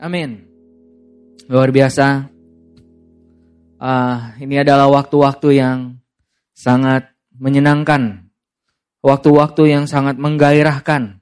Amin. 0.00 0.48
Luar 1.44 1.68
biasa. 1.68 2.32
Uh, 3.76 4.32
ini 4.40 4.56
adalah 4.56 4.88
waktu-waktu 4.88 5.60
yang 5.60 6.00
sangat 6.56 7.12
menyenangkan. 7.36 8.32
Waktu-waktu 9.04 9.76
yang 9.76 9.84
sangat 9.84 10.16
menggairahkan. 10.16 11.20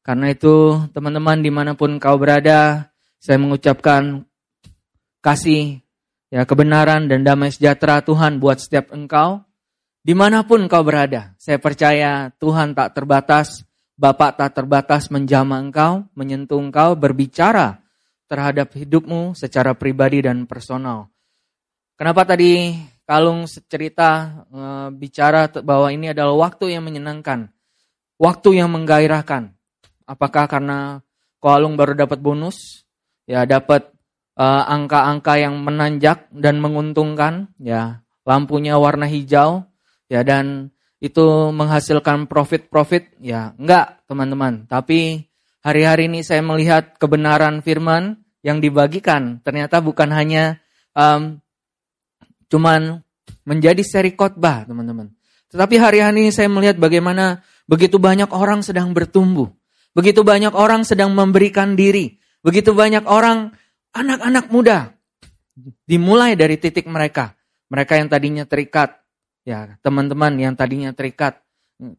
Karena 0.00 0.26
itu 0.32 0.80
teman-teman 0.96 1.44
di 1.44 1.52
mana 1.52 1.76
pun 1.76 2.00
kau 2.00 2.16
berada, 2.16 2.88
saya 3.20 3.36
mengucapkan 3.36 4.24
kasih, 5.20 5.84
ya 6.32 6.48
kebenaran 6.48 7.12
dan 7.12 7.20
damai 7.20 7.52
sejahtera 7.52 8.00
Tuhan 8.00 8.40
buat 8.40 8.64
setiap 8.64 8.96
engkau. 8.96 9.44
Di 10.00 10.16
mana 10.16 10.40
pun 10.48 10.64
kau 10.72 10.80
berada, 10.80 11.36
saya 11.36 11.60
percaya 11.60 12.32
Tuhan 12.40 12.72
tak 12.72 12.96
terbatas, 12.96 13.68
Bapak 13.96 14.40
tak 14.40 14.56
terbatas 14.56 15.12
menjama 15.12 15.60
engkau, 15.60 16.04
menyentuh 16.16 16.60
engkau, 16.60 16.96
berbicara 16.96 17.85
terhadap 18.26 18.74
hidupmu 18.74 19.34
secara 19.38 19.74
pribadi 19.74 20.22
dan 20.22 20.44
personal. 20.44 21.10
Kenapa 21.96 22.28
tadi 22.28 22.76
Kalung 23.06 23.46
cerita 23.46 24.42
e, 24.50 24.60
bicara 24.90 25.46
bahwa 25.62 25.94
ini 25.94 26.10
adalah 26.10 26.50
waktu 26.50 26.74
yang 26.74 26.82
menyenangkan, 26.82 27.54
waktu 28.18 28.58
yang 28.58 28.68
menggairahkan. 28.74 29.54
Apakah 30.10 30.50
karena 30.50 31.06
Kalung 31.38 31.78
baru 31.78 31.94
dapat 31.94 32.18
bonus, 32.18 32.82
ya 33.28 33.46
dapat 33.46 33.86
eh, 34.34 34.62
angka-angka 34.66 35.38
yang 35.38 35.62
menanjak 35.62 36.26
dan 36.34 36.58
menguntungkan, 36.58 37.54
ya 37.60 38.02
lampunya 38.26 38.74
warna 38.80 39.06
hijau, 39.06 39.62
ya 40.10 40.26
dan 40.26 40.74
itu 40.98 41.52
menghasilkan 41.54 42.26
profit-profit, 42.26 43.20
ya 43.22 43.54
enggak 43.60 44.02
teman-teman. 44.08 44.64
Tapi 44.66 45.28
hari-hari 45.66 46.06
ini 46.06 46.22
saya 46.22 46.46
melihat 46.46 46.94
kebenaran 46.94 47.58
firman 47.58 48.22
yang 48.46 48.62
dibagikan 48.62 49.42
ternyata 49.42 49.82
bukan 49.82 50.14
hanya 50.14 50.62
um, 50.94 51.42
cuman 52.46 53.02
menjadi 53.42 53.82
seri 53.82 54.14
khotbah, 54.14 54.66
teman-teman. 54.66 55.10
Tetapi 55.50 55.74
hari-hari 55.78 56.26
ini 56.26 56.30
saya 56.34 56.46
melihat 56.46 56.78
bagaimana 56.78 57.42
begitu 57.66 57.98
banyak 57.98 58.30
orang 58.30 58.62
sedang 58.62 58.94
bertumbuh. 58.94 59.50
Begitu 59.94 60.22
banyak 60.22 60.52
orang 60.52 60.86
sedang 60.86 61.14
memberikan 61.14 61.74
diri. 61.74 62.18
Begitu 62.42 62.74
banyak 62.76 63.06
orang, 63.08 63.54
anak-anak 63.90 64.52
muda, 64.52 64.94
dimulai 65.88 66.38
dari 66.38 66.60
titik 66.60 66.86
mereka. 66.86 67.34
Mereka 67.66 67.98
yang 67.98 68.06
tadinya 68.06 68.44
terikat, 68.46 69.02
ya 69.42 69.74
teman-teman 69.82 70.38
yang 70.38 70.54
tadinya 70.54 70.94
terikat. 70.94 71.42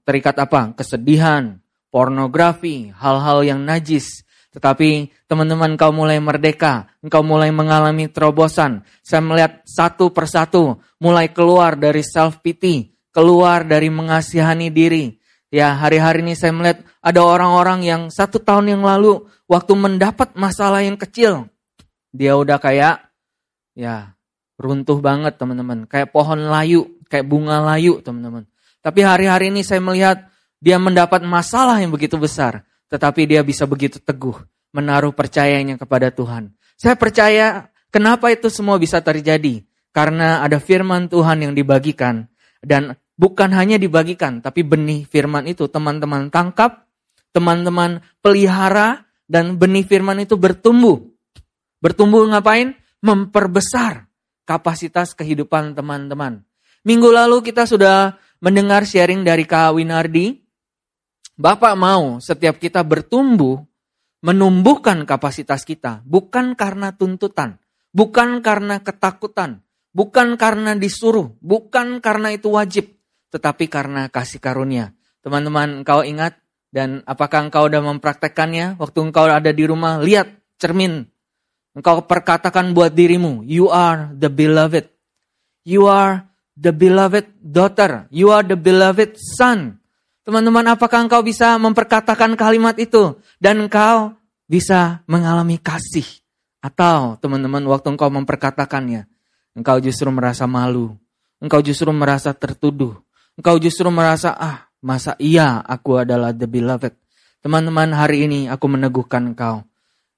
Terikat 0.08 0.36
apa? 0.40 0.72
Kesedihan, 0.78 1.60
pornografi, 1.98 2.94
hal-hal 2.94 3.42
yang 3.42 3.66
najis, 3.66 4.22
tetapi 4.54 5.10
teman-teman 5.26 5.74
kau 5.74 5.90
mulai 5.90 6.22
merdeka, 6.22 6.86
engkau 7.02 7.26
mulai 7.26 7.50
mengalami 7.50 8.06
terobosan. 8.06 8.86
Saya 9.02 9.26
melihat 9.26 9.66
satu 9.66 10.14
persatu 10.14 10.78
mulai 11.02 11.34
keluar 11.34 11.74
dari 11.74 12.06
self 12.06 12.46
pity, 12.46 12.94
keluar 13.10 13.66
dari 13.66 13.90
mengasihani 13.90 14.70
diri. 14.70 15.18
Ya 15.50 15.74
hari-hari 15.74 16.22
ini 16.22 16.38
saya 16.38 16.54
melihat 16.54 16.86
ada 17.02 17.26
orang-orang 17.26 17.82
yang 17.82 18.02
satu 18.14 18.38
tahun 18.38 18.78
yang 18.78 18.86
lalu 18.86 19.26
waktu 19.50 19.74
mendapat 19.74 20.38
masalah 20.38 20.86
yang 20.86 21.02
kecil, 21.02 21.50
dia 22.14 22.38
udah 22.38 22.62
kayak 22.62 23.10
ya 23.74 24.14
runtuh 24.62 25.02
banget 25.02 25.34
teman-teman, 25.42 25.90
kayak 25.90 26.14
pohon 26.14 26.46
layu, 26.46 27.02
kayak 27.10 27.26
bunga 27.26 27.58
layu 27.74 28.06
teman-teman. 28.06 28.46
Tapi 28.86 29.02
hari-hari 29.02 29.50
ini 29.50 29.66
saya 29.66 29.82
melihat 29.82 30.30
dia 30.58 30.82
mendapat 30.82 31.22
masalah 31.24 31.78
yang 31.82 31.94
begitu 31.94 32.18
besar 32.18 32.66
tetapi 32.88 33.28
dia 33.28 33.44
bisa 33.44 33.68
begitu 33.68 34.00
teguh 34.00 34.36
menaruh 34.76 35.12
percayanya 35.16 35.80
kepada 35.80 36.12
Tuhan. 36.12 36.52
Saya 36.78 36.94
percaya 36.94 37.72
kenapa 37.90 38.32
itu 38.32 38.48
semua 38.52 38.78
bisa 38.78 39.02
terjadi? 39.02 39.64
Karena 39.96 40.46
ada 40.46 40.62
firman 40.62 41.10
Tuhan 41.10 41.42
yang 41.42 41.54
dibagikan 41.58 42.30
dan 42.62 42.94
bukan 43.18 43.50
hanya 43.58 43.82
dibagikan, 43.82 44.46
tapi 44.46 44.62
benih 44.62 45.10
firman 45.10 45.50
itu 45.50 45.66
teman-teman 45.66 46.30
tangkap, 46.30 46.86
teman-teman 47.34 48.06
pelihara 48.22 49.10
dan 49.26 49.58
benih 49.58 49.84
firman 49.84 50.22
itu 50.22 50.38
bertumbuh. 50.38 51.02
Bertumbuh 51.82 52.30
ngapain? 52.30 52.78
Memperbesar 52.98 54.10
kapasitas 54.46 55.14
kehidupan 55.14 55.78
teman-teman. 55.78 56.42
Minggu 56.82 57.10
lalu 57.14 57.46
kita 57.46 57.66
sudah 57.66 58.18
mendengar 58.42 58.86
sharing 58.86 59.26
dari 59.26 59.46
Kak 59.46 59.78
Winardi 59.78 60.47
Bapak 61.38 61.78
mau 61.78 62.18
setiap 62.18 62.58
kita 62.58 62.82
bertumbuh, 62.82 63.62
menumbuhkan 64.26 65.06
kapasitas 65.06 65.62
kita, 65.62 66.02
bukan 66.02 66.58
karena 66.58 66.98
tuntutan, 66.98 67.62
bukan 67.94 68.42
karena 68.42 68.82
ketakutan, 68.82 69.62
bukan 69.94 70.34
karena 70.34 70.74
disuruh, 70.74 71.38
bukan 71.38 72.02
karena 72.02 72.34
itu 72.34 72.58
wajib, 72.58 72.90
tetapi 73.30 73.70
karena 73.70 74.10
kasih 74.10 74.42
karunia. 74.42 74.98
Teman-teman, 75.22 75.86
engkau 75.86 76.02
ingat 76.02 76.42
dan 76.74 77.06
apakah 77.06 77.46
engkau 77.46 77.70
sudah 77.70 77.86
mempraktekkannya 77.86 78.82
waktu 78.82 78.98
engkau 78.98 79.30
ada 79.30 79.54
di 79.54 79.64
rumah? 79.70 80.02
Lihat 80.02 80.58
cermin. 80.58 81.06
Engkau 81.78 82.02
perkatakan 82.10 82.74
buat 82.74 82.98
dirimu, 82.98 83.46
you 83.46 83.70
are 83.70 84.10
the 84.18 84.34
beloved. 84.34 84.90
You 85.62 85.86
are 85.86 86.26
the 86.58 86.74
beloved 86.74 87.30
daughter. 87.46 88.10
You 88.10 88.34
are 88.34 88.42
the 88.42 88.58
beloved 88.58 89.14
son. 89.38 89.78
Teman-teman, 90.28 90.76
apakah 90.76 91.08
engkau 91.08 91.24
bisa 91.24 91.56
memperkatakan 91.56 92.36
kalimat 92.36 92.76
itu 92.76 93.16
dan 93.40 93.64
engkau 93.64 94.12
bisa 94.44 95.00
mengalami 95.08 95.56
kasih? 95.56 96.04
Atau 96.60 97.16
teman-teman, 97.24 97.64
waktu 97.64 97.96
engkau 97.96 98.12
memperkatakannya, 98.12 99.08
engkau 99.56 99.80
justru 99.80 100.12
merasa 100.12 100.44
malu, 100.44 101.00
engkau 101.40 101.64
justru 101.64 101.88
merasa 101.96 102.36
tertuduh, 102.36 103.00
engkau 103.40 103.56
justru 103.56 103.88
merasa, 103.88 104.36
ah, 104.36 104.68
masa 104.84 105.16
iya 105.16 105.64
aku 105.64 106.04
adalah 106.04 106.36
the 106.36 106.44
beloved. 106.44 106.92
Teman-teman, 107.40 107.96
hari 107.96 108.28
ini 108.28 108.52
aku 108.52 108.68
meneguhkan 108.68 109.32
engkau. 109.32 109.64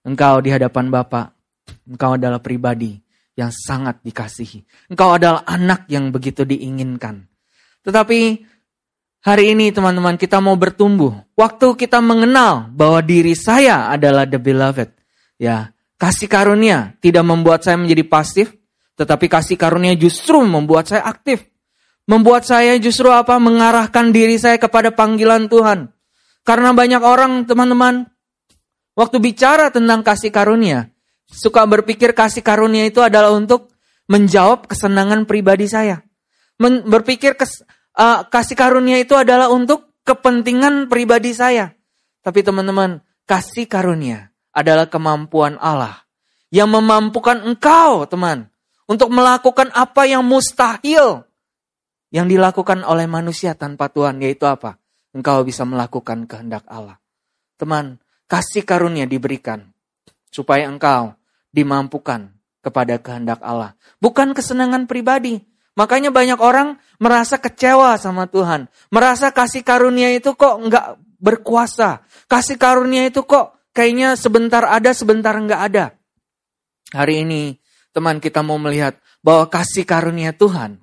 Engkau 0.02 0.42
di 0.42 0.50
hadapan 0.50 0.90
Bapa, 0.90 1.38
engkau 1.86 2.18
adalah 2.18 2.42
pribadi 2.42 2.98
yang 3.38 3.54
sangat 3.54 4.02
dikasihi. 4.02 4.90
Engkau 4.90 5.22
adalah 5.22 5.46
anak 5.46 5.86
yang 5.86 6.10
begitu 6.10 6.50
diinginkan. 6.50 7.30
Tetapi 7.86 8.20
Hari 9.20 9.52
ini 9.52 9.76
teman-teman 9.76 10.16
kita 10.16 10.40
mau 10.40 10.56
bertumbuh. 10.56 11.12
Waktu 11.36 11.76
kita 11.76 12.00
mengenal 12.00 12.72
bahwa 12.72 13.04
diri 13.04 13.36
saya 13.36 13.92
adalah 13.92 14.24
the 14.24 14.40
beloved. 14.40 14.96
Ya, 15.36 15.76
kasih 16.00 16.32
karunia 16.32 16.96
tidak 17.04 17.28
membuat 17.28 17.68
saya 17.68 17.76
menjadi 17.76 18.08
pasif, 18.08 18.56
tetapi 18.96 19.28
kasih 19.28 19.60
karunia 19.60 19.92
justru 20.00 20.40
membuat 20.48 20.88
saya 20.88 21.04
aktif. 21.04 21.44
Membuat 22.08 22.48
saya 22.48 22.80
justru 22.80 23.12
apa? 23.12 23.36
Mengarahkan 23.44 24.16
diri 24.16 24.40
saya 24.40 24.56
kepada 24.56 24.96
panggilan 24.96 25.52
Tuhan. 25.52 25.92
Karena 26.48 26.72
banyak 26.72 27.04
orang 27.04 27.44
teman-teman 27.44 28.08
waktu 28.96 29.20
bicara 29.20 29.68
tentang 29.68 30.00
kasih 30.00 30.32
karunia, 30.32 30.96
suka 31.28 31.68
berpikir 31.68 32.16
kasih 32.16 32.40
karunia 32.40 32.88
itu 32.88 33.04
adalah 33.04 33.36
untuk 33.36 33.76
menjawab 34.08 34.64
kesenangan 34.72 35.28
pribadi 35.28 35.68
saya. 35.68 36.00
Men 36.56 36.88
berpikir 36.88 37.36
kes 37.36 37.68
uh, 38.00 38.24
kasih 38.32 38.56
karunia 38.56 39.04
itu 39.04 39.14
adalah 39.20 39.52
untuk 39.52 39.92
kepentingan 40.08 40.88
pribadi 40.88 41.36
saya. 41.36 41.76
Tapi 42.24 42.40
teman-teman, 42.42 43.04
kasih 43.28 43.68
karunia 43.68 44.32
adalah 44.56 44.88
kemampuan 44.88 45.60
Allah 45.60 46.08
yang 46.50 46.72
memampukan 46.72 47.44
engkau, 47.46 48.08
teman, 48.10 48.50
untuk 48.90 49.12
melakukan 49.14 49.70
apa 49.76 50.10
yang 50.10 50.26
mustahil 50.26 51.28
yang 52.10 52.26
dilakukan 52.26 52.82
oleh 52.82 53.06
manusia 53.06 53.54
tanpa 53.54 53.92
Tuhan, 53.94 54.18
yaitu 54.26 54.50
apa? 54.50 54.82
Engkau 55.14 55.46
bisa 55.46 55.62
melakukan 55.62 56.26
kehendak 56.26 56.66
Allah. 56.66 56.98
Teman, 57.62 58.02
kasih 58.26 58.66
karunia 58.66 59.06
diberikan 59.06 59.70
supaya 60.34 60.66
engkau 60.66 61.14
dimampukan 61.54 62.34
kepada 62.66 62.98
kehendak 62.98 63.42
Allah. 63.46 63.78
Bukan 64.02 64.34
kesenangan 64.34 64.90
pribadi, 64.90 65.42
Makanya 65.78 66.10
banyak 66.10 66.40
orang 66.42 66.80
merasa 66.98 67.38
kecewa 67.38 67.96
sama 68.00 68.26
Tuhan. 68.26 68.68
Merasa 68.90 69.30
kasih 69.30 69.62
karunia 69.62 70.12
itu 70.14 70.34
kok 70.34 70.56
nggak 70.60 71.00
berkuasa. 71.20 72.04
Kasih 72.26 72.58
karunia 72.58 73.08
itu 73.08 73.24
kok 73.24 73.70
kayaknya 73.76 74.16
sebentar 74.18 74.66
ada, 74.66 74.92
sebentar 74.96 75.36
nggak 75.36 75.62
ada. 75.72 75.96
Hari 76.96 77.28
ini 77.28 77.56
teman 77.94 78.18
kita 78.18 78.42
mau 78.42 78.58
melihat 78.58 78.98
bahwa 79.22 79.48
kasih 79.48 79.86
karunia 79.86 80.34
Tuhan. 80.34 80.82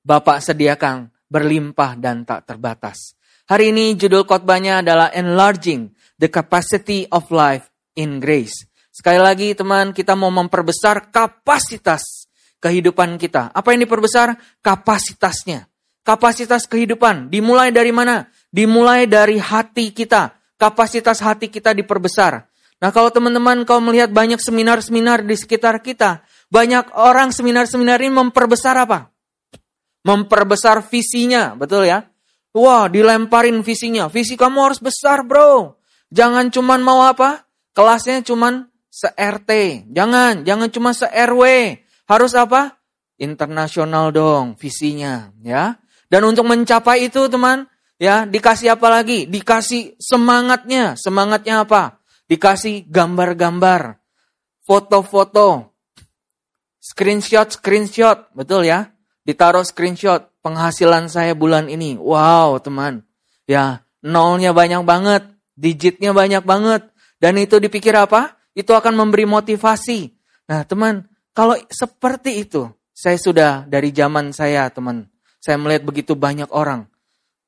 Bapak 0.00 0.40
sediakan 0.44 1.12
berlimpah 1.30 1.94
dan 1.96 2.26
tak 2.26 2.48
terbatas. 2.48 3.14
Hari 3.50 3.74
ini 3.74 3.98
judul 3.98 4.26
khotbahnya 4.26 4.82
adalah 4.82 5.10
Enlarging 5.10 5.90
the 6.18 6.30
Capacity 6.30 7.06
of 7.10 7.30
Life 7.34 7.66
in 7.98 8.22
Grace. 8.22 8.70
Sekali 8.90 9.18
lagi 9.22 9.54
teman, 9.54 9.94
kita 9.94 10.18
mau 10.18 10.30
memperbesar 10.30 11.10
kapasitas 11.14 12.19
kehidupan 12.60 13.16
kita. 13.16 13.50
Apa 13.50 13.72
yang 13.74 13.88
diperbesar? 13.88 14.36
Kapasitasnya. 14.60 15.66
Kapasitas 16.04 16.64
kehidupan 16.64 17.28
dimulai 17.28 17.72
dari 17.72 17.92
mana? 17.92 18.28
Dimulai 18.52 19.04
dari 19.08 19.40
hati 19.40 19.92
kita. 19.92 20.36
Kapasitas 20.60 21.24
hati 21.24 21.48
kita 21.48 21.72
diperbesar. 21.72 22.44
Nah 22.80 22.90
kalau 22.92 23.12
teman-teman 23.12 23.64
kau 23.68 23.80
melihat 23.80 24.08
banyak 24.08 24.40
seminar-seminar 24.40 25.24
di 25.24 25.36
sekitar 25.36 25.84
kita, 25.84 26.24
banyak 26.48 26.96
orang 26.96 27.32
seminar-seminar 27.32 28.00
ini 28.00 28.12
memperbesar 28.12 28.76
apa? 28.80 29.12
Memperbesar 30.00 30.80
visinya, 30.88 31.52
betul 31.52 31.84
ya? 31.84 32.08
Wah, 32.56 32.88
dilemparin 32.88 33.60
visinya. 33.60 34.08
Visi 34.08 34.34
kamu 34.34 34.58
harus 34.72 34.80
besar, 34.80 35.22
bro. 35.22 35.76
Jangan 36.10 36.48
cuman 36.50 36.80
mau 36.82 37.04
apa? 37.04 37.46
Kelasnya 37.76 38.24
cuman 38.26 38.66
se-RT. 38.90 39.84
Jangan, 39.94 40.42
jangan 40.42 40.68
cuma 40.72 40.90
se-RW. 40.90 41.42
Harus 42.10 42.34
apa? 42.34 42.74
Internasional 43.22 44.10
dong 44.10 44.58
visinya, 44.58 45.30
ya. 45.46 45.78
Dan 46.10 46.26
untuk 46.26 46.50
mencapai 46.50 47.06
itu, 47.06 47.30
teman, 47.30 47.70
ya, 48.02 48.26
dikasih 48.26 48.74
apa 48.74 48.90
lagi? 48.90 49.30
Dikasih 49.30 49.94
semangatnya. 50.02 50.98
Semangatnya 50.98 51.62
apa? 51.62 52.02
Dikasih 52.26 52.90
gambar-gambar, 52.90 54.02
foto-foto, 54.66 55.70
screenshot-screenshot, 56.82 58.34
betul 58.34 58.66
ya? 58.66 58.90
Ditaruh 59.22 59.62
screenshot 59.62 60.30
penghasilan 60.42 61.06
saya 61.06 61.38
bulan 61.38 61.70
ini. 61.70 61.94
Wow, 61.94 62.58
teman. 62.58 63.06
Ya, 63.46 63.86
nolnya 64.02 64.50
banyak 64.50 64.82
banget, 64.82 65.22
digitnya 65.54 66.10
banyak 66.10 66.42
banget. 66.42 66.90
Dan 67.22 67.38
itu 67.38 67.58
dipikir 67.62 67.94
apa? 67.94 68.34
Itu 68.54 68.74
akan 68.74 68.98
memberi 68.98 69.26
motivasi. 69.26 70.10
Nah, 70.50 70.66
teman, 70.66 71.09
kalau 71.32 71.54
seperti 71.70 72.42
itu, 72.42 72.68
saya 72.90 73.16
sudah 73.16 73.64
dari 73.64 73.94
zaman 73.94 74.34
saya, 74.34 74.68
teman. 74.68 75.08
Saya 75.40 75.56
melihat 75.56 75.88
begitu 75.88 76.12
banyak 76.12 76.52
orang 76.52 76.90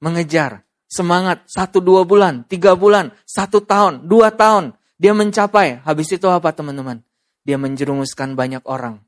mengejar 0.03 0.67
semangat 0.91 1.47
satu 1.47 1.79
dua 1.79 2.03
bulan, 2.03 2.43
tiga 2.45 2.75
bulan, 2.75 3.15
satu 3.25 3.63
tahun, 3.63 4.05
dua 4.11 4.35
tahun. 4.35 4.75
Dia 4.99 5.15
mencapai. 5.17 5.81
Habis 5.87 6.19
itu 6.19 6.27
apa 6.29 6.53
teman-teman? 6.53 7.01
Dia 7.47 7.57
menjerumuskan 7.57 8.35
banyak 8.35 8.67
orang. 8.69 9.01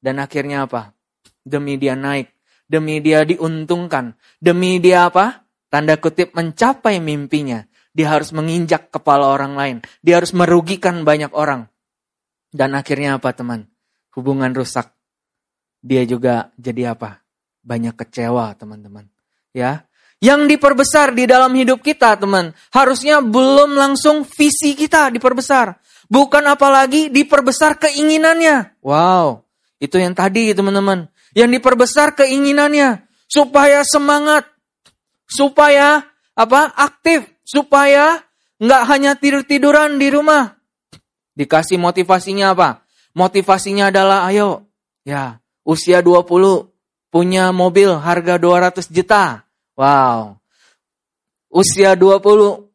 Dan 0.00 0.18
akhirnya 0.18 0.66
apa? 0.66 0.96
Demi 1.44 1.76
dia 1.80 1.96
naik, 1.96 2.32
demi 2.68 3.00
dia 3.00 3.24
diuntungkan, 3.24 4.16
demi 4.40 4.80
dia 4.82 5.08
apa? 5.08 5.44
Tanda 5.70 5.96
kutip 5.96 6.34
mencapai 6.34 6.98
mimpinya. 6.98 7.62
Dia 7.94 8.10
harus 8.10 8.34
menginjak 8.34 8.90
kepala 8.90 9.30
orang 9.30 9.54
lain. 9.54 9.76
Dia 10.02 10.18
harus 10.18 10.34
merugikan 10.34 11.06
banyak 11.06 11.30
orang. 11.30 11.70
Dan 12.50 12.74
akhirnya 12.74 13.16
apa 13.16 13.30
teman? 13.30 13.69
Hubungan 14.16 14.50
rusak. 14.52 14.90
Dia 15.80 16.04
juga 16.04 16.52
jadi 16.58 16.92
apa? 16.92 17.22
Banyak 17.62 17.96
kecewa 17.96 18.52
teman-teman. 18.58 19.06
Ya, 19.50 19.90
yang 20.20 20.44
diperbesar 20.44 21.16
di 21.16 21.24
dalam 21.24 21.48
hidup 21.56 21.80
kita, 21.80 22.12
teman, 22.20 22.52
harusnya 22.76 23.24
belum 23.24 23.72
langsung 23.72 24.28
visi 24.28 24.76
kita 24.76 25.08
diperbesar. 25.08 25.80
Bukan 26.12 26.44
apalagi 26.44 27.08
diperbesar 27.08 27.80
keinginannya. 27.80 28.84
Wow, 28.84 29.48
itu 29.80 29.96
yang 29.96 30.12
tadi 30.12 30.52
teman-teman. 30.52 31.08
Yang 31.32 31.56
diperbesar 31.56 32.12
keinginannya 32.20 33.00
supaya 33.24 33.80
semangat, 33.80 34.44
supaya 35.24 36.04
apa? 36.36 36.68
Aktif, 36.76 37.24
supaya 37.40 38.20
nggak 38.60 38.82
hanya 38.92 39.16
tidur 39.16 39.40
tiduran 39.40 39.96
di 39.96 40.12
rumah. 40.12 40.52
Dikasih 41.32 41.80
motivasinya 41.80 42.52
apa? 42.52 42.84
Motivasinya 43.14 43.90
adalah 43.90 44.30
ayo, 44.30 44.70
ya 45.02 45.40
usia 45.66 46.02
20 46.02 46.70
punya 47.10 47.50
mobil 47.50 47.90
harga 47.98 48.38
200 48.38 48.86
juta. 48.90 49.44
Wow. 49.74 50.38
Usia 51.50 51.98
20 51.98 52.70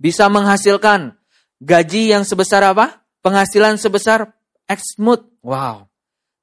bisa 0.00 0.28
menghasilkan 0.32 1.12
gaji 1.60 2.16
yang 2.16 2.24
sebesar 2.24 2.64
apa? 2.64 3.04
Penghasilan 3.20 3.76
sebesar 3.76 4.32
Xmut. 4.64 5.28
Wow. 5.44 5.88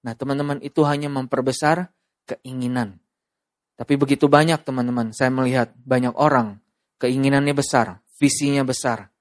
Nah 0.05 0.13
teman-teman 0.13 0.61
itu 0.61 0.85
hanya 0.85 1.09
memperbesar 1.09 1.89
keinginan. 2.29 3.01
Tapi 3.75 3.99
begitu 3.99 4.31
banyak 4.31 4.63
teman-teman, 4.63 5.11
saya 5.11 5.27
melihat 5.33 5.75
banyak 5.83 6.15
orang 6.15 6.63
keinginannya 7.01 7.51
besar, 7.51 7.99
visinya 8.15 8.63
besar, 8.63 9.11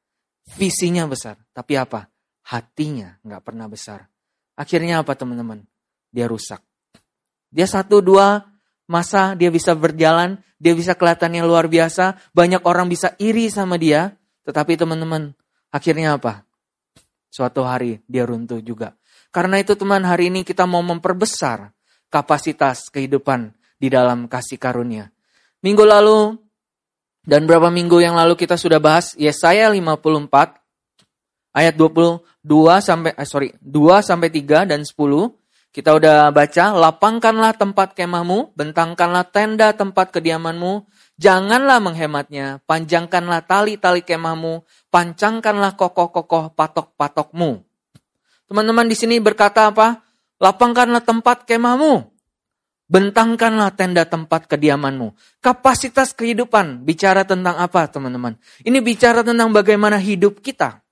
visinya 0.54 1.10
besar. 1.10 1.42
Tapi 1.50 1.74
apa? 1.74 2.06
Hatinya 2.44 3.16
nggak 3.24 3.42
pernah 3.42 3.66
besar. 3.66 4.08
Akhirnya 4.54 5.00
apa 5.00 5.16
teman-teman? 5.16 5.64
Dia 6.12 6.28
rusak. 6.28 6.60
Dia 7.48 7.64
satu 7.64 8.04
dua 8.04 8.44
masa 8.84 9.32
dia 9.34 9.48
bisa 9.48 9.72
berjalan, 9.72 10.36
dia 10.60 10.76
bisa 10.76 10.92
kelihatannya 10.92 11.42
luar 11.44 11.66
biasa, 11.66 12.20
banyak 12.36 12.62
orang 12.68 12.86
bisa 12.92 13.16
iri 13.16 13.48
sama 13.48 13.80
dia, 13.80 14.12
tetapi 14.44 14.76
teman-teman, 14.76 15.32
akhirnya 15.72 16.20
apa? 16.20 16.44
Suatu 17.32 17.66
hari 17.66 18.04
dia 18.06 18.28
runtuh 18.28 18.60
juga. 18.62 18.94
Karena 19.34 19.58
itu 19.58 19.74
teman 19.74 20.04
hari 20.06 20.30
ini 20.30 20.46
kita 20.46 20.68
mau 20.68 20.84
memperbesar 20.84 21.74
kapasitas 22.06 22.86
kehidupan 22.94 23.50
di 23.74 23.90
dalam 23.90 24.30
kasih 24.30 24.60
karunia. 24.60 25.10
Minggu 25.64 25.82
lalu 25.82 26.38
dan 27.26 27.48
berapa 27.48 27.72
minggu 27.72 27.98
yang 27.98 28.14
lalu 28.14 28.38
kita 28.38 28.54
sudah 28.54 28.78
bahas 28.78 29.16
Yesaya 29.18 29.72
54 29.72 30.63
ayat 31.54 31.78
22 31.78 32.20
sampai 32.82 33.14
eh, 33.14 33.28
sorry 33.28 33.48
2 33.62 34.02
sampai 34.02 34.28
3 34.28 34.68
dan 34.68 34.82
10. 34.82 34.92
Kita 35.74 35.90
udah 35.90 36.30
baca, 36.30 36.70
lapangkanlah 36.70 37.58
tempat 37.58 37.98
kemahmu, 37.98 38.54
bentangkanlah 38.54 39.26
tenda 39.26 39.74
tempat 39.74 40.14
kediamanmu, 40.14 40.86
janganlah 41.18 41.82
menghematnya, 41.82 42.62
panjangkanlah 42.62 43.42
tali-tali 43.42 44.06
kemahmu, 44.06 44.62
pancangkanlah 44.94 45.74
kokoh-kokoh 45.74 46.54
patok-patokmu. 46.54 47.66
Teman-teman 48.46 48.86
di 48.86 48.94
sini 48.94 49.18
berkata 49.18 49.74
apa? 49.74 49.98
Lapangkanlah 50.38 51.02
tempat 51.02 51.42
kemahmu. 51.42 52.06
Bentangkanlah 52.86 53.74
tenda 53.74 54.06
tempat 54.06 54.46
kediamanmu. 54.46 55.10
Kapasitas 55.42 56.14
kehidupan 56.14 56.86
bicara 56.86 57.26
tentang 57.26 57.58
apa, 57.58 57.90
teman-teman? 57.90 58.38
Ini 58.62 58.78
bicara 58.78 59.26
tentang 59.26 59.50
bagaimana 59.50 59.98
hidup 59.98 60.38
kita 60.38 60.83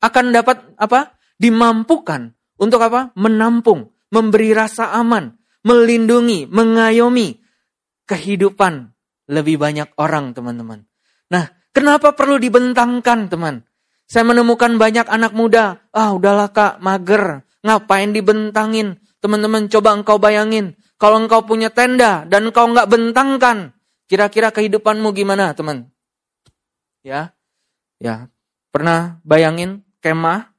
akan 0.00 0.24
dapat 0.32 0.76
apa? 0.76 1.16
Dimampukan 1.36 2.32
untuk 2.56 2.80
apa? 2.80 3.12
Menampung, 3.16 3.92
memberi 4.12 4.56
rasa 4.56 4.92
aman, 4.96 5.36
melindungi, 5.66 6.48
mengayomi 6.48 7.40
kehidupan 8.08 8.94
lebih 9.26 9.58
banyak 9.58 9.90
orang, 9.98 10.32
teman-teman. 10.32 10.86
Nah, 11.28 11.50
kenapa 11.74 12.14
perlu 12.14 12.38
dibentangkan, 12.38 13.26
teman? 13.26 13.66
Saya 14.06 14.22
menemukan 14.22 14.78
banyak 14.78 15.10
anak 15.10 15.34
muda, 15.34 15.82
ah 15.90 16.14
udahlah 16.14 16.54
kak, 16.54 16.78
mager, 16.78 17.42
ngapain 17.66 18.14
dibentangin? 18.14 19.02
Teman-teman 19.18 19.66
coba 19.66 19.98
engkau 19.98 20.22
bayangin, 20.22 20.78
kalau 20.96 21.18
engkau 21.18 21.42
punya 21.42 21.74
tenda 21.74 22.22
dan 22.30 22.48
engkau 22.48 22.70
nggak 22.70 22.86
bentangkan, 22.86 23.74
kira-kira 24.06 24.54
kehidupanmu 24.54 25.10
gimana 25.10 25.50
teman? 25.58 25.90
Ya, 27.02 27.34
ya, 27.98 28.30
pernah 28.70 29.18
bayangin 29.26 29.85
kemah, 30.00 30.52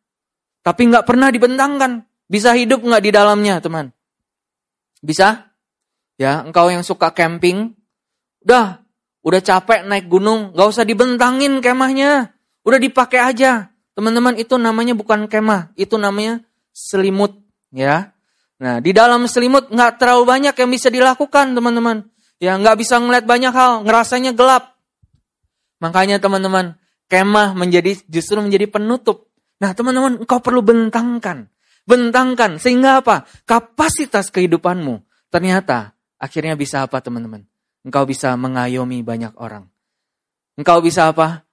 tapi 0.62 0.88
nggak 0.90 1.06
pernah 1.08 1.32
dibentangkan. 1.32 2.04
Bisa 2.28 2.52
hidup 2.56 2.84
nggak 2.84 3.04
di 3.04 3.12
dalamnya 3.16 3.64
teman? 3.64 3.96
Bisa? 5.00 5.48
Ya, 6.18 6.44
engkau 6.44 6.68
yang 6.68 6.82
suka 6.82 7.14
camping, 7.14 7.78
udah, 8.44 8.82
udah 9.22 9.42
capek 9.44 9.86
naik 9.86 10.10
gunung, 10.10 10.52
nggak 10.52 10.68
usah 10.68 10.84
dibentangin 10.84 11.62
kemahnya. 11.62 12.34
Udah 12.66 12.80
dipakai 12.82 13.22
aja. 13.22 13.72
Teman-teman 13.96 14.36
itu 14.36 14.60
namanya 14.60 14.94
bukan 14.94 15.26
kemah, 15.26 15.74
itu 15.80 15.96
namanya 15.96 16.44
selimut 16.76 17.34
ya. 17.74 18.14
Nah 18.62 18.78
di 18.82 18.94
dalam 18.94 19.26
selimut 19.26 19.70
nggak 19.70 19.98
terlalu 20.02 20.24
banyak 20.26 20.54
yang 20.54 20.70
bisa 20.70 20.90
dilakukan 20.94 21.54
teman-teman. 21.54 22.06
Ya 22.38 22.54
nggak 22.58 22.78
bisa 22.78 23.02
ngeliat 23.02 23.26
banyak 23.26 23.50
hal, 23.50 23.82
ngerasanya 23.86 24.38
gelap. 24.38 24.78
Makanya 25.82 26.22
teman-teman 26.22 26.78
kemah 27.10 27.58
menjadi 27.58 27.98
justru 28.10 28.38
menjadi 28.42 28.70
penutup. 28.70 29.27
Nah 29.58 29.74
teman-teman 29.74 30.22
engkau 30.22 30.40
perlu 30.42 30.62
bentangkan, 30.62 31.50
bentangkan 31.88 32.62
sehingga 32.62 33.02
apa? 33.02 33.26
Kapasitas 33.48 34.30
kehidupanmu 34.30 35.02
ternyata 35.34 35.98
akhirnya 36.22 36.54
bisa 36.54 36.86
apa 36.86 37.02
teman-teman? 37.02 37.46
Engkau 37.88 38.04
bisa 38.04 38.36
mengayomi 38.36 39.02
banyak 39.02 39.34
orang. 39.40 39.66
Engkau 40.58 40.82
bisa 40.82 41.14
apa? 41.14 41.48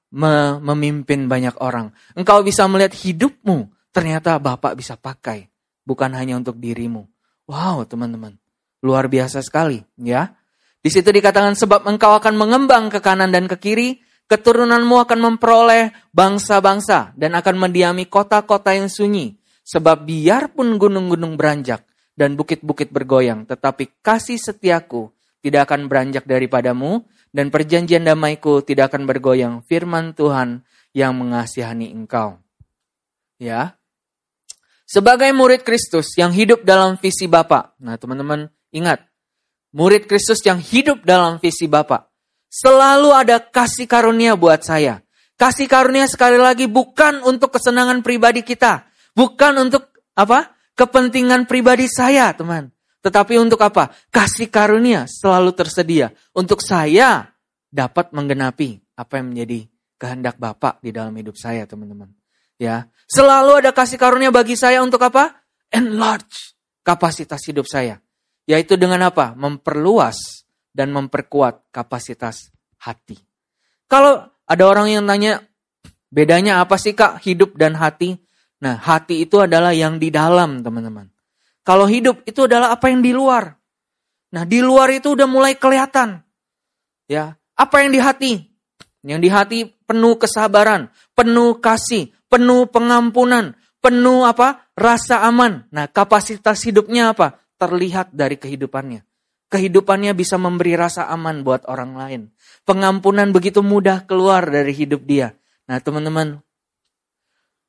memimpin 0.62 1.26
banyak 1.26 1.58
orang. 1.58 1.90
Engkau 2.14 2.46
bisa 2.46 2.70
melihat 2.70 2.94
hidupmu, 2.94 3.74
ternyata 3.90 4.38
Bapak 4.38 4.78
bisa 4.78 4.94
pakai, 4.94 5.50
bukan 5.82 6.14
hanya 6.14 6.38
untuk 6.38 6.62
dirimu. 6.62 7.02
Wow, 7.50 7.82
teman-teman, 7.84 8.38
luar 8.80 9.10
biasa 9.10 9.42
sekali, 9.42 9.82
ya. 9.98 10.38
Di 10.78 10.88
situ 10.92 11.10
dikatakan 11.10 11.58
sebab 11.58 11.82
engkau 11.90 12.14
akan 12.14 12.38
mengembang 12.38 12.94
ke 12.94 13.02
kanan 13.02 13.34
dan 13.34 13.50
ke 13.50 13.58
kiri, 13.58 14.03
keturunanmu 14.28 14.96
akan 15.04 15.18
memperoleh 15.20 15.92
bangsa-bangsa 16.10 17.12
dan 17.14 17.36
akan 17.36 17.68
mendiami 17.68 18.08
kota-kota 18.08 18.72
yang 18.72 18.88
sunyi. 18.88 19.36
Sebab 19.64 20.04
biarpun 20.04 20.76
gunung-gunung 20.76 21.40
beranjak 21.40 21.88
dan 22.12 22.36
bukit-bukit 22.36 22.92
bergoyang, 22.92 23.48
tetapi 23.48 24.04
kasih 24.04 24.36
setiaku 24.36 25.08
tidak 25.40 25.72
akan 25.72 25.88
beranjak 25.88 26.28
daripadamu 26.28 27.04
dan 27.32 27.48
perjanjian 27.48 28.04
damaiku 28.04 28.60
tidak 28.60 28.92
akan 28.92 29.08
bergoyang. 29.08 29.54
Firman 29.64 30.12
Tuhan 30.12 30.62
yang 30.94 31.16
mengasihani 31.18 31.90
engkau. 31.90 32.38
Ya. 33.42 33.74
Sebagai 34.84 35.32
murid 35.34 35.66
Kristus 35.66 36.14
yang 36.14 36.30
hidup 36.30 36.62
dalam 36.62 37.00
visi 37.00 37.26
Bapa. 37.26 37.74
Nah, 37.82 37.98
teman-teman 37.98 38.52
ingat, 38.70 39.02
murid 39.74 40.06
Kristus 40.06 40.44
yang 40.46 40.62
hidup 40.62 41.02
dalam 41.02 41.42
visi 41.42 41.66
Bapa. 41.66 42.13
Selalu 42.54 43.10
ada 43.10 43.42
kasih 43.42 43.90
karunia 43.90 44.38
buat 44.38 44.62
saya. 44.62 45.02
Kasih 45.34 45.66
karunia 45.66 46.06
sekali 46.06 46.38
lagi 46.38 46.70
bukan 46.70 47.26
untuk 47.26 47.58
kesenangan 47.58 48.06
pribadi 48.06 48.46
kita, 48.46 48.86
bukan 49.18 49.66
untuk 49.66 49.90
apa? 50.14 50.54
kepentingan 50.74 51.46
pribadi 51.46 51.86
saya, 51.86 52.34
teman. 52.34 52.70
Tetapi 53.02 53.38
untuk 53.38 53.62
apa? 53.62 53.94
Kasih 54.10 54.50
karunia 54.50 55.06
selalu 55.06 55.54
tersedia 55.54 56.10
untuk 56.34 56.62
saya 56.62 57.30
dapat 57.70 58.10
menggenapi 58.10 58.82
apa 58.98 59.18
yang 59.18 59.34
menjadi 59.34 59.70
kehendak 59.98 60.38
Bapak 60.38 60.82
di 60.82 60.90
dalam 60.90 61.14
hidup 61.14 61.38
saya, 61.38 61.66
teman-teman. 61.66 62.10
Ya, 62.58 62.90
selalu 63.06 63.62
ada 63.62 63.70
kasih 63.74 63.98
karunia 63.98 64.34
bagi 64.34 64.54
saya 64.54 64.82
untuk 64.82 65.02
apa? 65.02 65.46
Enlarge 65.70 66.54
kapasitas 66.86 67.42
hidup 67.46 67.66
saya. 67.66 67.98
Yaitu 68.46 68.74
dengan 68.78 69.10
apa? 69.10 69.34
Memperluas 69.38 70.43
dan 70.74 70.90
memperkuat 70.90 71.70
kapasitas 71.70 72.50
hati. 72.82 73.16
Kalau 73.86 74.26
ada 74.44 74.64
orang 74.66 74.90
yang 74.90 75.06
tanya, 75.06 75.40
bedanya 76.10 76.60
apa 76.60 76.74
sih 76.76 76.92
kak 76.92 77.22
hidup 77.22 77.54
dan 77.54 77.78
hati? 77.78 78.18
Nah, 78.58 78.76
hati 78.76 79.22
itu 79.22 79.38
adalah 79.38 79.70
yang 79.70 80.02
di 80.02 80.10
dalam, 80.10 80.60
teman-teman. 80.60 81.08
Kalau 81.64 81.88
hidup 81.88 82.26
itu 82.28 82.44
adalah 82.44 82.74
apa 82.74 82.92
yang 82.92 83.00
di 83.00 83.14
luar. 83.14 83.56
Nah, 84.34 84.42
di 84.44 84.58
luar 84.60 84.90
itu 84.92 85.14
udah 85.14 85.30
mulai 85.30 85.54
kelihatan. 85.54 86.20
Ya, 87.06 87.38
apa 87.54 87.86
yang 87.86 87.94
di 87.94 88.00
hati? 88.02 88.32
Yang 89.04 89.20
di 89.20 89.30
hati 89.30 89.58
penuh 89.84 90.16
kesabaran, 90.18 90.90
penuh 91.14 91.60
kasih, 91.60 92.10
penuh 92.26 92.66
pengampunan, 92.68 93.54
penuh 93.78 94.26
apa? 94.26 94.66
Rasa 94.74 95.22
aman. 95.22 95.68
Nah, 95.70 95.86
kapasitas 95.86 96.64
hidupnya 96.66 97.14
apa? 97.14 97.38
Terlihat 97.60 98.10
dari 98.10 98.40
kehidupannya. 98.40 99.06
Kehidupannya 99.54 100.18
bisa 100.18 100.34
memberi 100.34 100.74
rasa 100.74 101.06
aman 101.06 101.46
buat 101.46 101.62
orang 101.70 101.94
lain. 101.94 102.20
Pengampunan 102.66 103.30
begitu 103.30 103.62
mudah 103.62 104.02
keluar 104.02 104.42
dari 104.50 104.74
hidup 104.74 105.06
dia. 105.06 105.38
Nah, 105.70 105.78
teman-teman, 105.78 106.42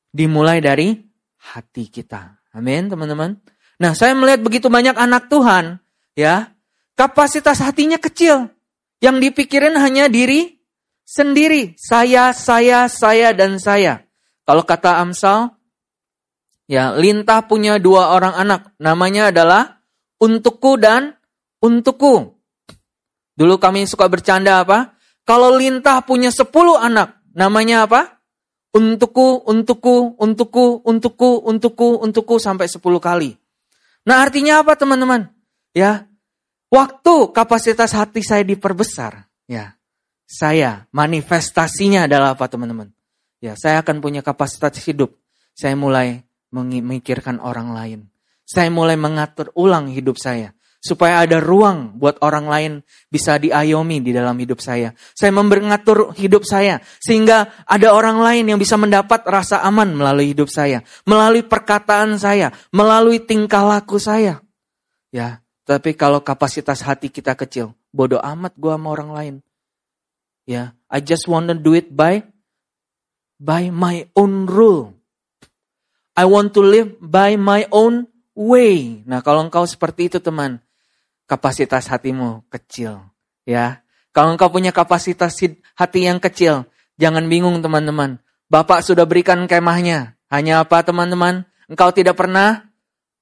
dimulai 0.10 0.66
dari 0.66 0.98
hati 1.38 1.86
kita. 1.86 2.42
Amin, 2.58 2.90
teman-teman. 2.90 3.38
Nah, 3.78 3.94
saya 3.94 4.18
melihat 4.18 4.42
begitu 4.42 4.66
banyak 4.66 4.98
anak 4.98 5.30
Tuhan, 5.30 5.78
ya, 6.18 6.58
kapasitas 6.98 7.62
hatinya 7.62 8.02
kecil. 8.02 8.50
Yang 8.98 9.30
dipikirin 9.30 9.78
hanya 9.78 10.10
diri 10.10 10.58
sendiri. 11.06 11.78
Saya, 11.78 12.34
saya, 12.34 12.90
saya, 12.90 13.30
dan 13.38 13.62
saya. 13.62 14.10
Kalau 14.42 14.66
kata 14.66 15.06
Amsal, 15.06 15.54
ya 16.66 16.98
Lintah 16.98 17.46
punya 17.46 17.78
dua 17.78 18.10
orang 18.10 18.34
anak. 18.34 18.74
Namanya 18.82 19.30
adalah 19.30 19.78
Untukku 20.18 20.82
dan 20.82 21.14
Untukku. 21.64 22.36
Dulu 23.36 23.56
kami 23.60 23.88
suka 23.88 24.08
bercanda 24.08 24.64
apa? 24.64 24.96
Kalau 25.28 25.56
Lintah 25.56 26.02
punya 26.04 26.32
sepuluh 26.32 26.80
anak. 26.80 27.20
Namanya 27.36 27.88
apa? 27.88 28.24
Untukku, 28.76 29.44
untukku, 29.48 30.16
untukku, 30.20 30.84
untukku, 30.84 31.30
untukku, 31.44 31.88
untukku 32.00 32.36
sampai 32.40 32.68
sepuluh 32.68 33.00
kali. 33.00 33.36
Nah 34.08 34.24
artinya 34.24 34.64
apa 34.64 34.76
teman-teman? 34.76 35.32
Ya, 35.76 36.08
Waktu 36.76 37.32
kapasitas 37.32 37.94
hati 37.96 38.20
saya 38.20 38.42
diperbesar, 38.42 39.32
ya, 39.48 39.78
saya 40.26 40.90
manifestasinya 40.90 42.10
adalah 42.10 42.34
apa 42.34 42.52
teman-teman? 42.52 42.90
Ya, 43.40 43.54
saya 43.54 43.86
akan 43.86 44.02
punya 44.02 44.20
kapasitas 44.26 44.82
hidup. 44.84 45.14
Saya 45.56 45.78
mulai 45.78 46.26
memikirkan 46.52 47.38
orang 47.40 47.72
lain. 47.72 48.00
Saya 48.44 48.68
mulai 48.74 48.98
mengatur 48.98 49.56
ulang 49.56 49.88
hidup 49.88 50.20
saya 50.20 50.52
supaya 50.86 51.26
ada 51.26 51.42
ruang 51.42 51.98
buat 51.98 52.22
orang 52.22 52.46
lain 52.46 52.72
bisa 53.10 53.42
diayomi 53.42 54.06
di 54.06 54.14
dalam 54.14 54.38
hidup 54.38 54.62
saya. 54.62 54.94
Saya 55.18 55.34
mengatur 55.34 56.14
hidup 56.14 56.46
saya 56.46 56.78
sehingga 57.02 57.66
ada 57.66 57.90
orang 57.90 58.22
lain 58.22 58.54
yang 58.54 58.62
bisa 58.62 58.78
mendapat 58.78 59.26
rasa 59.26 59.66
aman 59.66 59.98
melalui 59.98 60.38
hidup 60.38 60.46
saya, 60.46 60.86
melalui 61.10 61.42
perkataan 61.42 62.22
saya, 62.22 62.54
melalui 62.70 63.18
tingkah 63.18 63.66
laku 63.66 63.98
saya. 63.98 64.46
Ya, 65.10 65.42
tapi 65.66 65.98
kalau 65.98 66.22
kapasitas 66.22 66.86
hati 66.86 67.10
kita 67.10 67.34
kecil, 67.34 67.74
bodoh 67.90 68.22
amat 68.22 68.54
gua 68.54 68.78
sama 68.78 68.94
orang 68.94 69.10
lain. 69.10 69.36
Ya, 70.46 70.78
I 70.86 71.02
just 71.02 71.26
wanna 71.26 71.58
do 71.58 71.74
it 71.74 71.90
by 71.90 72.22
by 73.42 73.74
my 73.74 74.06
own 74.14 74.46
rule. 74.46 74.94
I 76.14 76.30
want 76.30 76.54
to 76.54 76.62
live 76.62 76.94
by 77.02 77.36
my 77.42 77.66
own 77.74 78.06
way. 78.38 79.02
Nah, 79.04 79.20
kalau 79.26 79.48
engkau 79.48 79.66
seperti 79.68 80.08
itu 80.08 80.20
teman, 80.22 80.62
kapasitas 81.26 81.90
hatimu 81.90 82.46
kecil, 82.50 83.02
ya. 83.46 83.86
Kalau 84.16 84.32
engkau 84.32 84.48
punya 84.48 84.72
kapasitas 84.72 85.36
hati 85.76 86.00
yang 86.08 86.24
kecil, 86.24 86.72
jangan 86.96 87.28
bingung 87.28 87.60
teman-teman. 87.60 88.24
Bapak 88.48 88.80
sudah 88.80 89.04
berikan 89.04 89.44
kemahnya. 89.44 90.16
Hanya 90.32 90.64
apa 90.64 90.80
teman-teman? 90.88 91.44
Engkau 91.68 91.92
tidak 91.92 92.16
pernah 92.16 92.72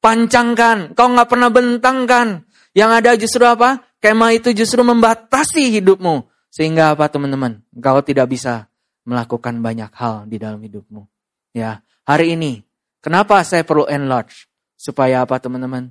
pancangkan, 0.03 0.93
kau 0.93 1.10
nggak 1.10 1.29
pernah 1.31 1.50
bentangkan. 1.50 2.45
Yang 2.77 2.91
ada 2.93 3.12
justru 3.17 3.43
apa? 3.48 3.81
Kemah 4.03 4.36
itu 4.36 4.51
justru 4.51 4.83
membatasi 4.83 5.74
hidupmu. 5.79 6.27
Sehingga 6.53 6.93
apa 6.93 7.10
teman-teman? 7.10 7.65
Kau 7.81 8.03
tidak 8.05 8.29
bisa 8.29 8.69
melakukan 9.07 9.63
banyak 9.63 9.89
hal 9.95 10.27
di 10.27 10.38
dalam 10.38 10.60
hidupmu. 10.60 11.07
Ya, 11.55 11.81
hari 12.03 12.36
ini 12.36 12.62
kenapa 13.00 13.41
saya 13.48 13.63
perlu 13.63 13.88
enlarge? 13.88 14.45
Supaya 14.77 15.24
apa 15.24 15.39
teman-teman? 15.39 15.89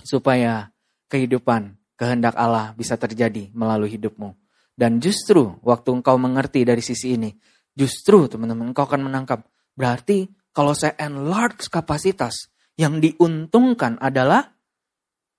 Supaya 0.00 0.72
kehidupan, 1.08 1.74
kehendak 1.98 2.36
Allah 2.38 2.72
bisa 2.76 2.94
terjadi 2.94 3.50
melalui 3.56 3.92
hidupmu. 3.96 4.36
Dan 4.78 5.02
justru 5.02 5.58
waktu 5.66 5.90
engkau 5.90 6.14
mengerti 6.20 6.62
dari 6.62 6.80
sisi 6.84 7.18
ini, 7.18 7.34
justru 7.74 8.30
teman-teman 8.30 8.70
engkau 8.70 8.86
akan 8.86 9.10
menangkap. 9.10 9.42
Berarti 9.74 10.30
kalau 10.54 10.72
saya 10.76 10.94
enlarge 11.02 11.66
kapasitas, 11.66 12.52
yang 12.78 13.02
diuntungkan 13.02 13.98
adalah 13.98 14.54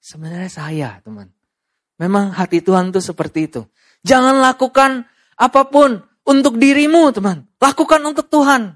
sebenarnya 0.04 0.52
saya, 0.52 0.90
teman. 1.00 1.32
Memang 1.96 2.36
hati 2.36 2.60
Tuhan 2.60 2.92
tuh 2.92 3.00
seperti 3.00 3.48
itu. 3.48 3.62
Jangan 4.04 4.44
lakukan 4.44 5.08
apa 5.40 5.72
pun 5.72 6.04
untuk 6.28 6.60
dirimu, 6.60 7.16
teman. 7.16 7.48
Lakukan 7.64 8.04
untuk 8.04 8.28
Tuhan. 8.28 8.76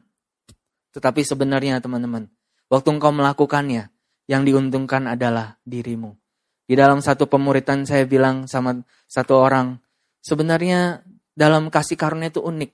Tetapi 0.95 1.21
sebenarnya, 1.27 1.83
teman-teman, 1.83 2.31
waktu 2.71 2.87
engkau 2.87 3.11
melakukannya, 3.11 3.91
yang 4.31 4.47
diuntungkan 4.47 5.11
adalah 5.11 5.59
dirimu. 5.67 6.15
Di 6.63 6.79
dalam 6.79 7.03
satu 7.03 7.27
pemuritan 7.27 7.83
saya 7.83 8.07
bilang 8.07 8.47
sama 8.47 8.79
satu 9.07 9.35
orang, 9.35 9.77
sebenarnya 10.23 11.03
dalam 11.35 11.67
kasih 11.67 11.99
karunia 11.99 12.31
itu 12.31 12.39
unik. 12.39 12.71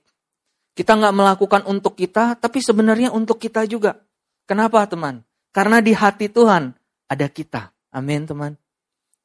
Kita 0.78 0.94
nggak 0.94 1.14
melakukan 1.16 1.62
untuk 1.66 1.98
kita, 1.98 2.38
tapi 2.38 2.62
sebenarnya 2.62 3.10
untuk 3.10 3.42
kita 3.42 3.66
juga. 3.66 3.98
Kenapa 4.46 4.86
teman? 4.86 5.26
Karena 5.50 5.82
di 5.82 5.90
hati 5.90 6.30
Tuhan 6.30 6.70
ada 7.10 7.26
kita. 7.26 7.74
Amin 7.90 8.22
teman. 8.22 8.54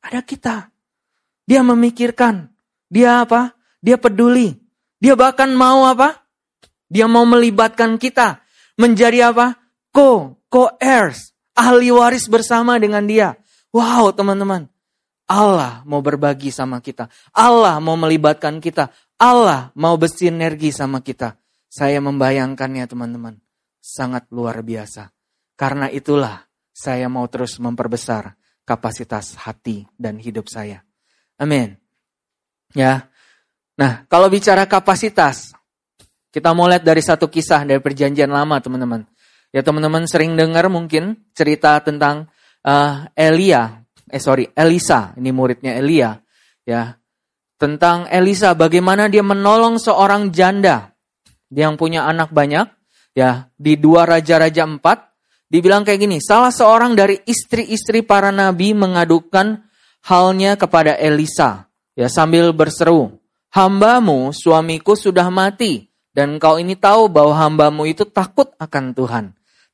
Ada 0.02 0.26
kita. 0.26 0.74
Dia 1.46 1.62
memikirkan. 1.62 2.50
Dia 2.90 3.22
apa? 3.22 3.54
Dia 3.82 4.02
peduli. 4.02 4.58
Dia 4.98 5.14
bahkan 5.14 5.54
mau 5.54 5.86
apa? 5.86 6.26
Dia 6.90 7.06
mau 7.06 7.26
melibatkan 7.30 8.02
kita. 8.02 8.42
Menjadi 8.82 9.30
apa? 9.30 9.54
Co, 9.94 10.42
co-heirs. 10.50 11.38
Ahli 11.54 11.94
waris 11.94 12.26
bersama 12.26 12.82
dengan 12.82 13.06
dia. 13.06 13.38
Wow 13.76 14.16
teman-teman. 14.16 14.72
Allah 15.28 15.84
mau 15.84 16.00
berbagi 16.00 16.48
sama 16.48 16.80
kita. 16.80 17.12
Allah 17.36 17.84
mau 17.84 18.00
melibatkan 18.00 18.64
kita. 18.64 18.88
Allah 19.20 19.76
mau 19.76 20.00
bersinergi 20.00 20.72
sama 20.72 21.04
kita. 21.04 21.36
Saya 21.68 22.00
membayangkannya 22.00 22.88
teman-teman. 22.88 23.36
Sangat 23.84 24.32
luar 24.32 24.64
biasa. 24.64 25.12
Karena 25.60 25.92
itulah 25.92 26.48
saya 26.72 27.12
mau 27.12 27.28
terus 27.28 27.60
memperbesar 27.60 28.40
kapasitas 28.64 29.36
hati 29.44 29.84
dan 30.00 30.24
hidup 30.24 30.48
saya. 30.48 30.80
Amin. 31.36 31.76
Ya. 32.72 33.12
Nah, 33.76 34.08
kalau 34.08 34.32
bicara 34.32 34.64
kapasitas, 34.72 35.52
kita 36.32 36.56
mau 36.56 36.72
lihat 36.72 36.88
dari 36.88 37.04
satu 37.04 37.28
kisah 37.28 37.68
dari 37.68 37.84
perjanjian 37.84 38.32
lama, 38.32 38.56
teman-teman. 38.64 39.04
Ya, 39.52 39.64
teman-teman 39.64 40.08
sering 40.08 40.36
dengar 40.40 40.68
mungkin 40.72 41.28
cerita 41.36 41.80
tentang 41.84 42.32
uh, 42.66 43.06
Elia, 43.14 43.86
eh 44.10 44.20
sorry, 44.20 44.50
Elisa, 44.58 45.14
ini 45.16 45.30
muridnya 45.30 45.78
Elia, 45.78 46.18
ya. 46.66 46.98
Tentang 47.56 48.12
Elisa, 48.12 48.52
bagaimana 48.52 49.08
dia 49.08 49.24
menolong 49.24 49.80
seorang 49.80 50.34
janda 50.34 50.92
yang 51.54 51.80
punya 51.80 52.04
anak 52.04 52.34
banyak, 52.34 52.68
ya, 53.16 53.48
di 53.56 53.80
dua 53.80 54.04
raja-raja 54.04 54.68
empat, 54.68 55.16
Dibilang 55.46 55.86
kayak 55.86 56.02
gini, 56.02 56.18
salah 56.18 56.50
seorang 56.50 56.98
dari 56.98 57.22
istri-istri 57.22 58.02
para 58.02 58.34
nabi 58.34 58.74
mengadukan 58.74 59.62
halnya 60.02 60.58
kepada 60.58 60.98
Elisa. 60.98 61.70
Ya 61.96 62.10
sambil 62.10 62.52
berseru, 62.52 63.22
hambamu 63.56 64.36
suamiku 64.36 65.00
sudah 65.00 65.32
mati 65.32 65.88
Dan 66.12 66.36
engkau 66.36 66.60
ini 66.60 66.76
tahu 66.76 67.08
bahwa 67.08 67.36
hambamu 67.40 67.88
itu 67.88 68.04
takut 68.04 68.52
akan 68.60 68.92
Tuhan. 68.96 69.26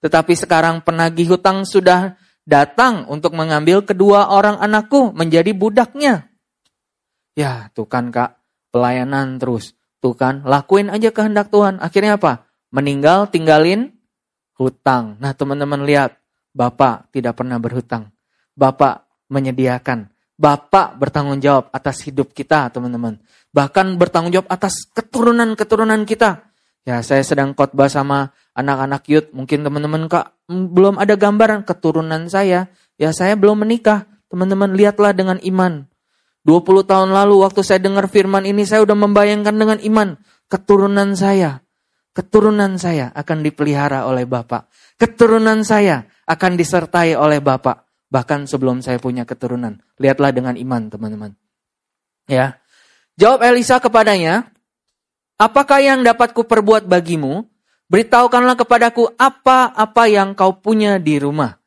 Tetapi 0.01 0.33
sekarang 0.33 0.81
penagih 0.81 1.33
hutang 1.37 1.65
sudah 1.65 2.17
datang 2.45 3.05
untuk 3.07 3.33
mengambil 3.37 3.85
kedua 3.85 4.29
orang 4.33 4.57
anakku 4.57 5.13
menjadi 5.13 5.53
budaknya. 5.53 6.29
Ya, 7.37 7.71
tuh 7.71 7.87
kan 7.87 8.11
kak, 8.11 8.41
pelayanan 8.73 9.39
terus. 9.39 9.73
Tuh 10.01 10.17
kan, 10.17 10.41
lakuin 10.43 10.89
aja 10.89 11.13
kehendak 11.13 11.53
Tuhan. 11.53 11.77
Akhirnya 11.77 12.17
apa? 12.17 12.49
Meninggal, 12.73 13.29
tinggalin 13.29 13.93
hutang. 14.57 15.21
Nah 15.21 15.31
teman-teman 15.37 15.85
lihat, 15.85 16.17
Bapak 16.51 17.13
tidak 17.15 17.39
pernah 17.39 17.61
berhutang. 17.61 18.11
Bapak 18.57 19.07
menyediakan. 19.31 20.11
Bapak 20.35 20.97
bertanggung 20.97 21.39
jawab 21.39 21.69
atas 21.71 22.01
hidup 22.03 22.33
kita, 22.33 22.67
teman-teman. 22.73 23.21
Bahkan 23.53 23.95
bertanggung 23.95 24.33
jawab 24.33 24.49
atas 24.49 24.89
keturunan-keturunan 24.89 26.03
kita. 26.03 26.51
Ya, 26.81 27.05
saya 27.05 27.21
sedang 27.21 27.53
khotbah 27.53 27.87
sama 27.87 28.33
anak-anak 28.57 29.03
youth. 29.07 29.29
Mungkin 29.31 29.63
teman-teman 29.63 30.07
kak 30.11 30.35
belum 30.47 30.99
ada 30.99 31.15
gambaran 31.15 31.63
keturunan 31.63 32.27
saya. 32.27 32.71
Ya, 32.99 33.09
saya 33.15 33.35
belum 33.39 33.65
menikah. 33.65 34.07
Teman-teman 34.31 34.75
lihatlah 34.75 35.11
dengan 35.11 35.37
iman. 35.43 35.87
20 36.47 36.89
tahun 36.89 37.09
lalu 37.13 37.45
waktu 37.45 37.61
saya 37.61 37.77
dengar 37.77 38.09
firman 38.09 38.47
ini 38.49 38.65
saya 38.65 38.81
udah 38.81 38.97
membayangkan 38.97 39.53
dengan 39.53 39.77
iman 39.81 40.17
keturunan 40.49 41.13
saya. 41.13 41.61
Keturunan 42.11 42.75
saya 42.75 43.13
akan 43.15 43.45
dipelihara 43.45 44.03
oleh 44.09 44.27
Bapak. 44.27 44.67
Keturunan 44.99 45.63
saya 45.63 46.03
akan 46.27 46.59
disertai 46.59 47.15
oleh 47.15 47.39
Bapak. 47.39 47.87
Bahkan 48.11 48.49
sebelum 48.49 48.83
saya 48.83 48.99
punya 48.99 49.23
keturunan. 49.23 49.79
Lihatlah 49.95 50.35
dengan 50.35 50.59
iman 50.59 50.91
teman-teman. 50.91 51.31
Ya. 52.27 52.59
Jawab 53.15 53.47
Elisa 53.47 53.79
kepadanya, 53.79 54.51
Apakah 55.41 55.81
yang 55.81 56.05
dapat 56.05 56.37
kuperbuat 56.37 56.85
bagimu? 56.85 57.49
Beritahukanlah 57.91 58.55
kepadaku 58.55 59.11
apa-apa 59.19 60.07
yang 60.07 60.31
kau 60.31 60.55
punya 60.55 60.95
di 60.95 61.19
rumah. 61.19 61.59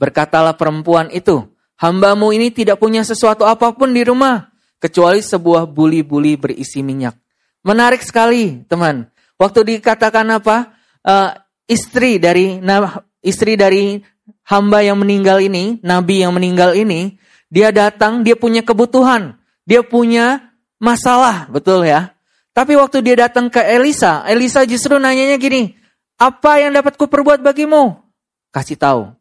Berkatalah 0.00 0.56
perempuan 0.56 1.12
itu, 1.12 1.52
hambamu 1.76 2.32
ini 2.32 2.48
tidak 2.48 2.80
punya 2.80 3.04
sesuatu 3.04 3.44
apa 3.44 3.76
pun 3.76 3.92
di 3.92 4.00
rumah, 4.00 4.48
kecuali 4.80 5.20
sebuah 5.20 5.68
buli-buli 5.68 6.40
berisi 6.40 6.80
minyak. 6.80 7.12
Menarik 7.60 8.00
sekali, 8.00 8.64
teman. 8.64 9.12
Waktu 9.36 9.76
dikatakan 9.76 10.40
apa? 10.40 10.72
Uh, 11.04 11.36
istri 11.68 12.16
dari 12.16 12.56
nah, 12.56 13.04
istri 13.20 13.60
dari 13.60 14.00
hamba 14.48 14.80
yang 14.80 14.96
meninggal 14.96 15.44
ini, 15.44 15.76
nabi 15.84 16.24
yang 16.24 16.32
meninggal 16.32 16.72
ini, 16.72 17.20
dia 17.52 17.68
datang, 17.68 18.24
dia 18.24 18.32
punya 18.32 18.64
kebutuhan, 18.64 19.36
dia 19.68 19.84
punya 19.84 20.56
masalah, 20.80 21.52
betul 21.52 21.84
ya? 21.84 22.15
Tapi 22.56 22.72
waktu 22.72 23.04
dia 23.04 23.28
datang 23.28 23.52
ke 23.52 23.60
Elisa, 23.60 24.24
Elisa 24.24 24.64
justru 24.64 24.96
nanyanya 24.96 25.36
gini, 25.36 25.76
apa 26.16 26.56
yang 26.56 26.72
dapat 26.72 26.96
kuperbuat 26.96 27.44
bagimu? 27.44 28.00
Kasih 28.48 28.80
tahu, 28.80 29.12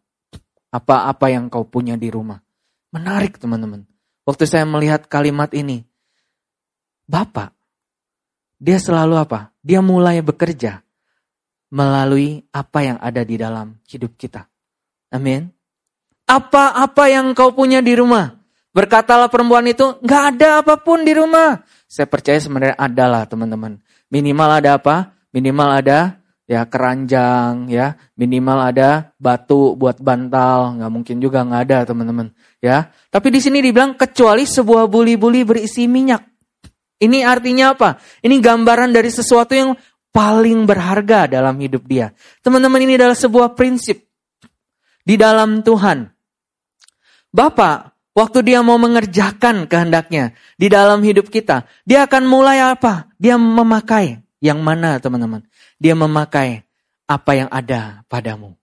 apa-apa 0.72 1.28
yang 1.28 1.52
kau 1.52 1.68
punya 1.68 2.00
di 2.00 2.08
rumah. 2.08 2.40
Menarik 2.96 3.36
teman-teman. 3.36 3.84
Waktu 4.24 4.48
saya 4.48 4.64
melihat 4.64 5.12
kalimat 5.12 5.52
ini, 5.52 5.84
Bapak, 7.12 7.52
dia 8.56 8.80
selalu 8.80 9.20
apa? 9.20 9.52
Dia 9.60 9.84
mulai 9.84 10.24
bekerja 10.24 10.80
melalui 11.76 12.40
apa 12.56 12.88
yang 12.88 12.98
ada 13.04 13.20
di 13.28 13.36
dalam 13.36 13.76
hidup 13.84 14.16
kita. 14.16 14.48
Amin. 15.12 15.52
Apa-apa 16.24 17.12
yang 17.12 17.36
kau 17.36 17.52
punya 17.52 17.84
di 17.84 18.00
rumah. 18.00 18.32
Berkatalah 18.72 19.28
perempuan 19.28 19.68
itu, 19.68 20.00
nggak 20.00 20.24
ada 20.36 20.64
apa 20.64 20.80
pun 20.80 21.04
di 21.04 21.12
rumah. 21.12 21.60
Saya 21.86 22.10
percaya 22.10 22.42
sebenarnya 22.42 22.76
ada 22.76 23.06
lah 23.06 23.24
teman-teman. 23.30 23.80
Minimal 24.10 24.50
ada 24.62 24.78
apa? 24.78 25.16
Minimal 25.32 25.70
ada 25.86 26.20
ya 26.46 26.66
keranjang 26.66 27.70
ya. 27.70 27.98
Minimal 28.18 28.60
ada 28.74 29.14
batu 29.22 29.78
buat 29.78 30.02
bantal. 30.02 30.82
Nggak 30.82 30.92
mungkin 30.92 31.16
juga 31.22 31.46
nggak 31.46 31.62
ada 31.70 31.78
teman-teman. 31.86 32.34
Ya. 32.62 32.90
Tapi 33.14 33.28
di 33.30 33.40
sini 33.42 33.62
dibilang 33.62 33.94
kecuali 33.94 34.44
sebuah 34.44 34.90
buli-buli 34.90 35.46
berisi 35.46 35.86
minyak. 35.86 36.26
Ini 36.96 37.28
artinya 37.28 37.76
apa? 37.76 38.00
Ini 38.24 38.36
gambaran 38.40 38.96
dari 38.96 39.12
sesuatu 39.12 39.52
yang 39.52 39.76
paling 40.16 40.64
berharga 40.64 41.28
dalam 41.28 41.60
hidup 41.60 41.84
dia. 41.84 42.16
Teman-teman 42.40 42.80
ini 42.88 42.96
adalah 42.96 43.20
sebuah 43.20 43.52
prinsip 43.52 44.00
di 45.04 45.20
dalam 45.20 45.60
Tuhan. 45.60 46.08
Bapak, 47.36 47.95
waktu 48.16 48.40
dia 48.42 48.64
mau 48.64 48.80
mengerjakan 48.80 49.68
kehendaknya 49.68 50.34
di 50.56 50.72
dalam 50.72 51.04
hidup 51.04 51.28
kita, 51.28 51.68
dia 51.84 52.08
akan 52.08 52.24
mulai 52.26 52.64
apa? 52.64 53.12
Dia 53.20 53.36
memakai 53.36 54.24
yang 54.40 54.64
mana 54.64 54.98
teman-teman? 54.98 55.44
Dia 55.78 55.94
memakai 55.94 56.64
apa 57.06 57.32
yang 57.36 57.50
ada 57.52 58.08
padamu. 58.08 58.56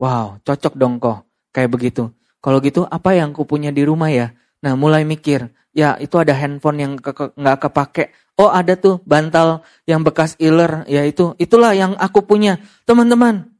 Wow, 0.00 0.40
cocok 0.42 0.74
dong 0.74 0.98
kok 0.98 1.28
kayak 1.52 1.70
begitu. 1.70 2.10
Kalau 2.40 2.58
gitu 2.64 2.88
apa 2.88 3.12
yang 3.12 3.36
ku 3.36 3.44
punya 3.44 3.70
di 3.70 3.84
rumah 3.84 4.08
ya? 4.08 4.32
Nah 4.64 4.72
mulai 4.74 5.04
mikir, 5.04 5.52
ya 5.76 6.00
itu 6.00 6.16
ada 6.16 6.32
handphone 6.32 6.78
yang 6.80 6.92
nggak 6.96 7.36
ke, 7.36 7.68
kepake. 7.68 8.04
Oh 8.36 8.52
ada 8.52 8.76
tuh 8.76 9.00
bantal 9.04 9.64
yang 9.84 10.04
bekas 10.04 10.36
iler, 10.40 10.84
ya 10.88 11.04
itu 11.04 11.36
itulah 11.36 11.72
yang 11.72 11.96
aku 11.96 12.24
punya. 12.24 12.60
Teman-teman, 12.84 13.56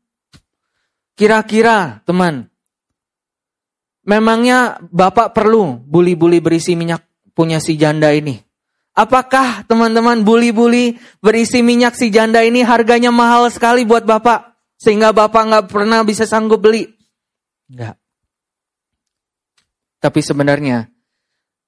Kira-kira 1.17 2.05
teman, 2.05 2.53
memangnya 4.07 4.79
Bapak 4.81 5.35
perlu 5.35 5.83
buli-buli 5.83 6.39
berisi 6.39 6.79
minyak 6.79 7.05
punya 7.37 7.59
si 7.61 7.77
janda 7.77 8.15
ini? 8.15 8.39
Apakah 8.97 9.69
teman-teman 9.69 10.25
buli-buli 10.25 10.97
berisi 11.21 11.61
minyak 11.61 11.93
si 11.99 12.09
janda 12.09 12.41
ini 12.41 12.65
harganya 12.65 13.13
mahal 13.13 13.53
sekali 13.53 13.85
buat 13.85 14.09
Bapak? 14.09 14.57
Sehingga 14.81 15.13
Bapak 15.13 15.43
nggak 15.53 15.67
pernah 15.69 16.01
bisa 16.01 16.25
sanggup 16.25 16.65
beli? 16.65 16.89
Enggak. 17.69 18.01
Tapi 20.01 20.21
sebenarnya 20.25 20.89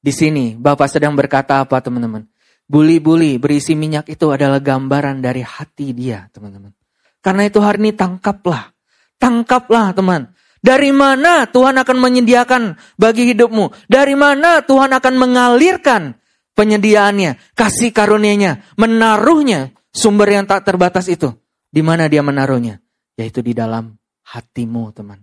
di 0.01 0.13
sini 0.15 0.57
Bapak 0.57 0.89
sedang 0.89 1.13
berkata 1.13 1.61
apa 1.61 1.83
teman-teman? 1.85 2.25
Buli-buli 2.69 3.37
berisi 3.37 3.77
minyak 3.77 4.09
itu 4.09 4.29
adalah 4.33 4.61
gambaran 4.61 5.21
dari 5.21 5.45
hati 5.45 5.93
dia 5.93 6.29
teman-teman. 6.33 6.73
Karena 7.21 7.45
itu 7.45 7.59
hari 7.61 7.81
ini 7.83 7.93
tangkaplah 7.97 8.79
Tangkaplah 9.19 9.91
teman. 9.93 10.31
Dari 10.59 10.91
mana 10.91 11.47
Tuhan 11.47 11.79
akan 11.79 11.97
menyediakan 12.03 12.63
bagi 12.99 13.31
hidupmu? 13.31 13.87
Dari 13.87 14.19
mana 14.19 14.63
Tuhan 14.67 14.91
akan 14.91 15.15
mengalirkan 15.15 16.19
penyediaannya, 16.59 17.55
kasih 17.55 17.95
karunia-Nya, 17.95 18.75
menaruhnya 18.75 19.71
sumber 19.95 20.35
yang 20.35 20.45
tak 20.51 20.67
terbatas 20.67 21.07
itu? 21.07 21.31
Di 21.71 21.79
mana 21.79 22.11
dia 22.11 22.27
menaruhnya? 22.27 22.83
Yaitu 23.15 23.39
di 23.43 23.55
dalam 23.55 23.95
hatimu, 24.27 24.91
teman. 24.91 25.23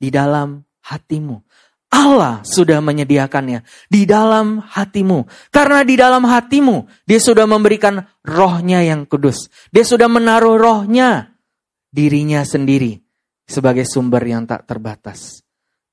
Di 0.00 0.08
dalam 0.08 0.64
hatimu. 0.80 1.44
Allah 1.94 2.42
sudah 2.42 2.82
menyediakannya 2.82 3.62
di 3.86 4.02
dalam 4.02 4.58
hatimu. 4.58 5.30
Karena 5.54 5.86
di 5.86 5.94
dalam 5.94 6.26
hatimu, 6.26 7.06
dia 7.06 7.22
sudah 7.22 7.46
memberikan 7.46 8.02
rohnya 8.26 8.82
yang 8.82 9.06
kudus. 9.06 9.46
Dia 9.70 9.86
sudah 9.86 10.10
menaruh 10.10 10.58
rohnya, 10.58 11.38
dirinya 11.94 12.42
sendiri 12.42 13.03
sebagai 13.44 13.84
sumber 13.88 14.24
yang 14.24 14.48
tak 14.48 14.64
terbatas. 14.68 15.44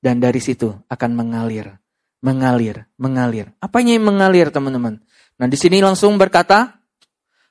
Dan 0.02 0.18
dari 0.18 0.42
situ 0.42 0.72
akan 0.90 1.10
mengalir, 1.14 1.78
mengalir, 2.24 2.90
mengalir. 2.98 3.54
Apanya 3.62 3.94
yang 3.94 4.06
mengalir 4.08 4.50
teman-teman? 4.50 4.98
Nah 5.38 5.46
di 5.46 5.54
sini 5.54 5.78
langsung 5.78 6.18
berkata, 6.18 6.82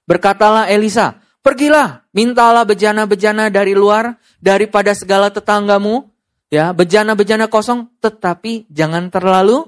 berkatalah 0.03 0.67
Elisa, 0.67 1.15
pergilah, 1.39 2.03
mintalah 2.11 2.67
bejana-bejana 2.67 3.47
dari 3.47 3.71
luar, 3.71 4.19
daripada 4.43 4.91
segala 4.91 5.31
tetanggamu, 5.31 6.11
ya 6.51 6.75
bejana-bejana 6.75 7.47
kosong, 7.47 7.87
tetapi 8.03 8.67
jangan 8.67 9.07
terlalu 9.07 9.63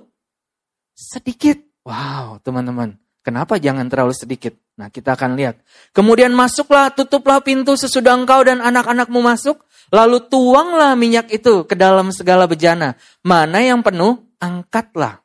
sedikit. 0.91 1.61
Wow 1.87 2.43
teman-teman, 2.43 2.99
kenapa 3.23 3.59
jangan 3.63 3.87
terlalu 3.87 4.11
sedikit? 4.11 4.55
Nah 4.75 4.89
kita 4.89 5.15
akan 5.15 5.37
lihat. 5.37 5.61
Kemudian 5.95 6.33
masuklah, 6.33 6.91
tutuplah 6.91 7.39
pintu 7.39 7.77
sesudah 7.77 8.17
engkau 8.17 8.41
dan 8.43 8.59
anak-anakmu 8.59 9.21
masuk, 9.21 9.61
Lalu 9.93 10.25
tuanglah 10.25 10.97
minyak 10.97 11.29
itu 11.29 11.69
ke 11.69 11.77
dalam 11.77 12.09
segala 12.09 12.49
bejana. 12.49 12.97
Mana 13.21 13.61
yang 13.61 13.85
penuh, 13.85 14.25
angkatlah. 14.41 15.21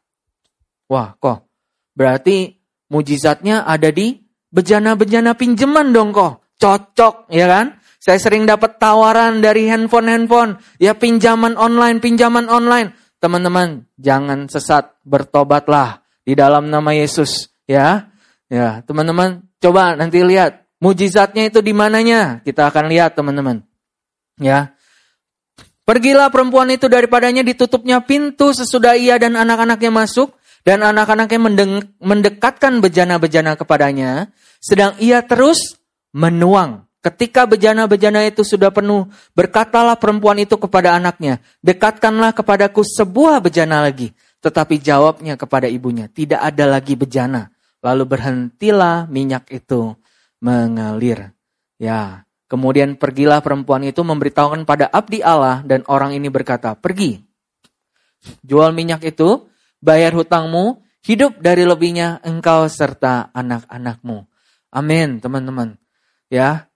Wah, 0.92 1.16
kok. 1.16 1.48
Berarti 1.96 2.52
mujizatnya 2.92 3.64
ada 3.64 3.88
di 3.88 4.20
bejana-bejana 4.52 5.32
pinjaman 5.40 5.88
dong 5.96 6.12
kok. 6.12 6.44
Cocok, 6.60 7.32
ya 7.32 7.48
kan? 7.48 7.80
Saya 7.96 8.20
sering 8.20 8.44
dapat 8.44 8.76
tawaran 8.76 9.40
dari 9.40 9.72
handphone-handphone. 9.72 10.60
Ya 10.76 10.92
pinjaman 10.92 11.56
online, 11.56 12.04
pinjaman 12.04 12.52
online. 12.52 12.92
Teman-teman, 13.24 13.88
jangan 13.96 14.52
sesat, 14.52 15.00
bertobatlah 15.02 16.04
di 16.22 16.36
dalam 16.36 16.68
nama 16.68 16.92
Yesus. 16.92 17.50
Ya, 17.64 18.12
ya 18.52 18.84
teman-teman, 18.84 19.48
coba 19.64 19.96
nanti 19.96 20.20
lihat. 20.20 20.68
Mujizatnya 20.78 21.50
itu 21.50 21.58
di 21.58 21.74
mananya? 21.74 22.38
Kita 22.46 22.70
akan 22.70 22.86
lihat 22.86 23.18
teman-teman. 23.18 23.67
Ya. 24.38 24.74
Pergilah 25.88 26.28
perempuan 26.28 26.68
itu 26.68 26.84
daripadanya 26.84 27.40
ditutupnya 27.40 28.04
pintu 28.04 28.52
sesudah 28.52 28.92
ia 28.94 29.16
dan 29.16 29.34
anak-anaknya 29.34 29.88
masuk 29.88 30.36
dan 30.60 30.84
anak-anaknya 30.84 31.40
mendekatkan 31.96 32.84
bejana-bejana 32.84 33.56
kepadanya 33.56 34.28
sedang 34.60 34.92
ia 35.00 35.24
terus 35.24 35.80
menuang. 36.12 36.84
Ketika 36.98 37.46
bejana-bejana 37.46 38.26
itu 38.26 38.42
sudah 38.42 38.74
penuh, 38.74 39.06
berkatalah 39.32 39.94
perempuan 39.96 40.42
itu 40.42 40.58
kepada 40.58 40.98
anaknya, 40.98 41.38
dekatkanlah 41.62 42.34
kepadaku 42.34 42.82
sebuah 42.82 43.38
bejana 43.38 43.80
lagi. 43.80 44.12
Tetapi 44.42 44.82
jawabnya 44.82 45.38
kepada 45.38 45.70
ibunya, 45.70 46.10
tidak 46.10 46.42
ada 46.42 46.66
lagi 46.66 46.98
bejana. 46.98 47.54
Lalu 47.80 48.04
berhentilah 48.04 49.06
minyak 49.06 49.46
itu 49.54 49.94
mengalir. 50.42 51.32
Ya, 51.78 52.27
kemudian 52.48 52.96
pergilah 52.98 53.44
perempuan 53.44 53.84
itu 53.84 54.00
memberitahukan 54.02 54.64
pada 54.64 54.88
abdi 54.90 55.22
Allah 55.22 55.62
dan 55.62 55.84
orang 55.86 56.16
ini 56.16 56.32
berkata, 56.32 56.74
pergi, 56.74 57.20
jual 58.42 58.74
minyak 58.74 59.04
itu, 59.04 59.46
bayar 59.78 60.16
hutangmu, 60.16 60.82
hidup 61.04 61.38
dari 61.38 61.62
lebihnya 61.62 62.24
engkau 62.24 62.66
serta 62.66 63.30
anak-anakmu. 63.30 64.26
Amin, 64.72 65.20
teman-teman. 65.22 65.78
Ya, 66.28 66.68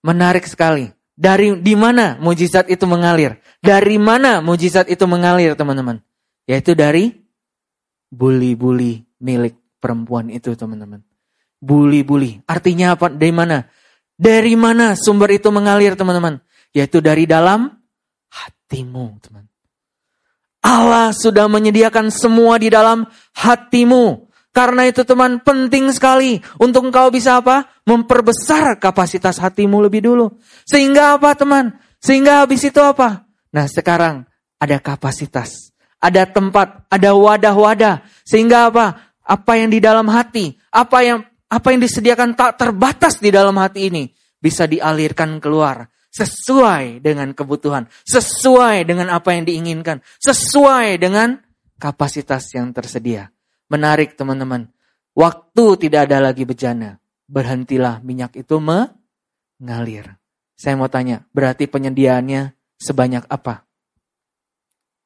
Menarik 0.00 0.48
sekali. 0.48 0.88
Dari 1.20 1.60
di 1.60 1.76
mana 1.76 2.16
mujizat 2.16 2.72
itu 2.72 2.88
mengalir? 2.88 3.36
Dari 3.60 4.00
mana 4.00 4.40
mujizat 4.40 4.88
itu 4.88 5.04
mengalir, 5.04 5.52
teman-teman? 5.52 6.00
Yaitu 6.48 6.72
dari 6.72 7.12
buli-buli 8.08 9.04
milik 9.20 9.60
perempuan 9.76 10.32
itu, 10.32 10.56
teman-teman. 10.56 11.04
Buli-buli. 11.60 12.40
Artinya 12.48 12.96
apa? 12.96 13.12
Dari 13.12 13.32
mana? 13.36 13.68
Dari 14.20 14.52
mana 14.52 14.92
sumber 15.00 15.32
itu 15.32 15.48
mengalir, 15.48 15.96
teman-teman? 15.96 16.44
Yaitu 16.76 17.00
dari 17.00 17.24
dalam 17.24 17.72
hatimu, 18.28 19.16
teman. 19.24 19.48
Allah 20.60 21.16
sudah 21.16 21.48
menyediakan 21.48 22.12
semua 22.12 22.60
di 22.60 22.68
dalam 22.68 23.08
hatimu. 23.32 24.28
Karena 24.50 24.84
itu 24.84 25.06
teman 25.06 25.40
penting 25.40 25.88
sekali 25.94 26.36
untuk 26.60 26.90
engkau 26.90 27.08
bisa 27.08 27.40
apa? 27.40 27.70
Memperbesar 27.88 28.76
kapasitas 28.76 29.40
hatimu 29.40 29.80
lebih 29.80 30.04
dulu. 30.04 30.36
Sehingga 30.68 31.16
apa 31.16 31.32
teman? 31.32 31.80
Sehingga 32.02 32.44
habis 32.44 32.60
itu 32.66 32.82
apa? 32.82 33.24
Nah 33.56 33.64
sekarang 33.70 34.28
ada 34.60 34.76
kapasitas. 34.82 35.72
Ada 35.96 36.28
tempat, 36.28 36.84
ada 36.92 37.14
wadah-wadah. 37.16 38.04
Sehingga 38.26 38.68
apa? 38.68 39.14
Apa 39.24 39.56
yang 39.56 39.70
di 39.70 39.78
dalam 39.78 40.10
hati, 40.10 40.58
apa 40.74 40.98
yang 41.06 41.22
apa 41.50 41.66
yang 41.74 41.82
disediakan 41.82 42.38
tak 42.38 42.62
terbatas 42.62 43.18
di 43.18 43.34
dalam 43.34 43.58
hati 43.58 43.90
ini 43.90 44.06
bisa 44.38 44.70
dialirkan 44.70 45.42
keluar 45.42 45.90
sesuai 46.10 47.02
dengan 47.02 47.30
kebutuhan, 47.34 47.86
sesuai 48.06 48.82
dengan 48.86 49.14
apa 49.14 49.34
yang 49.34 49.46
diinginkan, 49.46 50.02
sesuai 50.18 50.98
dengan 50.98 51.38
kapasitas 51.78 52.50
yang 52.54 52.74
tersedia. 52.74 53.30
Menarik 53.70 54.18
teman-teman. 54.18 54.66
Waktu 55.14 55.86
tidak 55.86 56.10
ada 56.10 56.18
lagi 56.30 56.42
bejana. 56.42 56.98
Berhentilah 57.30 58.02
minyak 58.02 58.34
itu 58.34 58.58
mengalir. 58.58 60.18
Saya 60.58 60.74
mau 60.74 60.90
tanya, 60.90 61.22
berarti 61.30 61.70
penyediaannya 61.70 62.52
sebanyak 62.74 63.30
apa? 63.30 63.64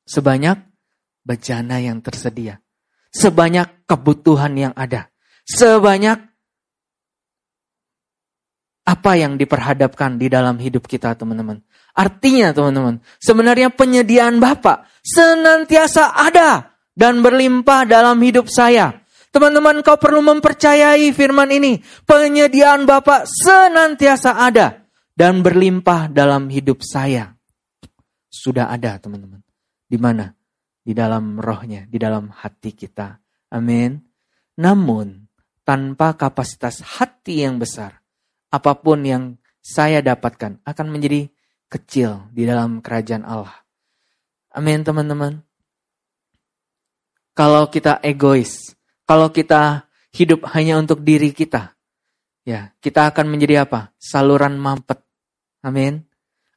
Sebanyak 0.09 0.57
bejana 1.21 1.85
yang 1.85 2.01
tersedia. 2.01 2.65
Sebanyak 3.13 3.85
kebutuhan 3.85 4.57
yang 4.57 4.75
ada. 4.75 5.13
Sebanyak 5.45 6.34
apa 8.85 9.17
yang 9.17 9.41
diperhadapkan 9.41 10.21
di 10.21 10.29
dalam 10.29 10.61
hidup 10.61 10.85
kita 10.85 11.17
teman-teman. 11.17 11.65
Artinya 11.97 12.53
teman-teman, 12.53 13.01
sebenarnya 13.17 13.73
penyediaan 13.73 14.39
Bapak 14.39 14.85
senantiasa 15.01 16.13
ada 16.13 16.77
dan 16.93 17.25
berlimpah 17.25 17.89
dalam 17.89 18.21
hidup 18.21 18.47
saya. 18.53 19.01
Teman-teman, 19.35 19.83
kau 19.83 19.99
perlu 19.99 20.23
mempercayai 20.23 21.11
firman 21.11 21.51
ini. 21.51 21.83
Penyediaan 22.07 22.87
Bapak 22.87 23.27
senantiasa 23.27 24.39
ada 24.39 24.87
dan 25.17 25.43
berlimpah 25.43 26.07
dalam 26.07 26.47
hidup 26.47 26.85
saya. 26.87 27.35
Sudah 28.31 28.71
ada, 28.71 28.95
teman-teman. 29.01 29.43
Di 29.91 29.99
mana? 29.99 30.31
Di 30.85 30.95
dalam 30.95 31.43
rohnya, 31.43 31.83
di 31.89 31.99
dalam 31.99 32.31
hati 32.31 32.77
kita. 32.79 33.19
Amin. 33.51 33.99
Namun, 34.61 35.27
tanpa 35.67 36.15
kapasitas 36.15 36.85
hati 36.85 37.43
yang 37.43 37.59
besar, 37.59 38.04
apa 38.55 38.79
pun 38.79 39.03
yang 39.03 39.35
saya 39.59 39.99
dapatkan 39.99 40.63
akan 40.63 40.87
menjadi 40.87 41.27
kecil 41.67 42.31
di 42.31 42.47
dalam 42.47 42.79
kerajaan 42.79 43.27
Allah. 43.27 43.67
Amin, 44.55 44.87
teman-teman. 44.87 45.43
Kalau 47.35 47.67
kita 47.67 47.99
egois, 48.07 48.79
kalau 49.03 49.35
kita 49.35 49.91
hidup 50.15 50.47
hanya 50.55 50.79
untuk 50.79 51.03
diri 51.03 51.35
kita, 51.35 51.75
ya 52.47 52.71
kita 52.79 53.11
akan 53.11 53.27
menjadi 53.27 53.67
apa? 53.67 53.91
Saluran 53.99 54.55
mampet. 54.55 55.03
Amin. 55.67 56.07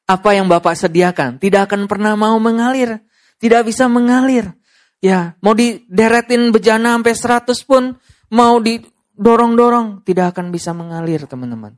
Apa 0.05 0.37
yang 0.37 0.45
Bapak 0.45 0.77
sediakan 0.77 1.41
tidak 1.41 1.73
akan 1.73 1.89
pernah 1.89 2.13
mau 2.13 2.37
mengalir, 2.37 3.01
tidak 3.41 3.65
bisa 3.65 3.89
mengalir. 3.89 4.53
Ya, 5.01 5.33
mau 5.41 5.57
dideretin 5.57 6.53
bejana 6.53 6.93
sampai 6.97 7.13
100 7.13 7.69
pun, 7.69 7.97
mau 8.29 8.61
didorong-dorong, 8.61 10.05
tidak 10.05 10.37
akan 10.37 10.53
bisa 10.53 10.73
mengalir 10.77 11.25
teman-teman. 11.25 11.77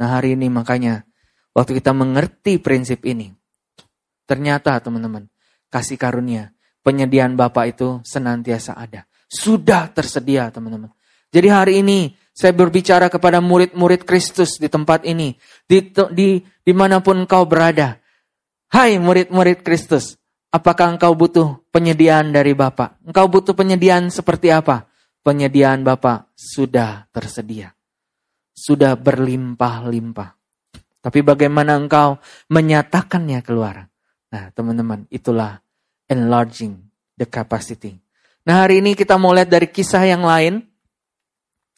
Nah 0.00 0.16
hari 0.16 0.32
ini 0.32 0.48
makanya, 0.48 1.04
waktu 1.52 1.76
kita 1.76 1.92
mengerti 1.92 2.56
prinsip 2.56 3.04
ini, 3.04 3.28
ternyata 4.24 4.80
teman-teman, 4.80 5.28
kasih 5.68 6.00
karunia 6.00 6.56
penyediaan 6.80 7.36
Bapak 7.36 7.64
itu 7.76 8.00
senantiasa 8.02 8.76
ada. 8.76 9.04
Sudah 9.30 9.92
tersedia 9.92 10.48
teman-teman. 10.50 10.90
Jadi 11.30 11.48
hari 11.52 11.72
ini 11.84 12.18
saya 12.34 12.50
berbicara 12.50 13.06
kepada 13.06 13.38
murid-murid 13.38 14.02
Kristus 14.02 14.58
di 14.58 14.66
tempat 14.66 15.06
ini. 15.06 15.38
Di, 15.68 15.92
di 16.10 16.42
di 16.42 16.72
mana 16.74 16.98
pun 16.98 17.22
engkau 17.22 17.46
berada. 17.46 18.02
Hai 18.72 18.98
murid-murid 18.98 19.62
Kristus. 19.62 20.18
Apakah 20.50 20.98
engkau 20.98 21.14
butuh 21.14 21.62
penyediaan 21.70 22.34
dari 22.34 22.58
Bapak? 22.58 22.98
Engkau 23.06 23.30
butuh 23.30 23.54
penyediaan 23.54 24.10
seperti 24.10 24.50
apa? 24.50 24.90
Penyediaan 25.22 25.86
Bapak 25.86 26.34
sudah 26.34 27.06
tersedia. 27.14 27.70
Sudah 28.60 28.92
berlimpah-limpah. 28.92 30.36
Tapi 31.00 31.24
bagaimana 31.24 31.80
engkau 31.80 32.20
menyatakannya 32.52 33.40
keluar? 33.40 33.88
Nah 34.28 34.52
teman-teman 34.52 35.08
itulah 35.08 35.64
enlarging 36.04 36.76
the 37.16 37.24
capacity. 37.24 37.96
Nah 38.44 38.64
hari 38.64 38.84
ini 38.84 38.92
kita 38.92 39.16
mau 39.16 39.32
lihat 39.32 39.48
dari 39.48 39.64
kisah 39.72 40.04
yang 40.04 40.28
lain. 40.28 40.60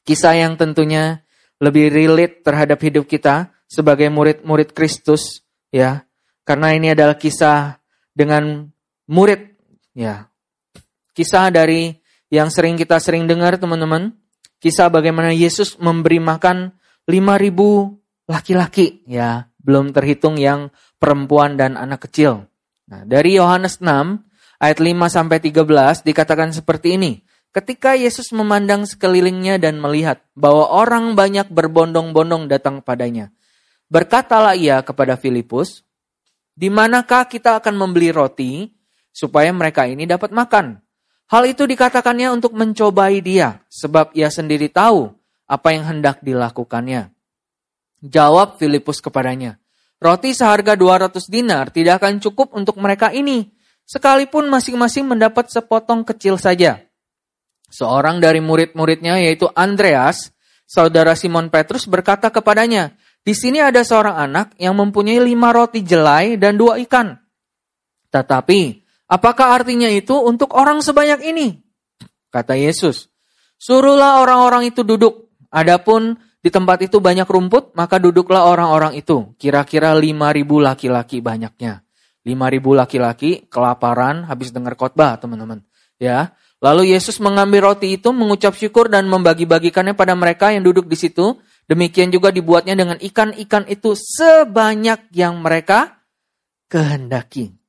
Kisah 0.03 0.35
yang 0.35 0.59
tentunya 0.59 1.23
lebih 1.63 1.95
relate 1.95 2.43
terhadap 2.43 2.83
hidup 2.83 3.07
kita 3.07 3.55
sebagai 3.71 4.11
murid-murid 4.11 4.75
Kristus. 4.75 5.47
ya 5.71 6.03
Karena 6.43 6.75
ini 6.75 6.91
adalah 6.91 7.15
kisah 7.15 7.79
dengan 8.11 8.67
murid. 9.07 9.55
ya 9.95 10.27
Kisah 11.15 11.55
dari 11.55 11.95
yang 12.33 12.51
sering 12.51 12.75
kita 12.75 12.99
sering 12.99 13.31
dengar 13.31 13.55
teman-teman. 13.55 14.19
Kisah 14.63 14.95
bagaimana 14.95 15.35
Yesus 15.35 15.75
memberi 15.83 16.23
makan 16.23 16.71
5000 17.11 18.31
laki-laki 18.31 19.03
ya, 19.11 19.51
belum 19.59 19.91
terhitung 19.91 20.39
yang 20.39 20.71
perempuan 21.03 21.59
dan 21.59 21.75
anak 21.75 22.07
kecil. 22.07 22.47
Nah, 22.87 23.03
dari 23.03 23.35
Yohanes 23.43 23.83
6 23.83 24.23
ayat 24.63 24.79
5 24.79 25.11
sampai 25.11 25.43
13 25.43 26.07
dikatakan 26.07 26.55
seperti 26.55 26.95
ini. 26.95 27.27
Ketika 27.53 27.99
Yesus 27.99 28.31
memandang 28.33 28.87
sekelilingnya 28.87 29.59
dan 29.61 29.83
melihat 29.83 30.23
bahwa 30.33 30.73
orang 30.73 31.19
banyak 31.19 31.53
berbondong-bondong 31.53 32.49
datang 32.49 32.81
padanya. 32.81 33.29
Berkatalah 33.93 34.57
ia 34.57 34.81
kepada 34.81 35.21
Filipus, 35.21 35.85
di 36.57 36.73
manakah 36.73 37.29
kita 37.29 37.61
akan 37.61 37.77
membeli 37.77 38.09
roti 38.09 38.73
supaya 39.13 39.53
mereka 39.53 39.85
ini 39.85 40.09
dapat 40.09 40.33
makan? 40.33 40.81
Hal 41.29 41.45
itu 41.49 41.65
dikatakannya 41.65 42.33
untuk 42.33 42.57
mencobai 42.57 43.21
dia, 43.21 43.63
sebab 43.69 44.17
ia 44.17 44.29
sendiri 44.29 44.69
tahu 44.69 45.13
apa 45.47 45.69
yang 45.75 45.85
hendak 45.87 46.25
dilakukannya. 46.25 47.13
Jawab 48.03 48.59
Filipus 48.59 48.99
kepadanya, 48.99 49.63
Roti 50.03 50.35
seharga 50.35 50.75
200 50.75 51.31
dinar 51.31 51.71
tidak 51.71 52.03
akan 52.03 52.19
cukup 52.19 52.51
untuk 52.59 52.75
mereka 52.83 53.15
ini, 53.15 53.55
sekalipun 53.87 54.51
masing-masing 54.51 55.07
mendapat 55.07 55.47
sepotong 55.47 56.03
kecil 56.03 56.43
saja. 56.43 56.83
Seorang 57.71 58.19
dari 58.19 58.43
murid-muridnya 58.43 59.23
yaitu 59.23 59.47
Andreas, 59.55 60.35
saudara 60.67 61.15
Simon 61.15 61.55
Petrus 61.55 61.87
berkata 61.87 62.35
kepadanya, 62.35 62.99
di 63.23 63.31
sini 63.31 63.63
ada 63.63 63.87
seorang 63.87 64.19
anak 64.19 64.59
yang 64.59 64.75
mempunyai 64.75 65.23
lima 65.23 65.55
roti 65.55 65.87
jelai 65.87 66.35
dan 66.35 66.59
dua 66.59 66.83
ikan. 66.83 67.15
Tetapi, 68.11 68.82
apakah 69.13 69.61
artinya 69.61 69.93
itu 69.93 70.17
untuk 70.17 70.57
orang 70.57 70.81
sebanyak 70.81 71.21
ini? 71.29 71.61
Kata 72.33 72.57
Yesus, 72.57 73.13
suruhlah 73.61 74.25
orang-orang 74.25 74.73
itu 74.73 74.81
duduk. 74.81 75.29
Adapun 75.53 76.17
di 76.41 76.49
tempat 76.49 76.81
itu 76.81 76.99
banyak 76.99 77.29
rumput, 77.29 77.77
maka 77.77 78.01
duduklah 78.01 78.49
orang-orang 78.49 78.97
itu. 78.97 79.37
Kira-kira 79.37 79.93
5.000 79.93 80.43
laki-laki 80.59 81.21
banyaknya. 81.21 81.85
5.000 82.25 82.81
laki-laki 82.83 83.31
kelaparan 83.47 84.25
habis 84.27 84.51
dengar 84.51 84.75
khotbah, 84.75 85.21
teman-teman. 85.21 85.61
Ya. 86.01 86.35
Lalu 86.59 86.95
Yesus 86.95 87.23
mengambil 87.23 87.71
roti 87.71 87.95
itu, 87.95 88.11
mengucap 88.11 88.59
syukur 88.59 88.91
dan 88.91 89.07
membagi-bagikannya 89.07 89.95
pada 89.95 90.19
mereka 90.19 90.51
yang 90.51 90.67
duduk 90.67 90.91
di 90.91 90.99
situ. 90.99 91.39
Demikian 91.71 92.11
juga 92.11 92.35
dibuatnya 92.35 92.75
dengan 92.75 92.99
ikan-ikan 92.99 93.69
itu 93.71 93.95
sebanyak 93.95 95.15
yang 95.15 95.39
mereka 95.39 96.03
kehendaki. 96.67 97.62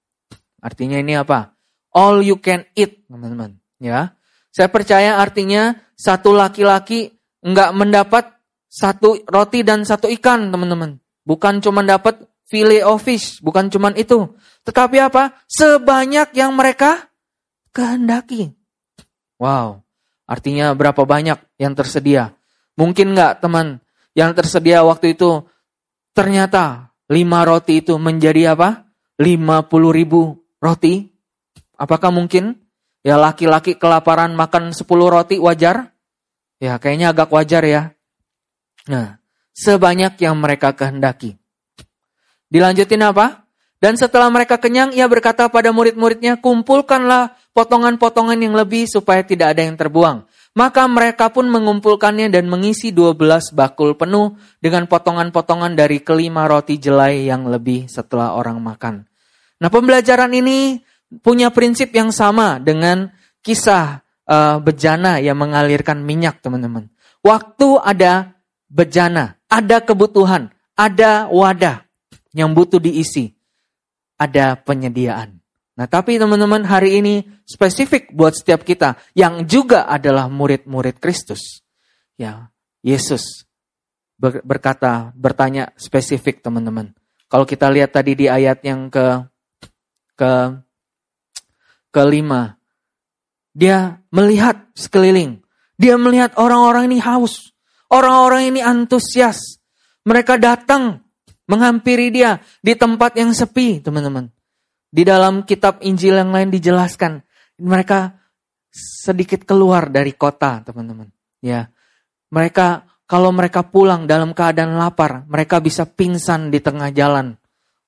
Artinya 0.63 0.95
ini 0.95 1.19
apa? 1.19 1.51
All 1.91 2.23
you 2.23 2.39
can 2.39 2.63
eat, 2.71 3.03
teman-teman. 3.11 3.59
Ya, 3.83 4.15
saya 4.55 4.71
percaya 4.71 5.19
artinya 5.19 5.75
satu 5.99 6.31
laki-laki 6.31 7.11
nggak 7.43 7.75
mendapat 7.75 8.31
satu 8.71 9.19
roti 9.27 9.61
dan 9.67 9.83
satu 9.83 10.07
ikan, 10.15 10.49
teman-teman. 10.49 11.03
Bukan 11.27 11.59
cuma 11.59 11.83
dapat 11.83 12.23
filet 12.47 12.81
of 12.81 13.03
bukan 13.43 13.67
cuma 13.67 13.91
itu. 13.93 14.31
Tetapi 14.63 14.97
apa? 15.03 15.35
Sebanyak 15.51 16.31
yang 16.31 16.55
mereka 16.55 17.11
kehendaki. 17.75 18.55
Wow, 19.35 19.83
artinya 20.23 20.71
berapa 20.71 21.03
banyak 21.03 21.37
yang 21.59 21.75
tersedia. 21.75 22.31
Mungkin 22.79 23.11
nggak 23.13 23.43
teman 23.43 23.83
yang 24.15 24.31
tersedia 24.31 24.81
waktu 24.87 25.17
itu 25.17 25.43
ternyata 26.15 26.95
lima 27.11 27.43
roti 27.43 27.83
itu 27.83 27.99
menjadi 27.99 28.55
apa? 28.55 28.87
Lima 29.19 29.65
puluh 29.65 29.93
ribu 29.93 30.42
roti. 30.63 31.11
Apakah 31.75 32.15
mungkin 32.15 32.63
ya 33.03 33.19
laki-laki 33.19 33.75
kelaparan 33.75 34.31
makan 34.31 34.71
sepuluh 34.71 35.11
roti 35.11 35.35
wajar? 35.35 35.91
Ya 36.63 36.79
kayaknya 36.79 37.11
agak 37.11 37.27
wajar 37.35 37.67
ya. 37.67 37.91
Nah, 38.87 39.19
sebanyak 39.51 40.15
yang 40.23 40.39
mereka 40.39 40.71
kehendaki. 40.71 41.35
Dilanjutin 42.47 43.03
apa? 43.03 43.43
Dan 43.83 43.99
setelah 43.99 44.31
mereka 44.31 44.55
kenyang, 44.55 44.95
ia 44.95 45.03
berkata 45.11 45.51
pada 45.51 45.75
murid-muridnya, 45.75 46.39
kumpulkanlah 46.39 47.35
potongan-potongan 47.51 48.39
yang 48.39 48.55
lebih 48.55 48.87
supaya 48.87 49.27
tidak 49.27 49.51
ada 49.51 49.67
yang 49.67 49.75
terbuang. 49.75 50.23
Maka 50.55 50.87
mereka 50.87 51.33
pun 51.33 51.51
mengumpulkannya 51.51 52.31
dan 52.31 52.47
mengisi 52.47 52.95
12 52.95 53.51
bakul 53.51 53.99
penuh 53.99 54.39
dengan 54.63 54.87
potongan-potongan 54.87 55.75
dari 55.75 55.99
kelima 55.99 56.47
roti 56.47 56.79
jelai 56.79 57.27
yang 57.27 57.43
lebih 57.49 57.91
setelah 57.91 58.39
orang 58.39 58.63
makan. 58.63 59.03
Nah 59.61 59.69
pembelajaran 59.69 60.31
ini 60.33 60.81
punya 61.21 61.53
prinsip 61.53 61.93
yang 61.93 62.09
sama 62.09 62.57
dengan 62.57 63.11
kisah 63.45 64.01
uh, 64.25 64.57
bejana 64.63 65.19
yang 65.19 65.37
mengalirkan 65.37 66.01
minyak 66.01 66.39
teman-teman. 66.41 66.89
Waktu 67.21 67.79
ada 67.79 68.33
bejana, 68.67 69.37
ada 69.47 69.77
kebutuhan, 69.79 70.49
ada 70.73 71.29
wadah 71.29 71.85
yang 72.33 72.51
butuh 72.51 72.81
diisi, 72.81 73.37
ada 74.17 74.57
penyediaan. 74.57 75.43
Nah, 75.73 75.89
tapi 75.89 76.21
teman-teman 76.21 76.61
hari 76.69 77.01
ini 77.01 77.25
spesifik 77.49 78.13
buat 78.13 78.37
setiap 78.37 78.61
kita 78.61 78.97
yang 79.17 79.45
juga 79.49 79.89
adalah 79.89 80.29
murid-murid 80.29 81.01
Kristus. 81.01 81.65
Ya, 82.13 82.53
Yesus 82.85 83.49
berkata, 84.21 85.11
bertanya 85.17 85.73
spesifik 85.75 86.45
teman-teman. 86.45 86.93
Kalau 87.25 87.49
kita 87.49 87.73
lihat 87.73 87.97
tadi 87.97 88.13
di 88.13 88.29
ayat 88.29 88.61
yang 88.61 88.93
ke 88.93 89.25
ke 90.13 90.59
kelima, 91.93 92.57
dia 93.53 94.01
melihat 94.09 94.65
sekeliling. 94.73 95.41
Dia 95.77 95.97
melihat 95.97 96.33
orang-orang 96.37 96.89
ini 96.89 96.97
haus. 97.01 97.53
Orang-orang 97.89 98.49
ini 98.49 98.61
antusias. 98.65 99.61
Mereka 100.03 100.41
datang 100.41 101.05
menghampiri 101.45 102.09
dia 102.09 102.41
di 102.65 102.73
tempat 102.73 103.13
yang 103.19 103.31
sepi, 103.31 103.79
teman-teman. 103.79 104.33
Di 104.93 105.05
dalam 105.05 105.45
kitab 105.45 105.81
Injil 105.85 106.17
yang 106.17 106.33
lain 106.33 106.49
dijelaskan, 106.53 107.21
mereka 107.61 108.17
sedikit 108.73 109.45
keluar 109.45 109.89
dari 109.89 110.13
kota, 110.13 110.65
teman-teman. 110.65 111.09
Ya, 111.41 111.69
mereka 112.33 112.89
kalau 113.05 113.29
mereka 113.29 113.61
pulang 113.61 114.09
dalam 114.09 114.33
keadaan 114.33 114.77
lapar, 114.77 115.29
mereka 115.29 115.61
bisa 115.61 115.85
pingsan 115.85 116.49
di 116.49 116.57
tengah 116.57 116.89
jalan. 116.89 117.37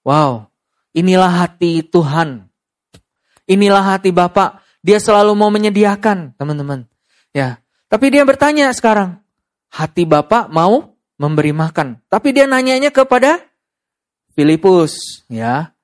Wow, 0.05 0.53
inilah 0.95 1.43
hati 1.43 1.83
Tuhan. 1.83 2.47
Inilah 3.45 3.83
hati 3.83 4.15
Bapak. 4.15 4.63
Dia 4.79 4.97
selalu 4.97 5.35
mau 5.35 5.51
menyediakan, 5.51 6.33
teman-teman. 6.39 6.87
Ya, 7.35 7.59
tapi 7.91 8.09
dia 8.09 8.23
bertanya 8.23 8.71
sekarang, 8.71 9.19
hati 9.69 10.07
Bapak 10.07 10.47
mau 10.47 10.95
memberi 11.19 11.51
makan. 11.51 11.99
Tapi 12.07 12.31
dia 12.31 12.47
nanyanya 12.47 12.89
kepada 12.89 13.43
Filipus, 14.33 15.25
ya. 15.27 15.75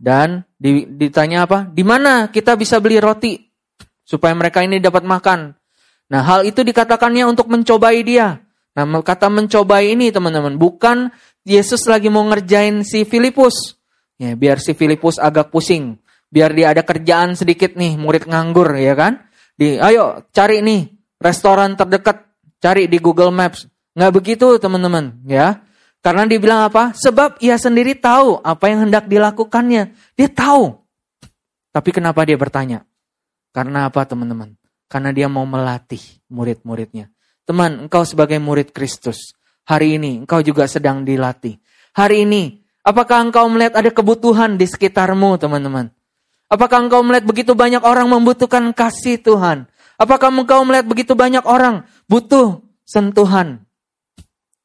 Dan 0.00 0.44
ditanya 0.96 1.44
apa? 1.44 1.68
Di 1.68 1.84
mana 1.84 2.28
kita 2.32 2.56
bisa 2.56 2.80
beli 2.80 3.00
roti 3.00 3.36
supaya 4.04 4.32
mereka 4.32 4.64
ini 4.64 4.80
dapat 4.80 5.04
makan? 5.04 5.52
Nah, 6.10 6.20
hal 6.26 6.42
itu 6.42 6.64
dikatakannya 6.64 7.22
untuk 7.28 7.46
mencobai 7.52 8.00
dia. 8.02 8.42
Nah, 8.74 8.86
kata 9.04 9.28
mencobai 9.30 9.94
ini 9.94 10.10
teman-teman, 10.10 10.58
bukan 10.58 11.12
Yesus 11.46 11.86
lagi 11.86 12.10
mau 12.10 12.24
ngerjain 12.26 12.82
si 12.82 13.06
Filipus. 13.06 13.78
Ya, 14.20 14.36
biar 14.36 14.60
si 14.60 14.76
Filipus 14.76 15.16
agak 15.16 15.48
pusing. 15.48 15.96
Biar 16.28 16.52
dia 16.52 16.76
ada 16.76 16.84
kerjaan 16.84 17.32
sedikit 17.40 17.72
nih, 17.72 17.96
murid 17.96 18.28
nganggur 18.28 18.76
ya 18.76 18.92
kan? 18.92 19.24
Di 19.56 19.80
ayo 19.80 20.28
cari 20.28 20.60
nih 20.60 20.92
restoran 21.16 21.72
terdekat, 21.72 22.28
cari 22.60 22.84
di 22.84 23.00
Google 23.00 23.32
Maps. 23.32 23.64
Nggak 23.96 24.12
begitu 24.12 24.60
teman-teman, 24.60 25.24
ya. 25.24 25.64
Karena 26.04 26.28
dia 26.28 26.36
bilang 26.36 26.68
apa? 26.68 26.92
Sebab 26.92 27.40
ia 27.40 27.56
sendiri 27.56 27.96
tahu 27.96 28.40
apa 28.44 28.68
yang 28.68 28.88
hendak 28.88 29.08
dilakukannya. 29.08 29.96
Dia 30.16 30.28
tahu. 30.28 30.76
Tapi 31.72 31.90
kenapa 31.92 32.24
dia 32.28 32.36
bertanya? 32.36 32.84
Karena 33.52 33.88
apa 33.88 34.04
teman-teman? 34.04 34.56
Karena 34.88 35.16
dia 35.16 35.28
mau 35.28 35.44
melatih 35.48 36.00
murid-muridnya. 36.28 37.08
Teman, 37.44 37.88
engkau 37.88 38.06
sebagai 38.06 38.38
murid 38.38 38.72
Kristus. 38.72 39.34
Hari 39.68 40.00
ini 40.00 40.24
engkau 40.24 40.40
juga 40.40 40.64
sedang 40.66 41.04
dilatih. 41.04 41.60
Hari 41.94 42.26
ini, 42.26 42.58
apakah 42.90 43.22
engkau 43.22 43.46
melihat 43.46 43.78
ada 43.78 43.90
kebutuhan 43.94 44.58
di 44.58 44.66
sekitarmu 44.66 45.38
teman-teman? 45.38 45.94
Apakah 46.50 46.82
engkau 46.82 47.06
melihat 47.06 47.22
begitu 47.22 47.54
banyak 47.54 47.86
orang 47.86 48.10
membutuhkan 48.10 48.74
kasih 48.74 49.22
Tuhan? 49.22 49.70
Apakah 49.94 50.34
engkau 50.34 50.66
melihat 50.66 50.90
begitu 50.90 51.14
banyak 51.14 51.46
orang 51.46 51.86
butuh 52.10 52.58
sentuhan 52.82 53.62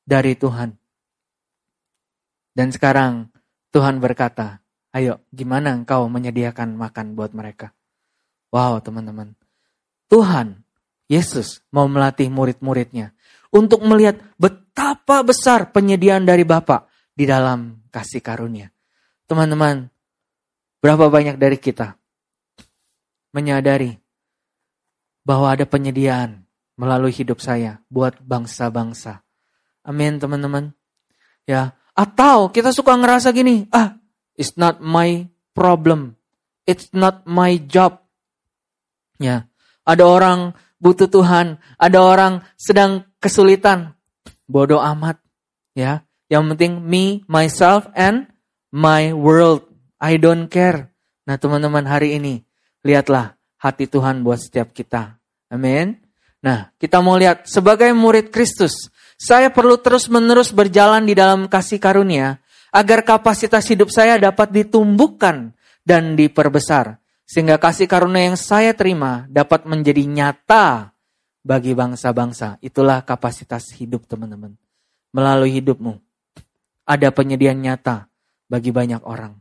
dari 0.01 0.33
Tuhan? 0.33 0.73
Dan 2.57 2.73
sekarang 2.73 3.29
Tuhan 3.69 4.01
berkata, 4.01 4.65
ayo 4.97 5.21
gimana 5.29 5.77
engkau 5.77 6.09
menyediakan 6.09 6.73
makan 6.73 7.13
buat 7.13 7.37
mereka? 7.37 7.69
Wow 8.49 8.81
teman-teman, 8.81 9.35
Tuhan, 10.09 10.65
Yesus 11.05 11.61
mau 11.69 11.85
melatih 11.85 12.31
murid-muridnya 12.33 13.13
untuk 13.53 13.85
melihat 13.85 14.17
betapa 14.41 15.21
besar 15.21 15.69
penyediaan 15.69 16.25
dari 16.25 16.41
Bapak 16.47 16.89
di 17.13 17.29
dalam 17.29 17.84
kasih 17.95 18.19
karunia. 18.19 18.75
Teman-teman, 19.31 19.87
berapa 20.83 21.07
banyak 21.07 21.39
dari 21.39 21.55
kita 21.55 21.95
menyadari 23.31 23.95
bahwa 25.23 25.55
ada 25.55 25.63
penyediaan 25.63 26.43
melalui 26.75 27.15
hidup 27.15 27.39
saya 27.39 27.79
buat 27.87 28.19
bangsa-bangsa. 28.19 29.23
Amin 29.87 30.19
teman-teman. 30.19 30.75
Ya, 31.47 31.73
atau 31.95 32.51
kita 32.51 32.75
suka 32.75 32.93
ngerasa 32.99 33.31
gini, 33.31 33.71
ah, 33.71 33.95
it's 34.35 34.59
not 34.59 34.83
my 34.83 35.31
problem. 35.55 36.19
It's 36.67 36.91
not 36.91 37.23
my 37.23 37.57
job. 37.65 38.03
Ya, 39.17 39.47
ada 39.87 40.03
orang 40.03 40.53
butuh 40.77 41.09
Tuhan, 41.09 41.57
ada 41.81 41.99
orang 42.03 42.45
sedang 42.59 43.07
kesulitan. 43.17 43.97
Bodoh 44.45 44.81
amat. 44.81 45.17
Ya, 45.73 46.04
yang 46.31 46.49
penting 46.53 46.81
me, 46.81 47.21
myself, 47.29 47.89
and 47.93 48.29
my 48.73 49.13
world. 49.13 49.65
I 50.01 50.17
don't 50.19 50.49
care. 50.51 50.91
Nah 51.25 51.37
teman-teman 51.41 51.85
hari 51.85 52.17
ini, 52.17 52.45
lihatlah 52.85 53.37
hati 53.57 53.89
Tuhan 53.89 54.21
buat 54.21 54.37
setiap 54.37 54.75
kita. 54.75 55.17
Amin. 55.49 55.97
Nah, 56.45 56.69
kita 56.77 57.01
mau 57.01 57.17
lihat 57.17 57.49
sebagai 57.49 57.89
murid 57.97 58.29
Kristus, 58.29 58.93
saya 59.17 59.49
perlu 59.49 59.81
terus-menerus 59.81 60.53
berjalan 60.53 61.01
di 61.01 61.17
dalam 61.17 61.49
kasih 61.49 61.81
karunia 61.81 62.37
agar 62.69 63.01
kapasitas 63.01 63.65
hidup 63.65 63.89
saya 63.89 64.21
dapat 64.21 64.53
ditumbuhkan 64.53 65.57
dan 65.81 66.13
diperbesar. 66.13 67.01
Sehingga 67.25 67.57
kasih 67.57 67.89
karunia 67.89 68.29
yang 68.29 68.37
saya 68.37 68.77
terima 68.77 69.25
dapat 69.25 69.65
menjadi 69.65 70.05
nyata 70.05 70.93
bagi 71.41 71.73
bangsa-bangsa. 71.73 72.61
Itulah 72.61 73.01
kapasitas 73.01 73.73
hidup 73.81 74.05
teman-teman. 74.05 74.53
Melalui 75.09 75.57
hidupmu. 75.57 76.04
Ada 76.85 77.09
penyediaan 77.09 77.65
nyata 77.65 78.05
bagi 78.45 78.69
banyak 78.69 79.01
orang. 79.09 79.33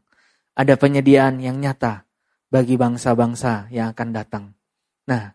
Ada 0.57 0.81
penyediaan 0.81 1.45
yang 1.45 1.61
nyata 1.61 2.09
bagi 2.49 2.81
bangsa-bangsa 2.81 3.69
yang 3.69 3.93
akan 3.93 4.09
datang. 4.17 4.45
Nah, 5.05 5.29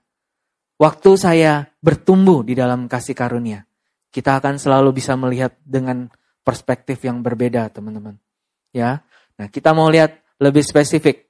waktu 0.82 1.12
saya 1.22 1.70
bertumbuh 1.78 2.42
di 2.42 2.58
dalam 2.58 2.90
kasih 2.90 3.14
karunia, 3.14 3.62
kita 4.10 4.42
akan 4.42 4.58
selalu 4.58 4.98
bisa 4.98 5.14
melihat 5.14 5.54
dengan 5.62 6.10
perspektif 6.42 6.98
yang 7.06 7.22
berbeda, 7.22 7.70
teman-teman. 7.70 8.18
Ya. 8.74 9.06
Nah, 9.38 9.46
kita 9.54 9.78
mau 9.78 9.86
lihat 9.94 10.18
lebih 10.42 10.66
spesifik. 10.66 11.30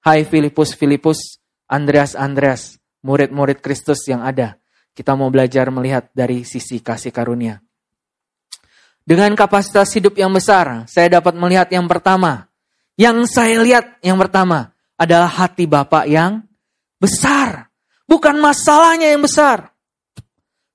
Hai 0.00 0.24
Filipus 0.24 0.72
Filipus, 0.72 1.36
Andreas 1.68 2.16
Andreas, 2.16 2.80
murid-murid 3.04 3.60
Kristus 3.60 4.08
yang 4.08 4.24
ada. 4.24 4.56
Kita 4.96 5.12
mau 5.18 5.28
belajar 5.28 5.68
melihat 5.68 6.08
dari 6.16 6.48
sisi 6.48 6.80
kasih 6.80 7.12
karunia. 7.12 7.60
Dengan 9.08 9.32
kapasitas 9.32 9.88
hidup 9.96 10.20
yang 10.20 10.28
besar, 10.28 10.84
saya 10.84 11.08
dapat 11.16 11.32
melihat 11.32 11.72
yang 11.72 11.88
pertama. 11.88 12.52
Yang 12.92 13.32
saya 13.32 13.56
lihat 13.64 13.96
yang 14.04 14.20
pertama 14.20 14.76
adalah 15.00 15.32
hati 15.32 15.64
Bapak 15.64 16.04
yang 16.04 16.44
besar. 17.00 17.72
Bukan 18.04 18.36
masalahnya 18.36 19.08
yang 19.08 19.24
besar. 19.24 19.72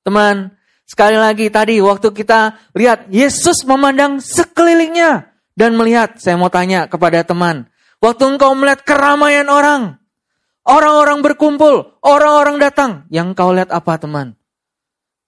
Teman, 0.02 0.50
sekali 0.82 1.14
lagi 1.14 1.46
tadi 1.54 1.78
waktu 1.78 2.10
kita 2.10 2.74
lihat 2.74 3.06
Yesus 3.14 3.62
memandang 3.70 4.18
sekelilingnya 4.18 5.30
dan 5.54 5.78
melihat, 5.78 6.18
saya 6.18 6.34
mau 6.34 6.50
tanya 6.50 6.90
kepada 6.90 7.22
teman, 7.22 7.70
waktu 8.02 8.34
engkau 8.34 8.58
melihat 8.58 8.82
keramaian 8.82 9.46
orang, 9.46 10.02
orang-orang 10.66 11.22
berkumpul, 11.22 12.02
orang-orang 12.02 12.58
datang, 12.58 13.06
yang 13.14 13.38
kau 13.38 13.54
lihat 13.54 13.70
apa 13.70 13.94
teman? 14.02 14.34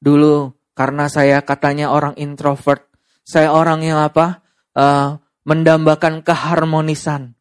Dulu 0.02 0.58
karena 0.74 1.06
saya 1.06 1.46
katanya 1.46 1.94
orang 1.94 2.18
introvert, 2.18 2.95
saya 3.26 3.50
orang 3.52 3.82
yang 3.82 4.00
apa? 4.00 4.46
Uh, 4.78 5.18
mendambakan 5.50 6.22
keharmonisan, 6.22 7.34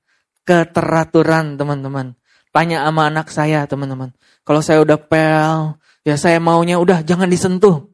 keteraturan 0.49 1.61
teman-teman. 1.61 2.17
Tanya 2.55 2.87
sama 2.87 3.11
anak 3.11 3.29
saya 3.29 3.69
teman-teman. 3.69 4.17
Kalau 4.47 4.65
saya 4.65 4.81
udah 4.81 4.97
pel, 4.97 5.77
ya 6.07 6.15
saya 6.17 6.39
maunya 6.41 6.81
udah 6.81 7.05
jangan 7.05 7.29
disentuh. 7.29 7.91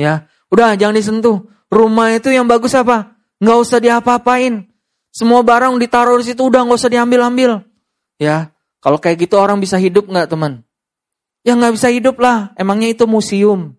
Ya, 0.00 0.26
udah 0.48 0.74
jangan 0.80 0.96
disentuh. 0.96 1.44
Rumah 1.68 2.16
itu 2.16 2.30
yang 2.30 2.46
bagus 2.48 2.72
apa? 2.72 3.14
nggak 3.42 3.58
usah 3.60 3.78
diapa-apain. 3.82 4.70
Semua 5.14 5.46
barang 5.46 5.78
ditaruh 5.78 6.18
di 6.18 6.32
situ 6.34 6.42
udah 6.46 6.66
nggak 6.66 6.78
usah 6.78 6.90
diambil-ambil. 6.90 7.62
Ya, 8.18 8.50
kalau 8.82 8.98
kayak 8.98 9.26
gitu 9.26 9.38
orang 9.38 9.62
bisa 9.62 9.78
hidup 9.78 10.10
nggak 10.10 10.32
teman? 10.32 10.64
Ya 11.46 11.54
nggak 11.54 11.74
bisa 11.76 11.88
hidup 11.92 12.18
lah. 12.18 12.56
Emangnya 12.58 12.90
itu 12.90 13.04
museum. 13.06 13.78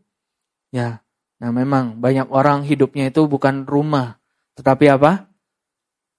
Ya, 0.71 1.03
nah 1.45 1.53
memang 1.53 2.01
banyak 2.01 2.33
orang 2.33 2.65
hidupnya 2.65 3.13
itu 3.13 3.29
bukan 3.29 3.69
rumah, 3.69 4.17
tetapi 4.57 4.89
apa? 4.89 5.29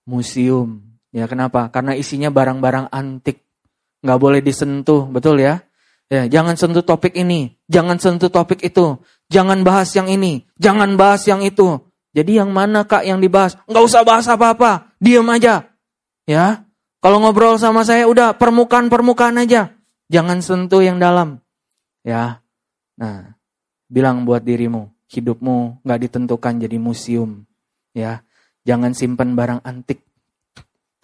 Museum. 0.06 0.86
Ya 1.10 1.26
kenapa? 1.26 1.66
Karena 1.74 1.98
isinya 1.98 2.30
barang-barang 2.30 2.94
antik. 2.94 3.42
Nggak 4.06 4.20
boleh 4.22 4.38
disentuh, 4.38 5.10
betul 5.10 5.42
ya? 5.42 5.66
Ya, 6.06 6.30
jangan 6.30 6.54
sentuh 6.54 6.86
topik 6.86 7.18
ini, 7.18 7.58
jangan 7.66 7.98
sentuh 7.98 8.30
topik 8.30 8.62
itu, 8.62 9.02
jangan 9.26 9.66
bahas 9.66 9.90
yang 9.98 10.06
ini, 10.06 10.46
jangan 10.54 10.94
bahas 10.94 11.26
yang 11.26 11.42
itu. 11.42 11.82
Jadi 12.14 12.38
yang 12.38 12.54
mana 12.54 12.86
kak 12.86 13.02
yang 13.02 13.18
dibahas? 13.18 13.58
Nggak 13.66 13.84
usah 13.90 14.06
bahas 14.06 14.30
apa-apa, 14.30 14.94
diam 15.02 15.26
aja. 15.26 15.66
Ya, 16.22 16.62
kalau 17.02 17.18
ngobrol 17.18 17.58
sama 17.58 17.82
saya 17.82 18.06
udah 18.06 18.38
permukaan-permukaan 18.38 19.42
aja. 19.42 19.74
Jangan 20.06 20.38
sentuh 20.38 20.86
yang 20.86 21.02
dalam. 21.02 21.42
Ya, 22.06 22.38
nah, 22.94 23.34
bilang 23.90 24.22
buat 24.22 24.46
dirimu, 24.46 24.95
hidupmu 25.10 25.82
nggak 25.86 26.00
ditentukan 26.08 26.54
jadi 26.62 26.76
museum. 26.78 27.46
Ya, 27.96 28.22
jangan 28.66 28.92
simpan 28.92 29.38
barang 29.38 29.64
antik. 29.64 30.04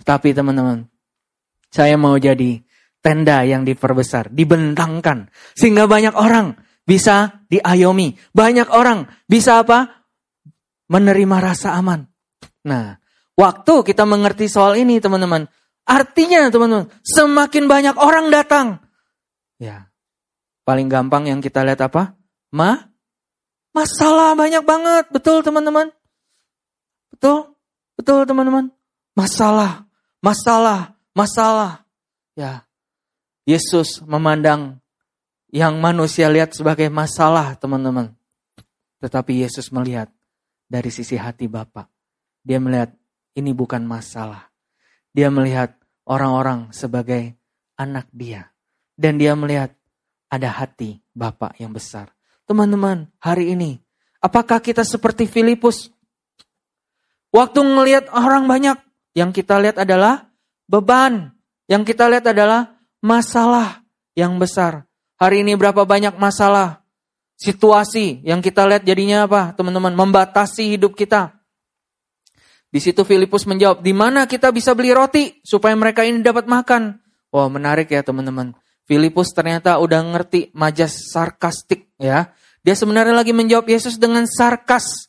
Tapi 0.02 0.34
teman-teman, 0.34 0.90
saya 1.70 1.94
mau 1.96 2.18
jadi 2.18 2.60
tenda 3.00 3.42
yang 3.46 3.62
diperbesar, 3.62 4.30
dibentangkan. 4.30 5.30
Sehingga 5.54 5.86
banyak 5.86 6.14
orang 6.14 6.58
bisa 6.82 7.46
diayomi. 7.46 8.18
Banyak 8.34 8.68
orang 8.70 9.06
bisa 9.30 9.62
apa? 9.62 10.02
menerima 10.92 11.36
rasa 11.40 11.72
aman. 11.72 12.04
Nah, 12.68 13.00
waktu 13.32 13.80
kita 13.80 14.04
mengerti 14.04 14.44
soal 14.52 14.76
ini 14.76 15.00
teman-teman, 15.00 15.48
artinya 15.88 16.52
teman-teman, 16.52 16.92
semakin 17.00 17.64
banyak 17.64 17.96
orang 17.96 18.28
datang. 18.28 18.76
Ya, 19.56 19.88
paling 20.68 20.92
gampang 20.92 21.32
yang 21.32 21.40
kita 21.40 21.64
lihat 21.64 21.80
apa? 21.80 22.12
Ma, 22.52 22.91
masalah 23.72 24.36
banyak 24.36 24.62
banget, 24.64 25.04
betul 25.12 25.40
teman-teman? 25.40 25.90
Betul, 27.12 27.52
betul 27.96 28.24
teman-teman. 28.24 28.72
Masalah, 29.12 29.84
masalah, 30.24 30.96
masalah. 31.12 31.84
Ya, 32.32 32.64
Yesus 33.44 34.00
memandang 34.06 34.80
yang 35.52 35.76
manusia 35.82 36.32
lihat 36.32 36.56
sebagai 36.56 36.88
masalah 36.88 37.52
teman-teman. 37.60 38.16
Tetapi 39.04 39.44
Yesus 39.44 39.68
melihat 39.68 40.08
dari 40.70 40.88
sisi 40.88 41.18
hati 41.20 41.50
Bapak. 41.50 41.90
Dia 42.40 42.56
melihat 42.56 42.96
ini 43.36 43.52
bukan 43.52 43.84
masalah. 43.84 44.48
Dia 45.12 45.28
melihat 45.28 45.76
orang-orang 46.08 46.72
sebagai 46.72 47.36
anak 47.76 48.08
dia. 48.14 48.48
Dan 48.96 49.20
dia 49.20 49.36
melihat 49.36 49.76
ada 50.32 50.48
hati 50.48 51.04
Bapak 51.12 51.60
yang 51.60 51.76
besar. 51.76 52.08
Teman-teman, 52.44 53.06
hari 53.22 53.54
ini, 53.54 53.78
apakah 54.18 54.58
kita 54.58 54.82
seperti 54.82 55.30
Filipus? 55.30 55.92
Waktu 57.32 57.64
melihat 57.64 58.12
orang 58.12 58.44
banyak, 58.44 58.76
yang 59.12 59.30
kita 59.32 59.60
lihat 59.60 59.80
adalah 59.80 60.28
beban. 60.68 61.32
Yang 61.68 61.94
kita 61.94 62.08
lihat 62.08 62.26
adalah 62.28 62.76
masalah 63.00 63.84
yang 64.12 64.36
besar. 64.36 64.84
Hari 65.16 65.46
ini 65.46 65.54
berapa 65.54 65.86
banyak 65.86 66.18
masalah 66.18 66.82
situasi 67.38 68.20
yang 68.26 68.42
kita 68.42 68.66
lihat 68.66 68.82
jadinya 68.82 69.24
apa, 69.24 69.54
teman-teman? 69.56 69.94
Membatasi 69.94 70.76
hidup 70.76 70.98
kita. 70.98 71.38
Di 72.72 72.80
situ 72.80 73.04
Filipus 73.04 73.44
menjawab, 73.44 73.84
di 73.84 73.92
mana 73.92 74.24
kita 74.24 74.48
bisa 74.48 74.72
beli 74.72 74.96
roti 74.96 75.44
supaya 75.44 75.76
mereka 75.76 76.08
ini 76.08 76.24
dapat 76.24 76.48
makan? 76.48 76.96
Wah, 77.28 77.48
menarik 77.52 77.92
ya 77.92 78.00
teman-teman. 78.00 78.56
Filipus 78.88 79.30
ternyata 79.30 79.76
udah 79.78 80.00
ngerti 80.00 80.50
majas 80.56 81.12
sarkastik 81.12 81.91
ya. 82.02 82.34
Dia 82.62 82.74
sebenarnya 82.74 83.14
lagi 83.14 83.30
menjawab 83.30 83.70
Yesus 83.70 83.94
dengan 83.98 84.26
sarkas. 84.26 85.06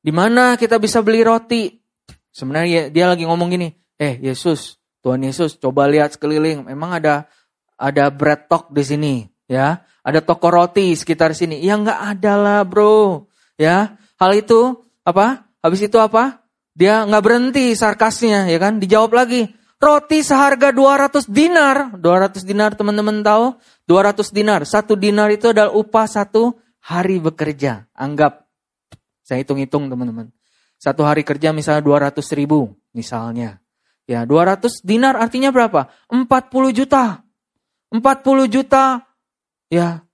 Di 0.00 0.14
mana 0.14 0.54
kita 0.54 0.78
bisa 0.78 1.02
beli 1.02 1.26
roti? 1.26 1.76
Sebenarnya 2.30 2.88
dia 2.88 3.10
lagi 3.10 3.26
ngomong 3.26 3.50
gini, 3.50 3.74
eh 3.98 4.16
Yesus, 4.22 4.78
Tuhan 5.02 5.20
Yesus, 5.26 5.58
coba 5.58 5.90
lihat 5.90 6.14
sekeliling. 6.14 6.62
Memang 6.64 7.02
ada 7.02 7.26
ada 7.74 8.08
bread 8.08 8.46
talk 8.46 8.70
di 8.70 8.86
sini, 8.86 9.14
ya. 9.50 9.82
Ada 10.00 10.24
toko 10.24 10.48
roti 10.48 10.96
sekitar 10.96 11.36
sini. 11.36 11.60
Ya 11.60 11.76
nggak 11.76 12.00
ada 12.16 12.32
lah 12.38 12.60
bro. 12.64 13.28
Ya, 13.60 14.00
hal 14.16 14.32
itu 14.32 14.80
apa? 15.04 15.44
Habis 15.60 15.84
itu 15.84 16.00
apa? 16.00 16.40
Dia 16.72 17.04
nggak 17.04 17.20
berhenti 17.20 17.76
sarkasnya, 17.76 18.48
ya 18.48 18.56
kan? 18.56 18.80
Dijawab 18.80 19.12
lagi. 19.12 19.52
Roti 19.80 20.20
seharga 20.20 20.76
200 20.76 21.24
dinar. 21.24 21.96
200 21.96 22.44
dinar 22.44 22.76
teman-teman 22.76 23.24
tahu? 23.24 23.56
200 23.88 24.28
dinar. 24.28 24.60
Satu 24.68 24.92
dinar 24.92 25.32
itu 25.32 25.56
adalah 25.56 25.72
upah 25.72 26.04
satu 26.04 26.60
hari 26.84 27.16
bekerja. 27.16 27.88
Anggap, 27.96 28.44
saya 29.24 29.40
hitung-hitung 29.40 29.88
teman-teman. 29.88 30.28
Satu 30.76 31.00
hari 31.08 31.24
kerja 31.24 31.56
misalnya 31.56 31.80
200 31.80 32.20
ribu 32.36 32.76
misalnya. 32.92 33.60
Ya 34.04 34.28
200 34.28 34.84
dinar 34.84 35.16
artinya 35.16 35.48
berapa? 35.48 35.88
40 36.12 36.76
juta. 36.76 37.24
40 37.88 38.46
juta 38.52 39.00
ya 39.72 40.04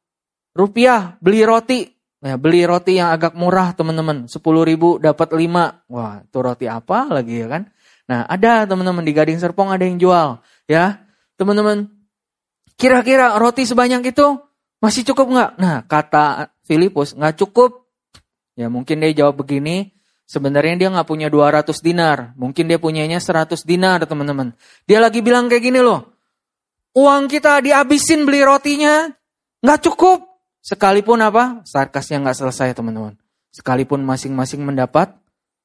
rupiah 0.54 1.18
beli 1.18 1.42
roti. 1.42 1.80
Ya, 2.24 2.34
beli 2.40 2.66
roti 2.66 2.98
yang 2.98 3.14
agak 3.14 3.38
murah 3.38 3.74
teman-teman. 3.74 4.26
10 4.26 4.40
ribu 4.66 4.98
dapat 5.02 5.34
5. 5.34 5.86
Wah 5.90 6.22
itu 6.22 6.38
roti 6.38 6.66
apa 6.66 7.10
lagi 7.10 7.42
ya 7.42 7.46
kan. 7.50 7.62
Nah 8.06 8.26
ada 8.26 8.66
teman-teman 8.66 9.02
di 9.02 9.12
Gading 9.14 9.38
Serpong 9.42 9.70
ada 9.70 9.82
yang 9.82 9.98
jual. 9.98 10.42
Ya 10.70 11.06
teman-teman 11.38 11.90
kira-kira 12.78 13.38
roti 13.38 13.66
sebanyak 13.66 14.14
itu 14.14 14.40
masih 14.82 15.02
cukup 15.12 15.26
nggak? 15.32 15.50
Nah 15.58 15.76
kata 15.86 16.54
Filipus 16.66 17.14
nggak 17.14 17.38
cukup. 17.42 17.86
Ya 18.56 18.70
mungkin 18.72 19.02
dia 19.02 19.12
jawab 19.12 19.42
begini. 19.44 19.92
Sebenarnya 20.26 20.74
dia 20.74 20.88
nggak 20.90 21.06
punya 21.06 21.30
200 21.30 21.70
dinar. 21.82 22.34
Mungkin 22.34 22.66
dia 22.66 22.82
punyanya 22.82 23.22
100 23.22 23.62
dinar 23.62 24.02
teman-teman. 24.06 24.58
Dia 24.88 24.98
lagi 24.98 25.22
bilang 25.22 25.46
kayak 25.46 25.62
gini 25.62 25.78
loh. 25.78 26.18
Uang 26.96 27.28
kita 27.28 27.60
dihabisin 27.60 28.24
beli 28.24 28.40
rotinya, 28.40 29.12
Nggak 29.66 29.82
cukup. 29.90 30.18
Sekalipun 30.62 31.18
apa? 31.18 31.66
Sarkasnya 31.66 32.22
nggak 32.22 32.38
selesai 32.38 32.70
teman-teman. 32.70 33.18
Sekalipun 33.50 33.98
masing-masing 34.06 34.62
mendapat 34.62 35.10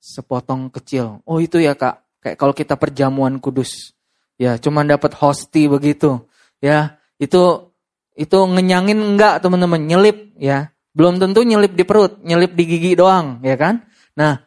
sepotong 0.02 0.74
kecil. 0.74 1.22
Oh 1.30 1.38
itu 1.38 1.62
ya 1.62 1.78
kak. 1.78 2.01
Kayak 2.22 2.38
kalau 2.38 2.54
kita 2.54 2.78
perjamuan 2.78 3.42
kudus. 3.42 3.98
Ya 4.38 4.58
cuman 4.58 4.88
dapat 4.88 5.18
hosti 5.18 5.66
begitu. 5.68 6.26
Ya 6.62 7.02
itu 7.18 7.74
itu 8.14 8.38
ngenyangin 8.38 8.98
enggak 8.98 9.42
teman-teman. 9.42 9.82
Nyelip 9.82 10.38
ya. 10.38 10.70
Belum 10.94 11.18
tentu 11.18 11.42
nyelip 11.42 11.74
di 11.74 11.84
perut. 11.84 12.22
Nyelip 12.22 12.54
di 12.54 12.64
gigi 12.70 12.92
doang 12.94 13.42
ya 13.42 13.58
kan. 13.58 13.82
Nah 14.16 14.38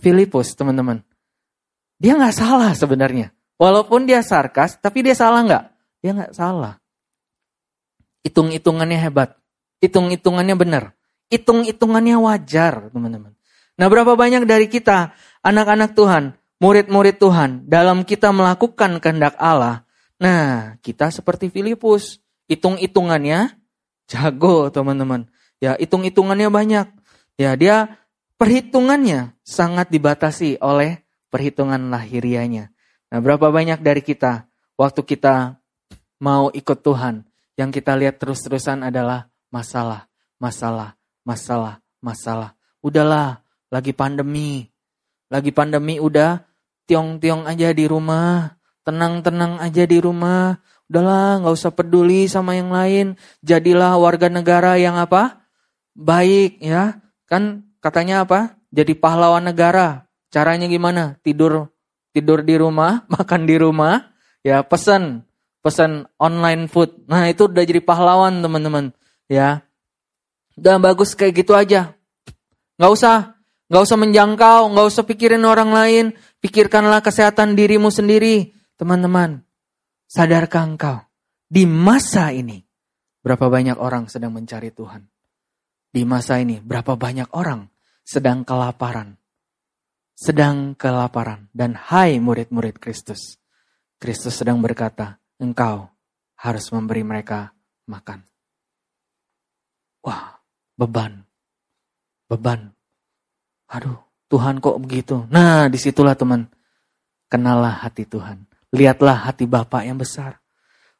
Filipus 0.00 0.52
teman-teman. 0.56 1.02
Dia 2.00 2.16
nggak 2.16 2.36
salah 2.36 2.72
sebenarnya. 2.72 3.32
Walaupun 3.60 4.08
dia 4.08 4.24
sarkas, 4.24 4.80
tapi 4.80 5.04
dia 5.04 5.12
salah 5.12 5.44
nggak? 5.44 5.64
Dia 6.00 6.16
nggak 6.16 6.32
salah. 6.32 6.80
Hitung-hitungannya 8.24 8.96
hebat. 8.96 9.36
Hitung-hitungannya 9.84 10.56
benar. 10.56 10.84
Hitung-hitungannya 11.28 12.16
wajar, 12.16 12.88
teman-teman. 12.88 13.36
Nah, 13.76 13.86
berapa 13.88 14.16
banyak 14.16 14.48
dari 14.48 14.68
kita, 14.68 15.12
anak-anak 15.40 15.96
Tuhan, 15.96 16.36
murid-murid 16.60 17.16
Tuhan, 17.20 17.64
dalam 17.66 18.04
kita 18.04 18.30
melakukan 18.32 19.00
kehendak 19.00 19.36
Allah, 19.40 19.84
nah, 20.20 20.76
kita 20.84 21.08
seperti 21.12 21.48
Filipus. 21.48 22.20
Hitung-hitungannya 22.50 23.54
jago, 24.10 24.74
teman-teman. 24.74 25.30
Ya, 25.62 25.78
hitung-hitungannya 25.78 26.50
banyak. 26.50 26.86
Ya, 27.38 27.54
dia 27.54 28.02
perhitungannya 28.34 29.38
sangat 29.46 29.88
dibatasi 29.94 30.58
oleh 30.58 31.06
perhitungan 31.30 31.94
lahirianya. 31.94 32.74
Nah, 33.10 33.18
berapa 33.22 33.54
banyak 33.54 33.78
dari 33.80 34.02
kita 34.02 34.50
waktu 34.74 35.02
kita 35.06 35.62
mau 36.18 36.50
ikut 36.50 36.78
Tuhan, 36.82 37.22
yang 37.54 37.70
kita 37.70 37.94
lihat 37.94 38.18
terus-terusan 38.18 38.82
adalah 38.82 39.30
masalah, 39.52 40.08
masalah, 40.40 40.96
masalah, 41.22 41.78
masalah. 42.00 42.56
Udahlah, 42.80 43.44
lagi 43.68 43.92
pandemi. 43.92 44.72
Lagi 45.30 45.54
pandemi 45.54 46.02
udah 46.02 46.42
tiong-tiong 46.90 47.46
aja 47.46 47.70
di 47.70 47.86
rumah, 47.86 48.58
tenang-tenang 48.82 49.62
aja 49.62 49.86
di 49.86 50.02
rumah. 50.02 50.58
Udahlah, 50.90 51.38
nggak 51.38 51.54
usah 51.54 51.70
peduli 51.70 52.26
sama 52.26 52.58
yang 52.58 52.74
lain. 52.74 53.14
Jadilah 53.46 53.94
warga 53.94 54.26
negara 54.26 54.74
yang 54.74 54.98
apa? 54.98 55.46
Baik 55.94 56.58
ya. 56.58 56.98
Kan 57.30 57.70
katanya 57.78 58.26
apa? 58.26 58.58
Jadi 58.74 58.98
pahlawan 58.98 59.46
negara. 59.46 60.10
Caranya 60.34 60.66
gimana? 60.66 61.14
Tidur 61.22 61.70
tidur 62.10 62.42
di 62.42 62.58
rumah, 62.58 63.06
makan 63.14 63.46
di 63.46 63.54
rumah, 63.54 64.10
ya 64.42 64.66
pesan 64.66 65.22
pesan 65.60 66.08
online 66.16 66.66
food. 66.66 67.04
Nah 67.06 67.28
itu 67.28 67.46
udah 67.46 67.64
jadi 67.64 67.80
pahlawan 67.84 68.40
teman-teman. 68.40 68.92
Ya, 69.30 69.62
udah 70.58 70.82
bagus 70.82 71.14
kayak 71.14 71.44
gitu 71.44 71.54
aja. 71.54 71.94
Nggak 72.80 72.92
usah, 72.96 73.16
nggak 73.70 73.82
usah 73.86 73.98
menjangkau, 74.02 74.74
nggak 74.74 74.86
usah 74.90 75.06
pikirin 75.06 75.46
orang 75.46 75.70
lain. 75.70 76.04
Pikirkanlah 76.42 77.06
kesehatan 77.06 77.54
dirimu 77.54 77.94
sendiri, 77.94 78.50
teman-teman. 78.74 79.46
Sadarkah 80.10 80.66
engkau 80.66 80.98
di 81.46 81.70
masa 81.70 82.34
ini 82.34 82.58
berapa 83.22 83.46
banyak 83.46 83.78
orang 83.78 84.10
sedang 84.10 84.34
mencari 84.34 84.74
Tuhan? 84.74 85.06
Di 85.94 86.02
masa 86.02 86.42
ini 86.42 86.58
berapa 86.58 86.98
banyak 86.98 87.30
orang 87.30 87.70
sedang 88.02 88.42
kelaparan? 88.42 89.14
Sedang 90.18 90.74
kelaparan 90.74 91.46
dan 91.54 91.78
hai 91.78 92.18
murid-murid 92.18 92.82
Kristus. 92.82 93.38
Kristus 94.02 94.34
sedang 94.34 94.58
berkata, 94.58 95.22
engkau 95.38 95.88
harus 96.40 96.66
memberi 96.74 97.06
mereka 97.06 97.52
makan. 97.86 98.24
Wah, 100.00 100.40
beban. 100.76 101.24
Beban. 102.26 102.79
Aduh, 103.70 103.98
Tuhan 104.26 104.58
kok 104.58 104.82
begitu? 104.82 105.26
Nah, 105.30 105.70
di 105.70 105.78
situlah 105.78 106.18
teman. 106.18 106.50
Kenalah 107.30 107.86
hati 107.86 108.02
Tuhan. 108.02 108.46
Lihatlah 108.74 109.30
hati 109.30 109.46
Bapak 109.46 109.86
yang 109.86 109.98
besar. 109.98 110.42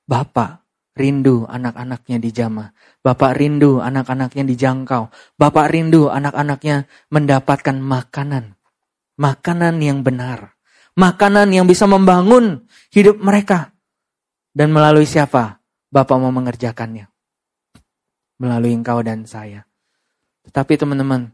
Bapak 0.06 0.62
rindu 0.94 1.46
anak-anaknya 1.50 2.22
dijamah. 2.22 2.70
Bapak 3.02 3.34
rindu 3.34 3.82
anak-anaknya 3.82 4.46
dijangkau. 4.46 5.10
Bapak 5.34 5.66
rindu 5.70 6.10
anak-anaknya 6.10 6.86
mendapatkan 7.10 7.76
makanan. 7.78 8.54
Makanan 9.18 9.82
yang 9.82 10.06
benar. 10.06 10.54
Makanan 10.94 11.50
yang 11.50 11.66
bisa 11.66 11.90
membangun 11.90 12.66
hidup 12.94 13.18
mereka. 13.18 13.74
Dan 14.50 14.74
melalui 14.74 15.06
siapa 15.06 15.62
Bapak 15.90 16.18
mau 16.18 16.30
mengerjakannya? 16.30 17.10
Melalui 18.38 18.74
engkau 18.74 19.02
dan 19.02 19.26
saya. 19.26 19.66
Tetapi 20.46 20.74
teman-teman, 20.78 21.30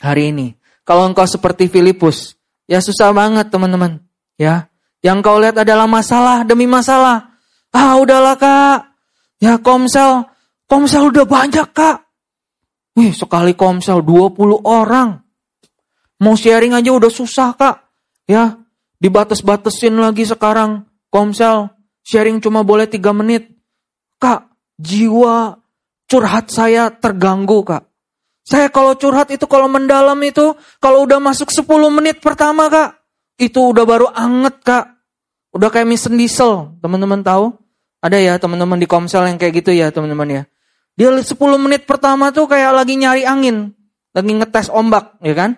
hari 0.00 0.34
ini, 0.34 0.56
kalau 0.82 1.08
engkau 1.08 1.26
seperti 1.26 1.70
Filipus, 1.70 2.36
ya 2.66 2.80
susah 2.80 3.14
banget 3.14 3.48
teman-teman. 3.48 4.00
Ya, 4.34 4.68
yang 5.04 5.20
kau 5.20 5.36
lihat 5.36 5.60
adalah 5.60 5.84
masalah 5.84 6.42
demi 6.48 6.64
masalah. 6.64 7.36
Ah 7.74 7.98
udahlah 7.98 8.38
kak, 8.38 8.96
ya 9.42 9.60
komsel, 9.60 10.26
komsel 10.64 11.12
udah 11.12 11.26
banyak 11.28 11.68
kak. 11.76 12.04
Wih 12.94 13.10
sekali 13.10 13.52
komsel 13.58 14.00
20 14.00 14.62
orang. 14.62 15.18
Mau 16.22 16.38
sharing 16.38 16.78
aja 16.78 16.94
udah 16.94 17.10
susah 17.10 17.52
kak. 17.58 17.76
Ya, 18.24 18.56
dibatas-batasin 19.02 19.98
lagi 19.98 20.24
sekarang 20.24 20.86
komsel 21.10 21.74
sharing 22.06 22.38
cuma 22.38 22.62
boleh 22.62 22.86
tiga 22.86 23.10
menit. 23.10 23.50
Kak, 24.16 24.48
jiwa 24.78 25.58
curhat 26.06 26.48
saya 26.48 26.88
terganggu 26.94 27.60
kak. 27.66 27.93
Saya 28.44 28.68
kalau 28.68 28.92
curhat 28.92 29.32
itu 29.32 29.48
kalau 29.48 29.72
mendalam 29.72 30.20
itu, 30.20 30.52
kalau 30.76 31.08
udah 31.08 31.16
masuk 31.16 31.48
10 31.48 31.64
menit 31.88 32.20
pertama 32.20 32.68
kak, 32.68 33.00
itu 33.40 33.56
udah 33.72 33.84
baru 33.88 34.06
anget 34.12 34.60
kak. 34.60 34.84
Udah 35.56 35.72
kayak 35.72 35.88
mesin 35.88 36.20
diesel, 36.20 36.76
teman-teman 36.84 37.24
tahu? 37.24 37.56
Ada 38.04 38.20
ya 38.20 38.34
teman-teman 38.36 38.76
di 38.76 38.84
komsel 38.84 39.24
yang 39.24 39.40
kayak 39.40 39.64
gitu 39.64 39.72
ya 39.72 39.88
teman-teman 39.88 40.28
ya. 40.28 40.42
Dia 40.92 41.08
10 41.08 41.24
menit 41.56 41.88
pertama 41.88 42.28
tuh 42.36 42.44
kayak 42.44 42.76
lagi 42.76 43.00
nyari 43.00 43.24
angin, 43.24 43.72
lagi 44.12 44.32
ngetes 44.36 44.68
ombak, 44.68 45.16
ya 45.24 45.34
kan? 45.34 45.50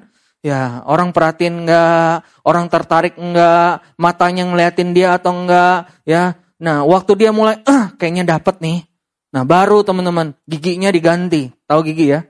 Ya, 0.47 0.79
orang 0.87 1.11
perhatiin 1.11 1.67
enggak, 1.67 2.23
orang 2.47 2.71
tertarik 2.71 3.19
enggak, 3.19 3.83
matanya 3.99 4.47
ngeliatin 4.47 4.95
dia 4.95 5.19
atau 5.19 5.35
enggak, 5.35 5.91
ya. 6.07 6.39
Nah, 6.63 6.87
waktu 6.87 7.19
dia 7.19 7.35
mulai, 7.35 7.59
ah, 7.67 7.91
kayaknya 7.99 8.39
dapet 8.39 8.63
nih. 8.63 8.87
Nah, 9.35 9.43
baru 9.43 9.83
teman-teman, 9.83 10.39
giginya 10.47 10.95
diganti. 10.95 11.51
Tahu 11.67 11.83
gigi 11.83 12.15
ya? 12.15 12.23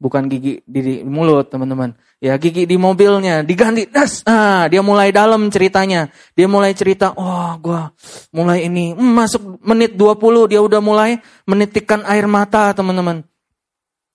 Bukan 0.00 0.32
gigi 0.32 0.64
di, 0.64 1.04
mulut, 1.04 1.52
teman-teman. 1.52 1.92
Ya, 2.24 2.40
gigi 2.40 2.64
di 2.64 2.80
mobilnya 2.80 3.44
diganti. 3.44 3.84
Das. 3.84 4.24
Ah, 4.24 4.64
dia 4.72 4.80
mulai 4.80 5.12
dalam 5.12 5.52
ceritanya. 5.52 6.08
Dia 6.32 6.48
mulai 6.48 6.72
cerita, 6.72 7.12
"Oh, 7.20 7.52
gua 7.60 7.92
mulai 8.32 8.64
ini 8.64 8.96
hmm, 8.96 9.12
masuk 9.12 9.60
menit 9.60 10.00
20 10.00 10.48
dia 10.48 10.64
udah 10.64 10.80
mulai 10.80 11.20
menitikkan 11.44 12.00
air 12.08 12.24
mata, 12.24 12.72
teman-teman." 12.72 13.28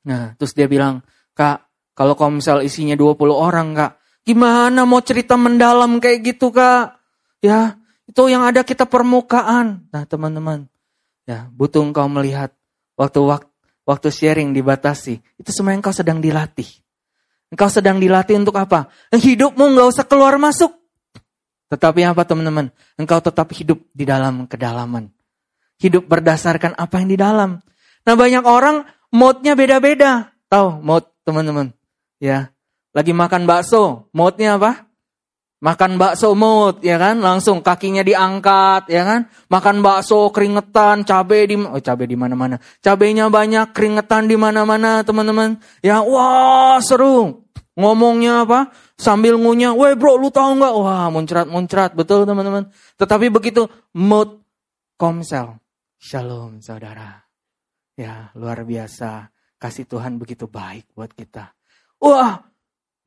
Nah, 0.10 0.34
terus 0.42 0.58
dia 0.58 0.66
bilang, 0.66 1.06
"Kak, 1.38 1.66
kalau 1.96 2.14
komsel 2.20 2.60
isinya 2.68 2.94
20 3.00 3.40
orang 3.40 3.72
kak, 3.72 3.92
gimana 4.28 4.84
mau 4.84 5.00
cerita 5.00 5.40
mendalam 5.40 6.04
kayak 6.04 6.36
gitu 6.36 6.52
kak? 6.52 7.00
Ya, 7.40 7.80
itu 8.04 8.22
yang 8.28 8.44
ada 8.44 8.68
kita 8.68 8.84
permukaan. 8.84 9.88
Nah 9.96 10.04
teman-teman, 10.04 10.68
ya 11.24 11.48
butuh 11.56 11.88
engkau 11.88 12.12
melihat 12.12 12.52
waktu 13.00 13.24
waktu 13.86 14.10
sharing 14.12 14.52
dibatasi, 14.52 15.22
itu 15.40 15.50
semua 15.54 15.78
engkau 15.78 15.94
sedang 15.96 16.20
dilatih. 16.20 16.68
Engkau 17.54 17.70
sedang 17.70 18.02
dilatih 18.02 18.42
untuk 18.42 18.58
apa? 18.58 18.90
Hidupmu 19.14 19.64
nggak 19.78 19.88
usah 19.96 20.06
keluar 20.06 20.36
masuk. 20.42 20.74
Tetapi 21.70 22.04
apa 22.04 22.26
teman-teman? 22.26 22.74
Engkau 23.00 23.22
tetap 23.22 23.48
hidup 23.56 23.80
di 23.94 24.04
dalam 24.04 24.50
kedalaman. 24.50 25.10
Hidup 25.80 26.10
berdasarkan 26.10 26.76
apa 26.76 27.00
yang 27.00 27.10
di 27.10 27.18
dalam. 27.18 27.52
Nah 28.06 28.16
banyak 28.18 28.44
orang 28.44 28.86
mode-nya 29.14 29.56
beda-beda. 29.56 30.34
Tahu 30.50 30.84
mode 30.84 31.10
teman-teman? 31.26 31.74
ya 32.20 32.50
lagi 32.96 33.12
makan 33.12 33.44
bakso, 33.44 34.08
moodnya 34.16 34.56
apa? 34.56 34.85
Makan 35.64 35.96
bakso 35.96 36.36
mood, 36.36 36.84
ya 36.84 37.00
kan? 37.00 37.24
Langsung 37.24 37.64
kakinya 37.64 38.04
diangkat, 38.04 38.92
ya 38.92 39.08
kan? 39.08 39.22
Makan 39.48 39.80
bakso 39.80 40.28
keringetan, 40.36 41.08
cabai 41.08 41.48
di 41.48 41.56
oh 41.56 41.80
cabai 41.80 42.06
di 42.12 42.18
mana-mana. 42.20 42.60
Cabainya 42.84 43.32
banyak, 43.32 43.72
keringetan 43.72 44.28
di 44.28 44.36
mana-mana, 44.36 45.02
teman-teman. 45.08 45.56
Ya, 45.80 46.04
wah, 46.04 46.84
seru. 46.84 47.48
Ngomongnya 47.76 48.48
apa? 48.48 48.72
Sambil 48.96 49.36
ngunyah, 49.36 49.76
"Weh, 49.76 49.96
bro, 50.00 50.16
lu 50.16 50.32
tahu 50.32 50.60
nggak? 50.60 50.74
Wah, 50.76 51.08
muncrat-muncrat, 51.12 51.92
betul, 51.96 52.24
teman-teman. 52.24 52.72
Tetapi 53.00 53.28
begitu 53.32 53.68
mood 53.96 54.44
komsel. 54.96 55.60
Shalom, 56.00 56.64
saudara. 56.64 57.26
Ya, 57.96 58.32
luar 58.36 58.64
biasa. 58.64 59.32
Kasih 59.56 59.88
Tuhan 59.88 60.20
begitu 60.20 60.52
baik 60.52 60.92
buat 60.96 61.12
kita. 61.16 61.56
Wah, 62.00 62.44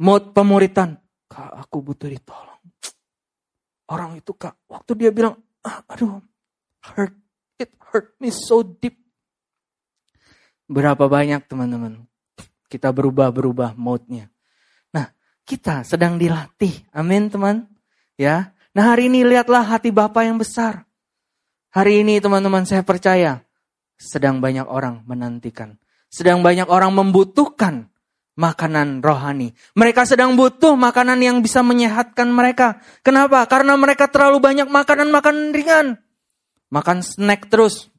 mau 0.00 0.16
pemuritan. 0.32 0.96
Kak, 1.28 1.52
aku 1.64 1.84
butuh 1.84 2.08
ditolong. 2.08 2.62
Orang 3.88 4.20
itu 4.20 4.32
kak, 4.36 4.56
waktu 4.68 4.92
dia 4.96 5.10
bilang, 5.12 5.40
ah, 5.64 5.80
aduh, 5.88 6.20
hurt, 6.92 7.16
it 7.56 7.72
hurt 7.92 8.12
me 8.20 8.28
so 8.28 8.60
deep. 8.60 9.00
Berapa 10.68 11.08
banyak 11.08 11.48
teman-teman, 11.48 12.04
kita 12.68 12.92
berubah-berubah 12.92 13.72
moodnya. 13.76 14.28
Nah, 14.92 15.08
kita 15.48 15.88
sedang 15.88 16.20
dilatih. 16.20 16.84
Amin 16.92 17.32
teman. 17.32 17.64
Ya, 18.20 18.52
Nah 18.78 18.94
hari 18.94 19.10
ini 19.10 19.26
lihatlah 19.26 19.66
hati 19.66 19.90
Bapak 19.90 20.22
yang 20.22 20.38
besar. 20.38 20.86
Hari 21.74 22.06
ini 22.06 22.22
teman-teman 22.22 22.62
saya 22.62 22.86
percaya 22.86 23.42
sedang 23.98 24.38
banyak 24.38 24.70
orang 24.70 25.02
menantikan. 25.02 25.82
Sedang 26.06 26.46
banyak 26.46 26.70
orang 26.70 26.94
membutuhkan 26.94 27.90
makanan 28.38 29.02
rohani. 29.02 29.50
Mereka 29.74 30.06
sedang 30.06 30.38
butuh 30.38 30.78
makanan 30.78 31.18
yang 31.18 31.42
bisa 31.42 31.60
menyehatkan 31.66 32.30
mereka. 32.30 32.78
Kenapa? 33.02 33.42
Karena 33.50 33.74
mereka 33.74 34.06
terlalu 34.06 34.38
banyak 34.38 34.70
makanan-makanan 34.70 35.50
ringan. 35.50 35.86
Makan 36.70 37.02
snack 37.02 37.50
terus. 37.50 37.90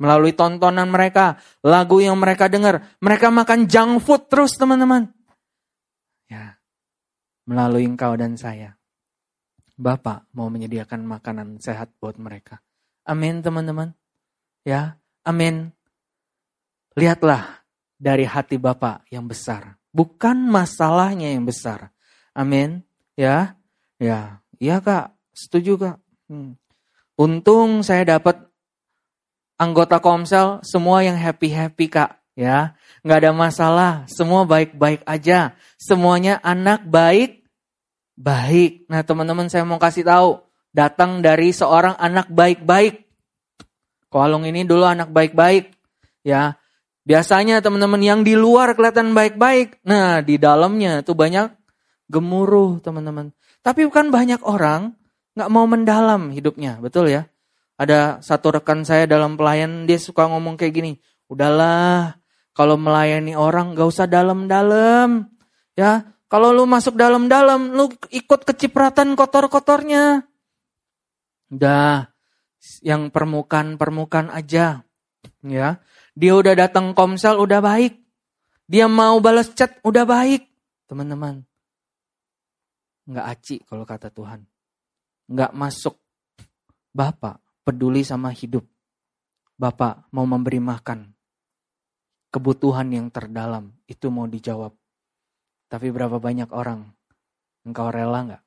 Melalui 0.00 0.34
tontonan 0.34 0.90
mereka, 0.90 1.38
lagu 1.62 2.02
yang 2.02 2.18
mereka 2.18 2.50
dengar. 2.50 2.98
Mereka 2.98 3.30
makan 3.30 3.70
junk 3.70 4.02
food 4.02 4.26
terus 4.26 4.58
teman-teman. 4.58 5.12
Ya, 6.26 6.56
melalui 7.46 7.86
engkau 7.86 8.16
dan 8.16 8.34
saya. 8.34 8.74
Bapak 9.76 10.28
mau 10.32 10.48
menyediakan 10.48 11.04
makanan 11.04 11.60
sehat 11.60 11.92
buat 12.00 12.16
mereka. 12.16 12.64
Amin 13.04 13.44
teman-teman. 13.44 13.92
Ya, 14.64 14.96
amin. 15.20 15.72
Lihatlah 16.96 17.59
dari 18.00 18.24
hati 18.24 18.56
Bapak 18.56 19.04
yang 19.12 19.28
besar. 19.28 19.76
bukan 19.90 20.46
masalahnya 20.46 21.34
yang 21.34 21.44
besar. 21.44 21.90
Amin. 22.30 22.86
Ya, 23.18 23.58
ya, 24.00 24.40
iya 24.56 24.80
kak, 24.80 25.12
setuju 25.36 25.76
kak. 25.76 25.96
Hmm. 26.30 26.56
Untung 27.20 27.84
saya 27.84 28.16
dapat 28.16 28.40
anggota 29.60 30.00
komsel 30.00 30.64
semua 30.64 31.04
yang 31.04 31.20
happy 31.20 31.52
happy 31.52 31.92
kak, 31.92 32.16
ya, 32.32 32.72
nggak 33.04 33.18
ada 33.28 33.32
masalah, 33.36 33.92
semua 34.08 34.48
baik 34.48 34.72
baik 34.78 35.04
aja, 35.04 35.52
semuanya 35.76 36.40
anak 36.40 36.86
baik 36.88 37.44
baik. 38.16 38.88
Nah 38.88 39.04
teman-teman 39.04 39.52
saya 39.52 39.68
mau 39.68 39.76
kasih 39.76 40.06
tahu, 40.06 40.40
datang 40.72 41.20
dari 41.20 41.52
seorang 41.52 41.98
anak 42.00 42.32
baik 42.32 42.64
baik. 42.64 43.04
Kolong 44.08 44.48
ini 44.48 44.64
dulu 44.64 44.88
anak 44.88 45.12
baik 45.12 45.36
baik, 45.36 45.76
ya. 46.24 46.56
Biasanya 47.10 47.58
teman-teman 47.58 47.98
yang 47.98 48.22
di 48.22 48.38
luar 48.38 48.78
kelihatan 48.78 49.18
baik-baik. 49.18 49.82
Nah, 49.82 50.22
di 50.22 50.38
dalamnya 50.38 51.02
tuh 51.02 51.18
banyak 51.18 51.50
gemuruh, 52.06 52.78
teman-teman. 52.78 53.34
Tapi 53.66 53.82
bukan 53.90 54.14
banyak 54.14 54.38
orang 54.46 54.94
nggak 55.34 55.50
mau 55.50 55.66
mendalam 55.66 56.30
hidupnya, 56.30 56.78
betul 56.78 57.10
ya? 57.10 57.26
Ada 57.74 58.22
satu 58.22 58.54
rekan 58.54 58.86
saya 58.86 59.10
dalam 59.10 59.34
pelayan, 59.34 59.90
dia 59.90 59.98
suka 59.98 60.30
ngomong 60.30 60.54
kayak 60.54 60.70
gini, 60.70 60.92
udahlah, 61.26 62.14
kalau 62.54 62.78
melayani 62.78 63.34
orang 63.34 63.72
gak 63.72 63.88
usah 63.88 64.06
dalam-dalam. 64.06 65.32
Ya, 65.74 66.14
kalau 66.30 66.54
lu 66.54 66.68
masuk 66.68 66.94
dalam-dalam, 66.94 67.74
lu 67.74 67.88
ikut 68.12 68.44
kecipratan 68.44 69.16
kotor-kotornya. 69.18 70.28
Udah, 71.50 72.12
yang 72.86 73.10
permukaan-permukaan 73.10 74.30
aja. 74.30 74.86
Ya, 75.40 75.80
dia 76.14 76.32
udah 76.34 76.54
datang 76.56 76.92
komsel 76.92 77.38
udah 77.38 77.62
baik. 77.62 77.98
Dia 78.70 78.86
mau 78.86 79.18
balas 79.18 79.50
chat 79.54 79.78
udah 79.82 80.06
baik. 80.06 80.46
Teman-teman. 80.86 81.42
Nggak 83.10 83.26
aci 83.26 83.56
kalau 83.66 83.82
kata 83.82 84.10
Tuhan. 84.14 84.46
Nggak 85.30 85.52
masuk. 85.54 85.98
Bapak 86.90 87.38
peduli 87.62 88.02
sama 88.02 88.34
hidup. 88.34 88.66
Bapak 89.58 90.10
mau 90.14 90.26
memberi 90.26 90.58
makan. 90.58 91.10
Kebutuhan 92.30 92.94
yang 92.94 93.10
terdalam 93.10 93.74
itu 93.90 94.06
mau 94.10 94.26
dijawab. 94.26 94.74
Tapi 95.70 95.90
berapa 95.90 96.18
banyak 96.18 96.50
orang 96.54 96.86
engkau 97.66 97.90
rela 97.90 98.26
nggak? 98.26 98.42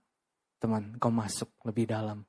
Teman, 0.59 0.95
engkau 0.95 1.11
masuk 1.11 1.51
lebih 1.67 1.91
dalam. 1.91 2.23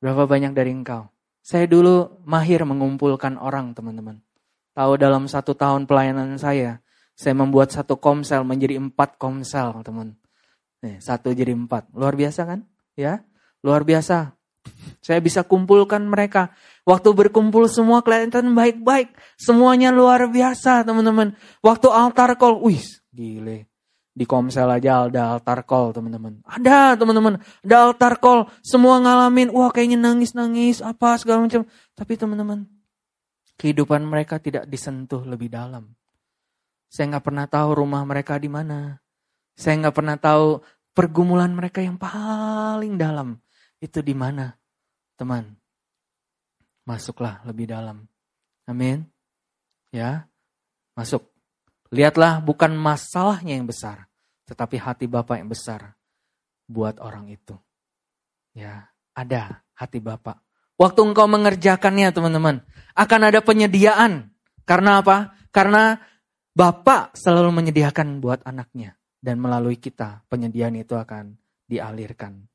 Berapa 0.00 0.28
banyak 0.28 0.52
dari 0.52 0.72
engkau 0.72 1.08
saya 1.40 1.64
dulu 1.64 2.20
mahir 2.28 2.60
mengumpulkan 2.68 3.40
orang, 3.40 3.72
teman-teman. 3.72 4.20
Tahu 4.80 4.96
dalam 4.96 5.28
satu 5.28 5.52
tahun 5.52 5.84
pelayanan 5.84 6.40
saya, 6.40 6.80
saya 7.12 7.36
membuat 7.36 7.68
satu 7.68 8.00
komsel 8.00 8.48
menjadi 8.48 8.80
empat 8.80 9.20
komsel, 9.20 9.76
teman. 9.84 10.16
Nih, 10.80 10.96
satu 11.04 11.36
jadi 11.36 11.52
empat. 11.52 11.92
Luar 11.92 12.16
biasa 12.16 12.48
kan? 12.48 12.64
Ya, 12.96 13.20
luar 13.60 13.84
biasa. 13.84 14.32
Saya 15.04 15.20
bisa 15.20 15.44
kumpulkan 15.44 16.00
mereka. 16.08 16.56
Waktu 16.88 17.12
berkumpul 17.12 17.68
semua 17.68 18.00
kelihatan 18.00 18.56
baik-baik. 18.56 19.12
Semuanya 19.36 19.92
luar 19.92 20.32
biasa, 20.32 20.80
teman-teman. 20.88 21.36
Waktu 21.60 21.92
altar 21.92 22.40
call, 22.40 22.64
wih, 22.64 22.80
gile. 23.12 23.68
Di 24.16 24.24
Komsel 24.24 24.72
aja 24.72 25.04
ada 25.04 25.36
altar 25.36 25.68
call 25.68 25.92
teman-teman. 25.92 26.40
Ada 26.48 26.96
teman-teman, 26.96 27.36
ada 27.36 27.76
altar 27.84 28.16
call. 28.16 28.48
Semua 28.64 28.96
ngalamin, 28.96 29.52
wah 29.52 29.68
kayaknya 29.68 30.00
nangis-nangis, 30.00 30.80
apa 30.80 31.20
segala 31.20 31.44
macam. 31.44 31.68
Tapi 31.92 32.16
teman-teman, 32.16 32.64
kehidupan 33.60 34.00
mereka 34.08 34.40
tidak 34.40 34.64
disentuh 34.64 35.20
lebih 35.28 35.52
dalam. 35.52 35.92
Saya 36.88 37.12
nggak 37.12 37.24
pernah 37.28 37.44
tahu 37.44 37.76
rumah 37.76 38.00
mereka 38.08 38.40
di 38.40 38.48
mana. 38.48 38.96
Saya 39.52 39.76
nggak 39.84 39.96
pernah 40.00 40.16
tahu 40.16 40.64
pergumulan 40.96 41.52
mereka 41.52 41.84
yang 41.84 42.00
paling 42.00 42.96
dalam 42.96 43.36
itu 43.80 44.00
di 44.00 44.16
mana, 44.16 44.56
teman. 45.20 45.56
Masuklah 46.88 47.44
lebih 47.44 47.68
dalam. 47.68 48.08
Amin. 48.64 49.04
Ya, 49.92 50.24
masuk. 50.96 51.28
Lihatlah 51.92 52.40
bukan 52.40 52.72
masalahnya 52.72 53.58
yang 53.60 53.66
besar, 53.66 54.06
tetapi 54.46 54.80
hati 54.80 55.04
Bapak 55.10 55.36
yang 55.42 55.50
besar 55.50 55.98
buat 56.70 56.96
orang 57.02 57.28
itu. 57.28 57.58
Ya, 58.54 58.88
ada 59.12 59.62
hati 59.74 59.98
Bapak. 59.98 60.49
Waktu 60.80 61.12
engkau 61.12 61.28
mengerjakannya 61.28 62.08
teman-teman, 62.08 62.64
akan 62.96 63.20
ada 63.28 63.44
penyediaan. 63.44 64.32
Karena 64.64 65.04
apa? 65.04 65.36
Karena 65.52 66.00
Bapak 66.56 67.14
selalu 67.14 67.52
menyediakan 67.52 68.18
buat 68.24 68.40
anaknya. 68.48 68.96
Dan 69.20 69.44
melalui 69.44 69.76
kita 69.76 70.24
penyediaan 70.32 70.80
itu 70.80 70.96
akan 70.96 71.36
dialirkan. 71.68 72.48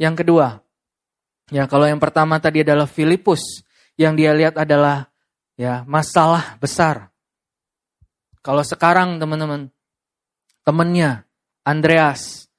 Yang 0.00 0.24
kedua, 0.24 0.58
ya 1.52 1.68
kalau 1.68 1.84
yang 1.84 2.00
pertama 2.00 2.40
tadi 2.40 2.64
adalah 2.64 2.88
Filipus, 2.88 3.62
yang 3.94 4.18
dia 4.18 4.34
lihat 4.34 4.58
adalah 4.58 5.06
ya 5.54 5.86
masalah 5.86 6.58
besar. 6.58 7.14
Kalau 8.42 8.64
sekarang 8.66 9.22
teman-teman, 9.22 9.70
temennya 10.66 11.28
Andreas, 11.62 12.50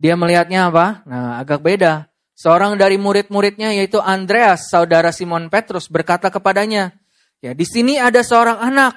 dia 0.00 0.18
melihatnya 0.18 0.72
apa? 0.72 1.06
Nah 1.06 1.38
agak 1.38 1.62
beda. 1.62 2.09
Seorang 2.40 2.80
dari 2.80 2.96
murid-muridnya 2.96 3.76
yaitu 3.76 4.00
Andreas, 4.00 4.72
saudara 4.72 5.12
Simon 5.12 5.52
Petrus 5.52 5.92
berkata 5.92 6.32
kepadanya, 6.32 6.96
ya 7.44 7.52
di 7.52 7.68
sini 7.68 8.00
ada 8.00 8.24
seorang 8.24 8.56
anak. 8.56 8.96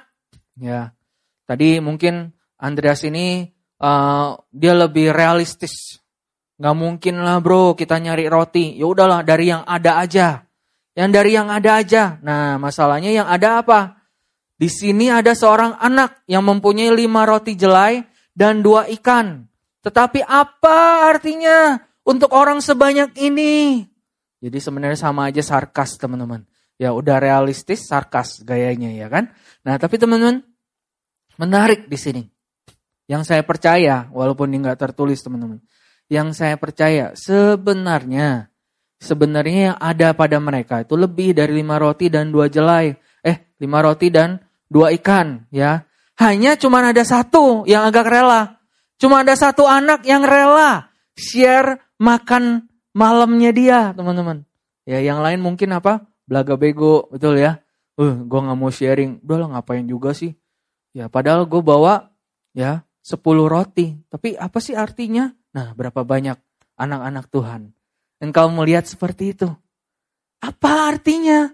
Ya, 0.55 0.95
tadi 1.43 1.83
mungkin 1.83 2.31
Andreas 2.55 3.03
ini 3.03 3.51
uh, 3.83 4.39
dia 4.47 4.71
lebih 4.71 5.11
realistis. 5.11 5.99
Gak 6.55 6.71
mungkin 6.71 7.19
lah 7.19 7.43
bro 7.43 7.75
kita 7.75 7.99
nyari 7.99 8.31
roti. 8.31 8.79
Ya 8.79 8.87
udahlah 8.87 9.27
dari 9.27 9.51
yang 9.51 9.67
ada 9.67 9.99
aja. 9.99 10.47
Yang 10.95 11.09
dari 11.11 11.31
yang 11.35 11.51
ada 11.51 11.83
aja. 11.83 12.03
Nah 12.23 12.55
masalahnya 12.55 13.11
yang 13.11 13.27
ada 13.27 13.59
apa? 13.59 14.07
Di 14.55 14.71
sini 14.71 15.11
ada 15.11 15.35
seorang 15.35 15.75
anak 15.83 16.23
yang 16.31 16.47
mempunyai 16.47 16.95
lima 16.95 17.27
roti 17.27 17.59
jelai 17.59 18.07
dan 18.31 18.63
dua 18.63 18.87
ikan. 18.87 19.43
Tetapi 19.83 20.23
apa 20.23 21.11
artinya 21.11 21.75
untuk 22.03 22.31
orang 22.35 22.59
sebanyak 22.59 23.15
ini? 23.19 23.83
Jadi 24.43 24.57
sebenarnya 24.59 24.99
sama 24.99 25.31
aja 25.31 25.39
sarkas 25.39 25.95
teman-teman. 25.95 26.43
Ya 26.75 26.91
udah 26.91 27.23
realistis 27.23 27.87
sarkas 27.87 28.43
gayanya 28.43 28.91
ya 28.91 29.07
kan. 29.07 29.31
Nah 29.63 29.79
tapi 29.79 29.95
teman-teman 29.95 30.43
menarik 31.39 31.87
di 31.87 31.95
sini. 31.95 32.23
Yang 33.07 33.31
saya 33.31 33.43
percaya 33.47 34.11
walaupun 34.11 34.51
ini 34.51 34.67
nggak 34.67 34.79
tertulis 34.83 35.23
teman-teman. 35.23 35.63
Yang 36.11 36.43
saya 36.43 36.55
percaya 36.59 37.15
sebenarnya 37.15 38.51
sebenarnya 38.99 39.61
yang 39.71 39.77
ada 39.79 40.11
pada 40.11 40.39
mereka 40.43 40.83
itu 40.83 40.99
lebih 40.99 41.35
dari 41.35 41.55
lima 41.55 41.79
roti 41.79 42.11
dan 42.11 42.31
dua 42.31 42.51
jelai. 42.51 42.91
Eh 43.23 43.55
lima 43.63 43.79
roti 43.79 44.11
dan 44.11 44.43
dua 44.67 44.91
ikan 44.99 45.47
ya. 45.55 45.87
Hanya 46.19 46.59
cuma 46.59 46.83
ada 46.83 47.03
satu 47.07 47.63
yang 47.63 47.87
agak 47.87 48.11
rela. 48.11 48.59
Cuma 48.99 49.23
ada 49.23 49.35
satu 49.39 49.63
anak 49.67 50.03
yang 50.03 50.23
rela 50.27 50.93
share 51.17 51.82
makan 52.01 52.69
malamnya 52.93 53.51
dia, 53.53 53.79
teman-teman. 53.93 54.45
Ya, 54.83 54.99
yang 54.99 55.19
lain 55.23 55.39
mungkin 55.39 55.73
apa? 55.75 56.05
Belaga 56.27 56.55
bego, 56.55 57.09
betul 57.11 57.39
ya. 57.39 57.59
Uh, 57.99 58.25
gue 58.25 58.39
nggak 58.39 58.57
mau 58.57 58.71
sharing. 58.73 59.21
Udah 59.21 59.37
lah 59.45 59.49
ngapain 59.57 59.85
juga 59.85 60.11
sih? 60.15 60.33
Ya, 60.93 61.09
padahal 61.09 61.45
gue 61.45 61.61
bawa 61.61 62.13
ya 62.53 62.85
10 63.01 63.19
roti. 63.45 63.97
Tapi 64.09 64.37
apa 64.37 64.57
sih 64.61 64.73
artinya? 64.73 65.29
Nah, 65.53 65.73
berapa 65.77 66.01
banyak 66.01 66.37
anak-anak 66.79 67.29
Tuhan. 67.29 67.73
Engkau 68.21 68.49
melihat 68.49 68.85
seperti 68.87 69.35
itu. 69.35 69.49
Apa 70.41 70.89
artinya? 70.91 71.51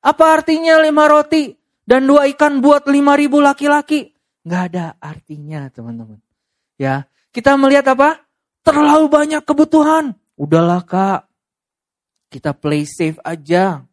Apa 0.00 0.40
artinya 0.40 0.80
lima 0.80 1.10
roti? 1.10 1.60
dan 1.90 2.06
dua 2.06 2.30
ikan 2.30 2.62
buat 2.62 2.86
lima 2.86 3.18
ribu 3.18 3.42
laki-laki. 3.42 4.14
Nggak 4.46 4.62
ada 4.70 4.94
artinya 5.02 5.66
teman-teman. 5.74 6.22
Ya, 6.78 7.10
kita 7.34 7.58
melihat 7.58 7.90
apa? 7.98 8.22
Terlalu 8.60 9.06
banyak 9.08 9.42
kebutuhan. 9.44 10.16
Udahlah 10.36 10.84
kak, 10.84 11.28
kita 12.32 12.54
play 12.56 12.86
safe 12.86 13.18
aja. 13.26 13.84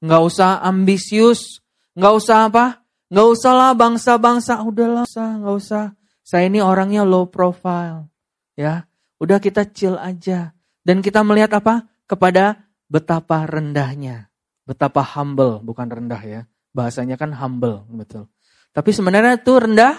Nggak 0.00 0.22
usah 0.22 0.62
ambisius. 0.62 1.60
Nggak 1.96 2.14
usah 2.16 2.36
apa? 2.50 2.66
Nggak 3.10 3.28
usah 3.34 3.52
lah 3.54 3.72
bangsa-bangsa. 3.74 4.62
Udahlah, 4.62 5.06
nggak 5.06 5.56
usah. 5.56 5.94
Saya 6.26 6.50
ini 6.50 6.58
orangnya 6.58 7.06
low 7.06 7.30
profile. 7.30 8.10
Ya, 8.58 8.88
udah 9.22 9.38
kita 9.38 9.68
chill 9.70 9.94
aja. 9.98 10.56
Dan 10.82 11.02
kita 11.02 11.22
melihat 11.26 11.58
apa? 11.58 11.86
Kepada 12.06 12.66
betapa 12.86 13.46
rendahnya. 13.46 14.30
Betapa 14.66 15.02
humble, 15.02 15.62
bukan 15.62 15.86
rendah 15.86 16.22
ya 16.26 16.42
Bahasanya 16.76 17.16
kan 17.16 17.32
humble, 17.32 17.88
betul. 17.88 18.28
Tapi 18.76 18.92
sebenarnya 18.92 19.40
itu 19.40 19.52
rendah 19.56 19.96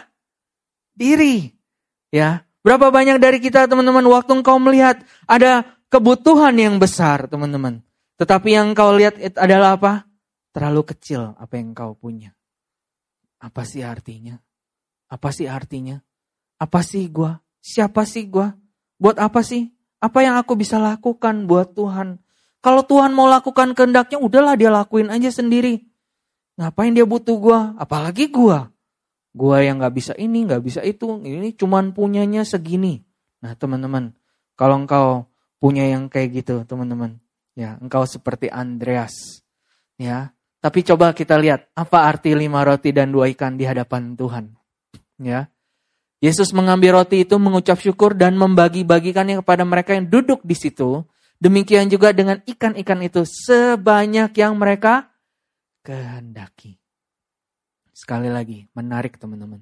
diri. 0.93 1.49
Ya, 2.13 2.45
berapa 2.67 2.91
banyak 2.91 3.23
dari 3.23 3.39
kita 3.39 3.71
teman-teman 3.71 4.03
waktu 4.11 4.43
engkau 4.43 4.59
melihat 4.59 4.99
ada 5.23 5.63
kebutuhan 5.87 6.51
yang 6.59 6.75
besar, 6.75 7.31
teman-teman. 7.31 7.79
Tetapi 8.19 8.59
yang 8.59 8.75
kau 8.75 8.91
lihat 8.91 9.15
adalah 9.39 9.79
apa? 9.79 10.03
Terlalu 10.51 10.91
kecil 10.91 11.31
apa 11.39 11.55
yang 11.55 11.71
kau 11.71 11.95
punya. 11.95 12.35
Apa 13.39 13.63
sih 13.63 13.87
artinya? 13.87 14.35
Apa 15.07 15.31
sih 15.31 15.47
artinya? 15.47 16.03
Apa 16.59 16.83
sih 16.83 17.07
gue? 17.07 17.31
Siapa 17.63 18.03
sih 18.03 18.27
gue? 18.27 18.51
Buat 18.99 19.23
apa 19.23 19.39
sih? 19.47 19.71
Apa 20.03 20.27
yang 20.27 20.35
aku 20.35 20.59
bisa 20.59 20.75
lakukan 20.75 21.47
buat 21.47 21.71
Tuhan? 21.71 22.19
Kalau 22.59 22.83
Tuhan 22.83 23.15
mau 23.15 23.31
lakukan 23.31 23.71
kehendaknya, 23.77 24.19
udahlah 24.19 24.59
dia 24.59 24.67
lakuin 24.67 25.07
aja 25.07 25.31
sendiri. 25.31 25.87
Ngapain 26.57 26.91
dia 26.91 27.05
butuh 27.05 27.37
gue? 27.37 27.59
Apalagi 27.79 28.27
gue. 28.27 28.59
Gue 29.37 29.69
yang 29.69 29.77
gak 29.77 29.93
bisa 29.93 30.13
ini, 30.17 30.49
gak 30.49 30.65
bisa 30.65 30.81
itu. 30.81 31.21
Ini 31.21 31.53
cuman 31.53 31.93
punyanya 31.93 32.41
segini. 32.41 33.05
Nah 33.45 33.53
teman-teman, 33.53 34.17
kalau 34.57 34.81
engkau 34.81 35.29
punya 35.61 35.85
yang 35.85 36.09
kayak 36.09 36.41
gitu 36.41 36.65
teman-teman. 36.65 37.21
Ya, 37.53 37.77
engkau 37.77 38.05
seperti 38.05 38.49
Andreas. 38.49 39.45
Ya, 39.97 40.33
tapi 40.61 40.81
coba 40.81 41.13
kita 41.13 41.37
lihat 41.37 41.69
apa 41.73 42.05
arti 42.05 42.33
lima 42.33 42.61
roti 42.65 42.93
dan 42.93 43.13
dua 43.13 43.29
ikan 43.33 43.57
di 43.57 43.65
hadapan 43.65 44.13
Tuhan. 44.13 44.53
Ya, 45.17 45.49
Yesus 46.17 46.49
mengambil 46.53 47.01
roti 47.01 47.21
itu 47.25 47.37
mengucap 47.37 47.77
syukur 47.77 48.17
dan 48.17 48.33
membagi-bagikannya 48.37 49.41
kepada 49.41 49.61
mereka 49.65 49.93
yang 49.93 50.09
duduk 50.09 50.41
di 50.41 50.57
situ. 50.57 51.05
Demikian 51.37 51.85
juga 51.93 52.09
dengan 52.09 52.41
ikan-ikan 52.41 53.05
itu 53.05 53.21
sebanyak 53.21 54.33
yang 54.33 54.57
mereka 54.57 55.13
kehendaki. 55.85 56.76
Sekali 57.97 58.29
lagi, 58.29 58.69
menarik 58.77 59.17
teman-teman. 59.17 59.57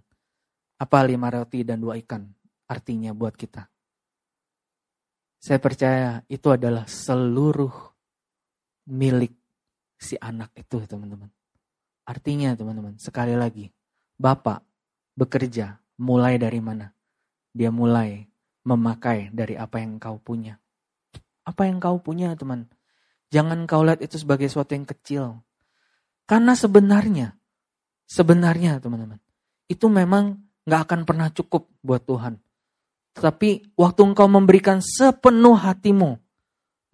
Apa 0.76 1.08
lima 1.08 1.32
roti 1.32 1.64
dan 1.64 1.80
dua 1.80 1.96
ikan 2.04 2.28
artinya 2.68 3.16
buat 3.16 3.32
kita? 3.32 3.72
Saya 5.40 5.56
percaya 5.64 6.20
itu 6.28 6.52
adalah 6.52 6.84
seluruh 6.84 7.72
milik 8.92 9.32
si 9.96 10.20
anak 10.20 10.52
itu 10.52 10.84
teman-teman. 10.84 11.32
Artinya 12.04 12.52
teman-teman, 12.60 13.00
sekali 13.00 13.40
lagi, 13.40 13.72
Bapak 14.20 14.68
bekerja 15.16 15.80
mulai 15.96 16.36
dari 16.36 16.60
mana? 16.60 16.92
Dia 17.56 17.72
mulai 17.72 18.28
memakai 18.68 19.32
dari 19.32 19.56
apa 19.56 19.80
yang 19.80 19.96
kau 19.96 20.20
punya. 20.20 20.60
Apa 21.48 21.72
yang 21.72 21.80
kau 21.80 22.04
punya 22.04 22.36
teman? 22.36 22.68
Jangan 23.32 23.64
kau 23.64 23.88
lihat 23.88 24.04
itu 24.04 24.20
sebagai 24.20 24.52
sesuatu 24.52 24.76
yang 24.76 24.84
kecil. 24.84 25.40
Karena 26.28 26.52
sebenarnya, 26.52 27.40
sebenarnya 28.06 28.82
teman-teman, 28.82 29.20
itu 29.70 29.86
memang 29.90 30.40
gak 30.66 30.90
akan 30.90 31.02
pernah 31.06 31.30
cukup 31.30 31.70
buat 31.82 32.02
Tuhan. 32.06 32.42
Tapi 33.16 33.76
waktu 33.80 34.02
engkau 34.04 34.28
memberikan 34.28 34.84
sepenuh 34.84 35.56
hatimu, 35.56 36.20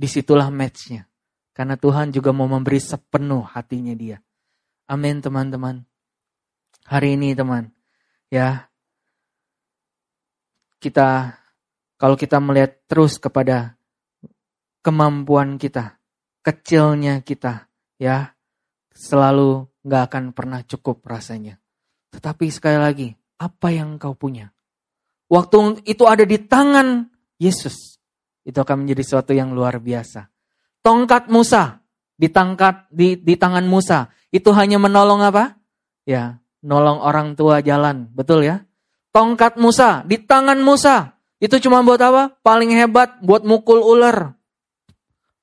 di 0.01 0.07
situlah 0.09 0.49
matchnya. 0.49 1.05
Karena 1.53 1.77
Tuhan 1.77 2.09
juga 2.09 2.33
mau 2.33 2.49
memberi 2.49 2.81
sepenuh 2.81 3.45
hatinya 3.45 3.93
dia. 3.93 4.17
Amin 4.89 5.21
teman-teman. 5.21 5.85
Hari 6.89 7.13
ini 7.13 7.37
teman, 7.37 7.69
ya 8.33 8.65
kita 10.81 11.37
kalau 12.01 12.17
kita 12.17 12.41
melihat 12.41 12.81
terus 12.89 13.21
kepada 13.21 13.77
kemampuan 14.81 15.61
kita, 15.61 16.01
kecilnya 16.41 17.21
kita, 17.21 17.69
ya 18.01 18.33
selalu 18.89 19.70
nggak 19.85 20.01
akan 20.09 20.23
pernah 20.33 20.61
cukup 20.65 21.01
rasanya. 21.05 21.57
Tetapi 22.11 22.45
sekali 22.51 22.77
lagi, 22.77 23.07
apa 23.39 23.73
yang 23.73 23.97
kau 23.97 24.13
punya? 24.13 24.51
Waktu 25.31 25.87
itu 25.87 26.03
ada 26.05 26.27
di 26.27 26.37
tangan 26.43 27.07
Yesus. 27.39 27.97
Itu 28.43 28.61
akan 28.61 28.83
menjadi 28.83 29.01
sesuatu 29.05 29.31
yang 29.31 29.55
luar 29.55 29.79
biasa. 29.79 30.27
Tongkat 30.81 31.29
Musa 31.31 31.81
ditangkat 32.21 32.89
di, 32.93 33.17
di 33.17 33.33
tangan 33.33 33.65
Musa. 33.65 34.13
Itu 34.29 34.53
hanya 34.53 34.77
menolong 34.77 35.25
apa? 35.25 35.57
Ya, 36.05 36.37
nolong 36.61 37.01
orang 37.01 37.33
tua 37.33 37.65
jalan. 37.65 38.09
Betul 38.13 38.45
ya? 38.45 38.61
Tongkat 39.09 39.57
Musa 39.57 40.05
di 40.05 40.21
tangan 40.21 40.61
Musa. 40.61 41.17
Itu 41.41 41.57
cuma 41.57 41.81
buat 41.81 41.97
apa? 41.97 42.37
Paling 42.45 42.69
hebat 42.77 43.17
buat 43.25 43.41
mukul 43.41 43.81
ular. 43.81 44.37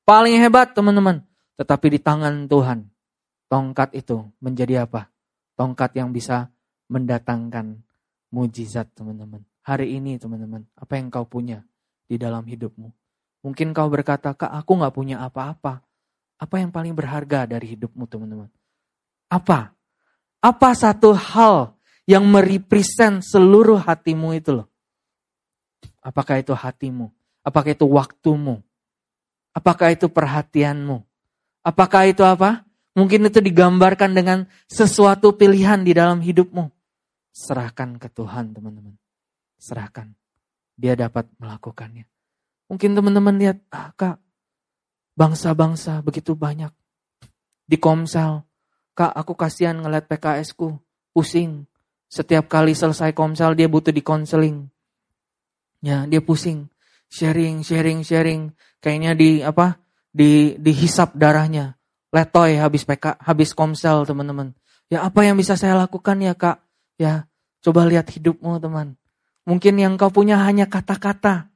Paling 0.07 0.39
hebat 0.39 0.73
teman-teman. 0.73 1.27
Tetapi 1.59 1.87
di 1.91 1.99
tangan 1.99 2.47
Tuhan. 2.47 2.87
Tongkat 3.49 3.97
itu 3.97 4.29
menjadi 4.39 4.85
apa? 4.85 5.09
Tongkat 5.57 5.97
yang 5.97 6.13
bisa 6.13 6.53
mendatangkan 6.89 7.81
mujizat 8.29 8.93
teman-teman 8.93 9.49
hari 9.69 10.01
ini 10.01 10.17
teman-teman? 10.17 10.65
Apa 10.73 10.97
yang 10.97 11.13
kau 11.13 11.29
punya 11.29 11.61
di 12.09 12.17
dalam 12.17 12.41
hidupmu? 12.49 12.89
Mungkin 13.45 13.77
kau 13.77 13.93
berkata, 13.93 14.33
kak 14.33 14.49
aku 14.49 14.81
gak 14.81 14.97
punya 14.97 15.21
apa-apa. 15.21 15.85
Apa 16.41 16.65
yang 16.65 16.73
paling 16.73 16.97
berharga 16.97 17.45
dari 17.45 17.77
hidupmu 17.77 18.09
teman-teman? 18.09 18.49
Apa? 19.29 19.77
Apa 20.41 20.71
satu 20.73 21.13
hal 21.13 21.77
yang 22.09 22.25
merepresent 22.25 23.21
seluruh 23.21 23.77
hatimu 23.77 24.33
itu 24.33 24.65
loh? 24.65 24.67
Apakah 26.01 26.41
itu 26.41 26.57
hatimu? 26.57 27.13
Apakah 27.45 27.77
itu 27.77 27.85
waktumu? 27.85 28.65
Apakah 29.53 29.93
itu 29.93 30.09
perhatianmu? 30.09 31.05
Apakah 31.61 32.09
itu 32.09 32.25
apa? 32.25 32.65
Mungkin 32.99 33.31
itu 33.31 33.39
digambarkan 33.39 34.11
dengan 34.11 34.51
sesuatu 34.67 35.39
pilihan 35.39 35.87
di 35.87 35.95
dalam 35.95 36.19
hidupmu. 36.19 36.67
Serahkan 37.31 38.03
ke 38.03 38.11
Tuhan 38.11 38.51
teman-teman 38.51 38.99
serahkan. 39.59 40.15
Dia 40.79 40.95
dapat 40.95 41.27
melakukannya. 41.43 42.07
Mungkin 42.71 42.95
teman-teman 42.95 43.35
lihat, 43.37 43.59
ah 43.75 43.91
kak, 43.99 44.23
bangsa-bangsa 45.19 45.99
begitu 46.07 46.39
banyak. 46.39 46.71
Di 47.67 47.77
komsel, 47.77 48.47
kak 48.95 49.11
aku 49.11 49.35
kasihan 49.35 49.77
ngeliat 49.77 50.07
PKS 50.07 50.55
ku, 50.55 50.79
pusing. 51.11 51.67
Setiap 52.09 52.49
kali 52.49 52.73
selesai 52.73 53.13
komsel 53.13 53.53
dia 53.59 53.69
butuh 53.69 53.93
di 53.93 54.01
konseling. 54.01 54.71
Ya, 55.83 56.07
dia 56.07 56.23
pusing. 56.23 56.71
Sharing, 57.11 57.67
sharing, 57.67 58.01
sharing. 58.07 58.55
Kayaknya 58.81 59.13
di 59.19 59.31
apa? 59.43 59.77
Di 60.09 60.57
dihisap 60.57 61.17
darahnya. 61.19 61.78
Letoy 62.09 62.57
habis 62.57 62.89
PK, 62.89 63.21
habis 63.21 63.53
komsel 63.53 64.09
teman-teman. 64.09 64.57
Ya 64.89 65.05
apa 65.05 65.25
yang 65.25 65.37
bisa 65.37 65.55
saya 65.61 65.77
lakukan 65.77 66.17
ya 66.25 66.33
kak? 66.33 66.65
Ya 66.97 67.29
coba 67.61 67.85
lihat 67.85 68.09
hidupmu 68.09 68.57
teman. 68.59 68.97
Mungkin 69.45 69.77
yang 69.77 69.97
kau 70.01 70.13
punya 70.13 70.41
hanya 70.45 70.69
kata-kata. 70.69 71.49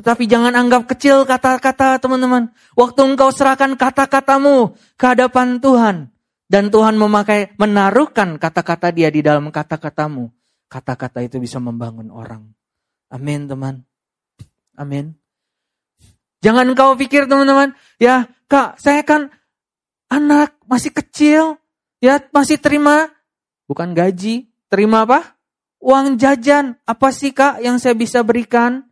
Tetapi 0.00 0.24
jangan 0.30 0.54
anggap 0.54 0.88
kecil 0.88 1.26
kata-kata 1.28 2.00
teman-teman. 2.00 2.52
Waktu 2.78 3.00
engkau 3.04 3.34
serahkan 3.34 3.76
kata-katamu 3.76 4.76
ke 4.96 5.04
hadapan 5.04 5.58
Tuhan. 5.60 5.96
Dan 6.48 6.72
Tuhan 6.72 6.96
memakai, 6.96 7.52
menaruhkan 7.60 8.40
kata-kata 8.40 8.88
dia 8.88 9.12
di 9.12 9.20
dalam 9.20 9.52
kata-katamu. 9.52 10.32
Kata-kata 10.68 11.20
itu 11.20 11.36
bisa 11.36 11.60
membangun 11.60 12.08
orang. 12.08 12.48
Amin 13.12 13.44
teman. 13.44 13.84
Amin. 14.76 15.16
Jangan 16.40 16.70
kau 16.78 16.94
pikir 16.94 17.26
teman-teman, 17.26 17.74
ya 17.98 18.30
kak 18.46 18.78
saya 18.78 19.02
kan 19.02 19.34
anak 20.08 20.56
masih 20.64 20.92
kecil, 20.92 21.60
ya 22.00 22.20
masih 22.32 22.56
terima, 22.56 23.12
bukan 23.68 23.92
gaji, 23.92 24.48
terima 24.72 25.04
apa? 25.04 25.36
Uang 25.78 26.18
jajan, 26.18 26.74
apa 26.82 27.08
sih 27.14 27.30
kak 27.30 27.62
yang 27.62 27.78
saya 27.78 27.94
bisa 27.94 28.24
berikan? 28.26 28.82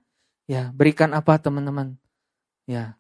Ya, 0.47 0.71
berikan 0.71 1.11
apa 1.11 1.35
teman-teman? 1.43 1.99
Ya, 2.71 2.95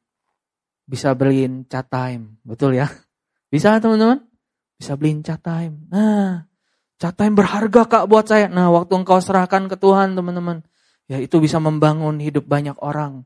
bisa 0.86 1.14
beliin 1.14 1.62
chat 1.70 1.86
time, 1.86 2.38
betul 2.42 2.74
ya? 2.74 2.90
Bisa 3.46 3.78
teman-teman? 3.78 4.26
Bisa 4.74 4.98
beliin 4.98 5.22
chat 5.22 5.38
time. 5.38 5.86
Nah, 5.86 6.50
chat 6.98 7.14
time 7.14 7.38
berharga 7.38 7.86
kak 7.86 8.04
buat 8.10 8.26
saya. 8.26 8.50
Nah, 8.50 8.74
waktu 8.74 8.98
engkau 8.98 9.22
serahkan 9.22 9.70
ke 9.70 9.78
Tuhan 9.78 10.18
teman-teman. 10.18 10.66
Ya, 11.06 11.22
itu 11.22 11.38
bisa 11.38 11.62
membangun 11.62 12.18
hidup 12.18 12.50
banyak 12.50 12.74
orang. 12.82 13.22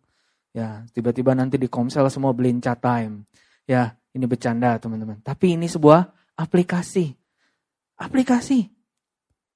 Ya, 0.52 0.84
tiba-tiba 0.92 1.32
nanti 1.32 1.56
di 1.56 1.72
komsel 1.72 2.04
semua 2.12 2.36
beliin 2.36 2.60
chat 2.60 2.84
time. 2.84 3.24
Ya, 3.64 3.96
ini 4.10 4.24
bercanda 4.26 4.74
teman-teman. 4.82 5.22
Tapi 5.22 5.54
ini 5.54 5.70
sebuah 5.70 6.34
aplikasi. 6.34 7.14
Aplikasi. 8.00 8.66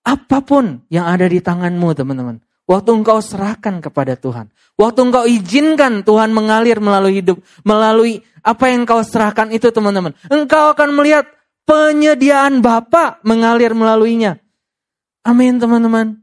Apa 0.04 0.44
pun 0.44 0.84
yang 0.92 1.08
ada 1.08 1.26
di 1.26 1.40
tanganmu 1.40 1.88
teman-teman. 1.96 2.36
Waktu 2.64 2.90
engkau 2.96 3.20
serahkan 3.20 3.80
kepada 3.84 4.16
Tuhan. 4.16 4.48
Waktu 4.80 5.00
engkau 5.04 5.24
izinkan 5.28 6.00
Tuhan 6.00 6.32
mengalir 6.32 6.80
melalui 6.80 7.20
hidup. 7.20 7.40
Melalui 7.64 8.24
apa 8.40 8.72
yang 8.72 8.88
engkau 8.88 9.00
serahkan 9.04 9.52
itu 9.52 9.68
teman-teman. 9.72 10.16
Engkau 10.28 10.72
akan 10.72 10.96
melihat 10.96 11.28
penyediaan 11.68 12.60
Bapa 12.64 13.20
mengalir 13.24 13.72
melaluinya. 13.72 14.40
Amin 15.24 15.56
teman-teman. 15.56 16.20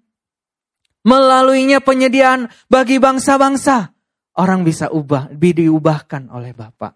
Melaluinya 1.02 1.82
penyediaan 1.82 2.54
bagi 2.70 3.02
bangsa-bangsa. 3.02 3.98
Orang 4.38 4.62
bisa 4.62 4.94
ubah, 4.94 5.34
diubahkan 5.34 6.30
oleh 6.30 6.54
Bapak. 6.54 6.94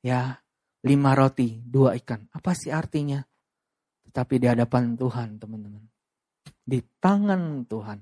Ya, 0.00 0.40
lima 0.86 1.18
roti, 1.18 1.58
dua 1.58 1.98
ikan. 1.98 2.30
Apa 2.30 2.54
sih 2.54 2.70
artinya? 2.70 3.18
Tetapi 4.06 4.34
di 4.38 4.46
hadapan 4.46 4.94
Tuhan 4.94 5.42
teman-teman 5.42 5.86
di 6.66 6.82
tangan 6.98 7.62
Tuhan. 7.70 7.98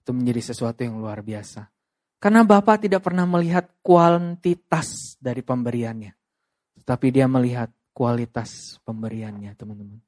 Itu 0.00 0.10
menjadi 0.16 0.40
sesuatu 0.40 0.80
yang 0.80 0.96
luar 0.96 1.20
biasa. 1.20 1.68
Karena 2.16 2.48
Bapak 2.48 2.88
tidak 2.88 3.04
pernah 3.04 3.28
melihat 3.28 3.68
kuantitas 3.84 5.20
dari 5.20 5.44
pemberiannya. 5.44 6.16
Tetapi 6.80 7.06
dia 7.12 7.28
melihat 7.28 7.68
kualitas 7.92 8.80
pemberiannya 8.88 9.52
teman-teman. 9.52 10.00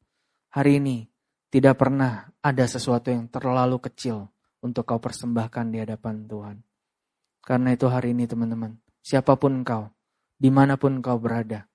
Hari 0.56 0.80
ini 0.80 0.98
Tidak 1.48 1.80
pernah 1.80 2.28
ada 2.44 2.68
sesuatu 2.68 3.08
yang 3.08 3.24
terlalu 3.32 3.80
kecil 3.80 4.28
untuk 4.60 4.84
kau 4.84 5.00
persembahkan 5.00 5.72
di 5.72 5.80
hadapan 5.80 6.28
Tuhan. 6.28 6.60
Karena 7.40 7.72
itu 7.72 7.88
hari 7.88 8.12
ini 8.12 8.28
teman-teman, 8.28 8.76
siapa 9.00 9.32
pun 9.40 9.64
kau, 9.64 9.88
di 10.38 10.48
mana 10.48 10.78
pun 10.78 11.02
kau 11.02 11.18
berada. 11.18 11.66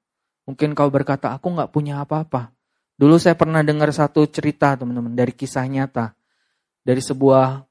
Mungkin 0.48 0.72
kau 0.74 0.88
berkata, 0.88 1.36
aku 1.36 1.52
nggak 1.52 1.72
punya 1.72 2.00
apa-apa. 2.04 2.56
Dulu 2.96 3.20
saya 3.20 3.36
pernah 3.36 3.60
dengar 3.62 3.92
satu 3.92 4.24
cerita 4.32 4.80
teman-teman 4.80 5.12
dari 5.12 5.36
kisah 5.36 5.68
nyata. 5.68 6.16
Dari 6.84 7.00
sebuah 7.00 7.64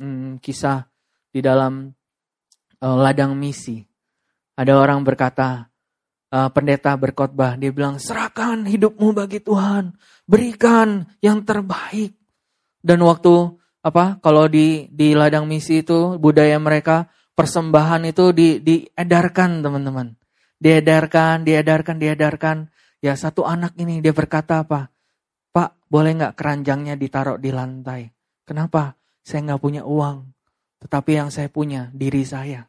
hmm, 0.00 0.40
kisah 0.40 0.88
di 1.32 1.40
dalam 1.40 1.88
uh, 2.80 2.96
ladang 2.96 3.36
misi. 3.36 3.80
Ada 4.56 4.76
orang 4.76 5.00
berkata, 5.04 5.72
uh, 6.32 6.48
pendeta 6.52 6.92
berkhotbah, 6.96 7.56
dia 7.56 7.72
bilang, 7.72 7.96
serahkan 7.96 8.68
hidupmu 8.68 9.16
bagi 9.16 9.40
Tuhan, 9.40 9.96
berikan 10.28 11.08
yang 11.24 11.44
terbaik. 11.44 12.12
Dan 12.82 13.00
waktu 13.04 13.56
apa 13.82 14.22
kalau 14.22 14.46
di 14.46 14.86
di 14.94 15.14
ladang 15.14 15.46
misi 15.50 15.82
itu 15.82 16.14
budaya 16.18 16.54
mereka 16.62 17.10
persembahan 17.34 18.06
itu 18.06 18.30
di 18.30 18.58
diedarkan 18.62 19.62
teman-teman. 19.62 20.21
Diedarkan, 20.62 21.42
diedarkan, 21.42 21.98
diedarkan. 21.98 22.70
Ya 23.02 23.18
satu 23.18 23.42
anak 23.42 23.74
ini 23.82 23.98
dia 23.98 24.14
berkata 24.14 24.62
apa? 24.62 24.94
Pak, 25.50 25.90
boleh 25.90 26.14
nggak 26.14 26.38
keranjangnya 26.38 26.94
ditaruh 26.94 27.34
di 27.42 27.50
lantai? 27.50 28.06
Kenapa? 28.46 28.94
Saya 29.26 29.50
nggak 29.50 29.62
punya 29.62 29.82
uang. 29.82 30.30
Tetapi 30.78 31.10
yang 31.18 31.34
saya 31.34 31.50
punya 31.50 31.90
diri 31.90 32.22
saya. 32.22 32.62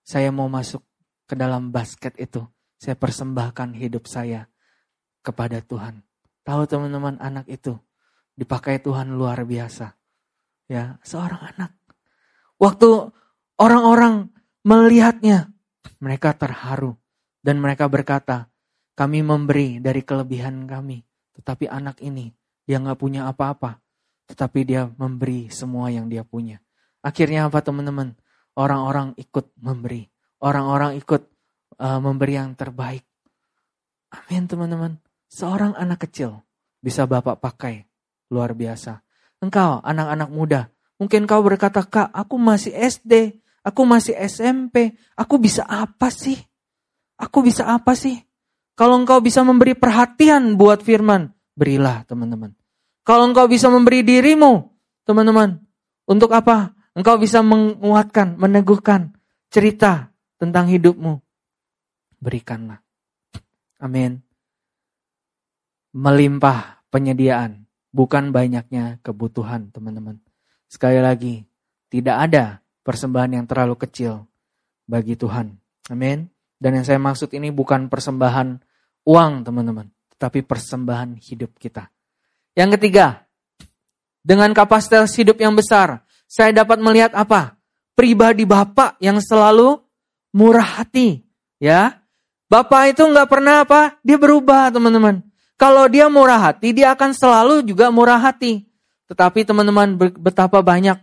Saya 0.00 0.32
mau 0.32 0.48
masuk 0.48 0.80
ke 1.28 1.36
dalam 1.36 1.68
basket 1.68 2.16
itu 2.16 2.40
saya 2.80 2.96
persembahkan 2.96 3.76
hidup 3.76 4.08
saya 4.08 4.48
kepada 5.20 5.60
Tuhan. 5.60 6.00
Tahu 6.40 6.62
teman-teman 6.64 7.20
anak 7.20 7.44
itu 7.52 7.76
dipakai 8.32 8.80
Tuhan 8.80 9.12
luar 9.12 9.44
biasa. 9.44 9.92
Ya, 10.72 10.96
seorang 11.04 11.52
anak. 11.52 11.76
Waktu 12.56 13.12
orang-orang 13.60 14.32
melihatnya, 14.64 15.52
mereka 16.00 16.32
terharu 16.32 16.96
dan 17.46 17.62
mereka 17.62 17.86
berkata, 17.86 18.50
kami 18.98 19.22
memberi 19.22 19.78
dari 19.78 20.02
kelebihan 20.02 20.66
kami. 20.66 21.06
Tetapi 21.38 21.70
anak 21.70 22.02
ini, 22.02 22.34
dia 22.66 22.82
nggak 22.82 22.98
punya 22.98 23.30
apa-apa. 23.30 23.78
Tetapi 24.26 24.66
dia 24.66 24.90
memberi 24.98 25.46
semua 25.46 25.86
yang 25.94 26.10
dia 26.10 26.26
punya. 26.26 26.58
Akhirnya 27.06 27.46
apa 27.46 27.62
teman-teman? 27.62 28.18
Orang-orang 28.58 29.14
ikut 29.14 29.54
memberi. 29.62 30.10
Orang-orang 30.42 30.98
ikut 30.98 31.22
uh, 31.78 32.02
memberi 32.02 32.34
yang 32.34 32.58
terbaik. 32.58 33.06
Amin 34.10 34.50
teman-teman. 34.50 34.98
Seorang 35.30 35.78
anak 35.78 36.10
kecil 36.10 36.42
bisa 36.82 37.06
Bapak 37.06 37.38
pakai. 37.38 37.86
Luar 38.26 38.58
biasa. 38.58 39.06
Engkau 39.38 39.78
anak-anak 39.86 40.30
muda. 40.34 40.60
Mungkin 40.98 41.30
kau 41.30 41.46
berkata, 41.46 41.86
kak 41.86 42.10
aku 42.10 42.42
masih 42.42 42.74
SD. 42.74 43.38
Aku 43.62 43.86
masih 43.86 44.18
SMP. 44.18 44.98
Aku 45.14 45.38
bisa 45.38 45.62
apa 45.62 46.10
sih? 46.10 46.42
Aku 47.16 47.40
bisa 47.40 47.64
apa 47.64 47.96
sih? 47.96 48.20
Kalau 48.76 49.00
engkau 49.00 49.24
bisa 49.24 49.40
memberi 49.40 49.72
perhatian 49.72 50.60
buat 50.60 50.84
firman, 50.84 51.32
berilah 51.56 52.04
teman-teman. 52.04 52.52
Kalau 53.08 53.24
engkau 53.24 53.48
bisa 53.48 53.72
memberi 53.72 54.04
dirimu, 54.04 54.68
teman-teman, 55.08 55.64
untuk 56.04 56.28
apa? 56.36 56.76
Engkau 56.92 57.16
bisa 57.16 57.40
menguatkan, 57.40 58.36
meneguhkan 58.36 59.16
cerita 59.48 60.12
tentang 60.36 60.68
hidupmu 60.68 61.24
berikanlah. 62.20 62.80
Amin. 63.80 64.20
Melimpah 65.96 66.84
penyediaan, 66.92 67.64
bukan 67.92 68.32
banyaknya 68.32 69.00
kebutuhan, 69.00 69.72
teman-teman. 69.72 70.20
Sekali 70.68 71.00
lagi, 71.00 71.44
tidak 71.88 72.16
ada 72.28 72.44
persembahan 72.84 73.40
yang 73.40 73.46
terlalu 73.48 73.80
kecil 73.80 74.28
bagi 74.84 75.16
Tuhan. 75.16 75.56
Amin. 75.88 76.28
Dan 76.56 76.80
yang 76.80 76.84
saya 76.88 76.96
maksud 76.96 77.32
ini 77.36 77.52
bukan 77.52 77.92
persembahan 77.92 78.58
uang, 79.04 79.32
teman-teman, 79.44 79.92
tetapi 80.16 80.40
persembahan 80.42 81.20
hidup 81.20 81.54
kita. 81.60 81.92
Yang 82.56 82.80
ketiga, 82.80 83.28
dengan 84.24 84.50
kapasitas 84.56 85.12
hidup 85.14 85.36
yang 85.38 85.52
besar, 85.52 86.02
saya 86.26 86.50
dapat 86.50 86.80
melihat 86.80 87.12
apa? 87.12 87.54
Pribadi 87.92 88.48
Bapak 88.48 88.96
yang 88.98 89.20
selalu 89.20 89.78
murah 90.32 90.82
hati, 90.82 91.22
ya. 91.60 92.00
Bapak 92.48 92.96
itu 92.96 93.02
nggak 93.04 93.28
pernah 93.28 93.62
apa? 93.62 94.00
Dia 94.00 94.16
berubah 94.16 94.72
teman-teman. 94.72 95.20
Kalau 95.56 95.88
dia 95.88 96.08
murah 96.08 96.40
hati, 96.52 96.76
dia 96.76 96.92
akan 96.92 97.16
selalu 97.16 97.64
juga 97.64 97.88
murah 97.88 98.20
hati. 98.20 98.68
Tetapi 99.08 99.46
teman-teman 99.46 99.96
betapa 99.96 100.60
banyak 100.60 101.00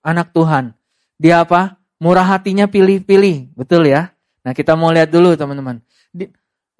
anak 0.00 0.32
Tuhan. 0.32 0.72
Dia 1.20 1.44
apa? 1.44 1.76
Murah 2.00 2.24
hatinya 2.24 2.64
pilih-pilih. 2.64 3.52
Betul 3.52 3.92
ya? 3.92 4.08
Nah 4.44 4.52
kita 4.56 4.76
mau 4.76 4.88
lihat 4.92 5.12
dulu 5.12 5.36
teman-teman. 5.36 5.84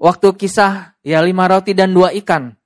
Waktu 0.01 0.29
kisah 0.33 0.97
ya 1.05 1.21
lima 1.21 1.45
roti 1.45 1.77
dan 1.77 1.93
dua 1.93 2.11
ikan. 2.25 2.57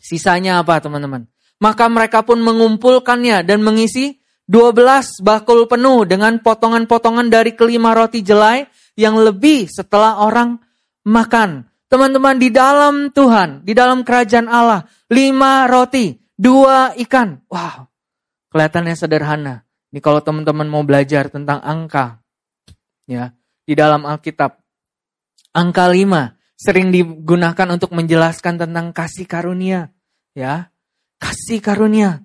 Sisanya 0.00 0.58
apa 0.58 0.82
teman-teman? 0.82 1.30
Maka 1.60 1.86
mereka 1.92 2.24
pun 2.24 2.40
mengumpulkannya 2.40 3.44
dan 3.44 3.60
mengisi 3.60 4.18
12 4.50 5.22
bakul 5.22 5.70
penuh 5.70 6.02
dengan 6.10 6.42
potongan-potongan 6.42 7.30
dari 7.30 7.54
kelima 7.54 7.94
roti 7.94 8.18
jelai 8.24 8.66
yang 8.98 9.14
lebih 9.20 9.70
setelah 9.70 10.26
orang 10.26 10.58
makan. 11.06 11.70
Teman-teman 11.86 12.34
di 12.34 12.50
dalam 12.50 13.14
Tuhan, 13.14 13.62
di 13.62 13.74
dalam 13.74 14.02
kerajaan 14.02 14.50
Allah, 14.50 14.86
lima 15.10 15.70
roti, 15.70 16.18
dua 16.34 16.94
ikan. 17.06 17.46
Wow, 17.46 17.86
kelihatannya 18.50 18.94
sederhana. 18.98 19.62
Ini 19.90 19.98
kalau 20.02 20.22
teman-teman 20.22 20.66
mau 20.70 20.82
belajar 20.86 21.30
tentang 21.30 21.58
angka, 21.62 22.22
ya 23.10 23.34
di 23.64 23.74
dalam 23.76 24.06
Alkitab, 24.06 24.56
angka 25.56 25.86
lima 25.90 26.36
sering 26.60 26.92
digunakan 26.92 27.68
untuk 27.72 27.96
menjelaskan 27.96 28.60
tentang 28.60 28.92
kasih 28.92 29.24
karunia, 29.24 29.92
ya 30.36 30.68
kasih 31.20 31.64
karunia. 31.64 32.24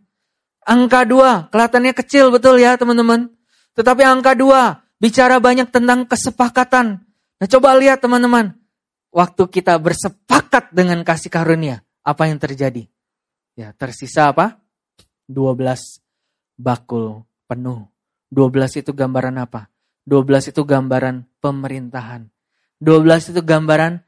Angka 0.66 1.06
dua 1.06 1.48
kelihatannya 1.54 1.94
kecil 1.94 2.34
betul 2.34 2.58
ya 2.58 2.74
teman-teman. 2.76 3.30
Tetapi 3.78 4.02
angka 4.02 4.34
dua 4.34 4.82
bicara 4.98 5.38
banyak 5.38 5.70
tentang 5.70 6.10
kesepakatan. 6.10 7.06
Nah 7.36 7.48
coba 7.52 7.76
lihat 7.78 8.02
teman-teman, 8.02 8.56
waktu 9.14 9.44
kita 9.52 9.78
bersepakat 9.78 10.72
dengan 10.74 11.04
kasih 11.06 11.30
karunia, 11.30 11.86
apa 12.02 12.26
yang 12.26 12.40
terjadi? 12.40 12.88
Ya 13.56 13.72
tersisa 13.76 14.32
apa? 14.34 14.60
12 15.30 16.02
bakul 16.60 17.24
penuh. 17.48 17.88
12 18.34 18.82
itu 18.84 18.92
gambaran 18.92 19.38
apa? 19.40 19.72
12 20.06 20.54
itu 20.54 20.62
gambaran 20.62 21.26
pemerintahan. 21.42 22.30
12 22.80 23.34
itu 23.34 23.42
gambaran 23.42 24.02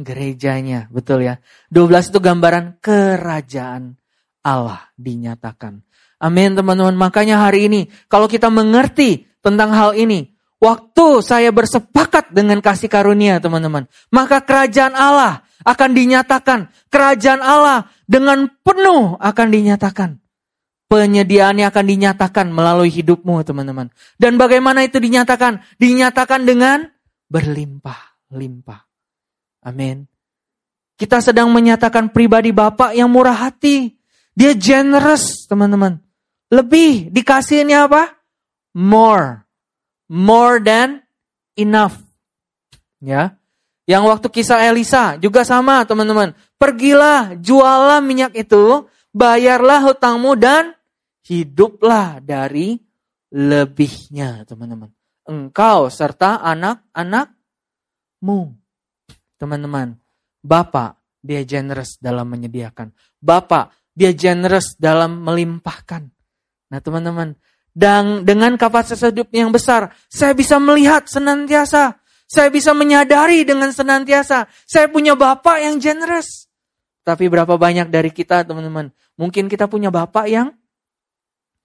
gerejanya, 0.00 0.88
betul 0.88 1.20
ya. 1.24 1.38
12 1.68 2.10
itu 2.12 2.18
gambaran 2.18 2.80
kerajaan 2.80 3.96
Allah 4.42 4.88
dinyatakan. 4.96 5.84
Amin 6.22 6.56
teman-teman. 6.56 6.94
Makanya 6.96 7.44
hari 7.44 7.68
ini 7.68 7.80
kalau 8.08 8.26
kita 8.30 8.48
mengerti 8.48 9.26
tentang 9.42 9.74
hal 9.74 9.92
ini, 9.98 10.32
Waktu 10.62 11.26
saya 11.26 11.50
bersepakat 11.50 12.30
dengan 12.30 12.62
kasih 12.62 12.86
karunia 12.86 13.42
teman-teman. 13.42 13.90
Maka 14.14 14.46
kerajaan 14.46 14.94
Allah 14.94 15.42
akan 15.66 15.90
dinyatakan. 15.90 16.70
Kerajaan 16.86 17.42
Allah 17.42 17.90
dengan 18.06 18.46
penuh 18.62 19.18
akan 19.18 19.48
dinyatakan. 19.50 20.21
Penyediaannya 20.92 21.64
akan 21.72 21.84
dinyatakan 21.88 22.52
melalui 22.52 22.92
hidupmu 22.92 23.40
teman-teman. 23.40 23.88
Dan 24.20 24.36
bagaimana 24.36 24.84
itu 24.84 25.00
dinyatakan? 25.00 25.64
Dinyatakan 25.80 26.44
dengan 26.44 26.84
berlimpah-limpah. 27.32 28.80
Amin. 29.64 30.04
Kita 31.00 31.24
sedang 31.24 31.48
menyatakan 31.48 32.12
pribadi 32.12 32.52
Bapak 32.52 32.92
yang 32.92 33.08
murah 33.08 33.48
hati. 33.48 33.96
Dia 34.36 34.52
generous 34.52 35.48
teman-teman. 35.48 35.96
Lebih 36.52 37.08
dikasihnya 37.08 37.88
apa? 37.88 38.12
More 38.76 39.42
more 40.12 40.60
than 40.60 41.00
enough. 41.56 41.96
Ya. 43.00 43.40
Yang 43.88 44.04
waktu 44.12 44.28
kisah 44.28 44.60
Elisa 44.68 45.16
juga 45.16 45.42
sama 45.42 45.82
teman-teman. 45.88 46.36
Pergilah, 46.60 47.34
jualah 47.40 47.98
minyak 47.98 48.36
itu, 48.36 48.86
bayarlah 49.10 49.82
hutangmu 49.82 50.38
dan 50.38 50.76
hiduplah 51.26 52.18
dari 52.22 52.78
lebihnya 53.32 54.44
teman-teman. 54.44 54.90
Engkau 55.26 55.88
serta 55.88 56.42
anak-anakmu. 56.42 58.40
Teman-teman, 59.38 59.98
Bapak 60.42 60.98
dia 61.22 61.46
generous 61.46 61.98
dalam 62.02 62.26
menyediakan. 62.30 62.90
Bapak 63.22 63.70
dia 63.94 64.10
generous 64.10 64.74
dalam 64.74 65.22
melimpahkan. 65.22 66.10
Nah 66.70 66.80
teman-teman, 66.82 67.38
dan 67.72 68.26
dengan 68.26 68.58
kapasitas 68.58 69.14
hidup 69.14 69.30
yang 69.30 69.54
besar, 69.54 69.94
saya 70.10 70.34
bisa 70.34 70.58
melihat 70.58 71.06
senantiasa. 71.06 71.98
Saya 72.26 72.48
bisa 72.48 72.72
menyadari 72.72 73.44
dengan 73.44 73.70
senantiasa. 73.70 74.48
Saya 74.64 74.88
punya 74.88 75.12
Bapak 75.12 75.60
yang 75.60 75.76
generous. 75.78 76.48
Tapi 77.02 77.26
berapa 77.26 77.58
banyak 77.58 77.90
dari 77.90 78.14
kita 78.14 78.46
teman-teman 78.46 78.94
Mungkin 79.18 79.50
kita 79.50 79.68
punya 79.68 79.92
bapak 79.92 80.26
yang 80.30 80.54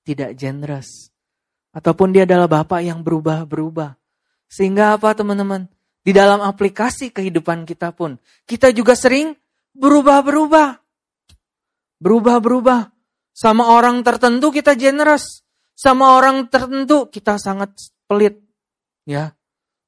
tidak 0.08 0.32
generous. 0.40 1.12
Ataupun 1.76 2.16
dia 2.16 2.24
adalah 2.24 2.48
bapak 2.48 2.80
yang 2.80 3.04
berubah-berubah. 3.04 4.00
Sehingga 4.48 4.96
apa 4.96 5.12
teman-teman? 5.12 5.68
Di 6.08 6.16
dalam 6.16 6.40
aplikasi 6.40 7.12
kehidupan 7.12 7.68
kita 7.68 7.92
pun, 7.92 8.16
kita 8.48 8.72
juga 8.72 8.96
sering 8.96 9.36
berubah-berubah. 9.76 10.80
Berubah-berubah. 12.00 12.96
Sama 13.36 13.68
orang 13.68 14.00
tertentu 14.08 14.56
kita 14.56 14.80
generous. 14.80 15.44
Sama 15.76 16.16
orang 16.16 16.48
tertentu 16.48 17.12
kita 17.12 17.36
sangat 17.36 17.76
pelit. 18.08 18.40
Ya. 19.04 19.36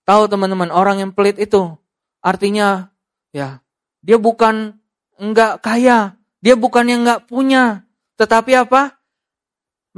Tahu 0.04 0.28
teman-teman, 0.28 0.76
orang 0.76 1.00
yang 1.08 1.12
pelit 1.16 1.40
itu 1.40 1.80
artinya 2.20 2.92
ya, 3.32 3.64
dia 4.04 4.20
bukan 4.20 4.76
enggak 5.16 5.64
kaya, 5.64 6.20
dia 6.44 6.56
bukan 6.60 6.84
yang 6.88 7.02
enggak 7.08 7.30
punya, 7.30 7.88
tetapi 8.20 8.60
apa? 8.60 8.99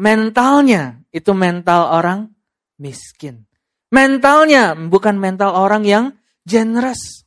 Mentalnya 0.01 1.05
itu 1.13 1.29
mental 1.37 1.93
orang 1.93 2.33
miskin. 2.81 3.45
Mentalnya 3.93 4.73
bukan 4.73 5.21
mental 5.21 5.53
orang 5.53 5.85
yang 5.85 6.17
generous. 6.41 7.21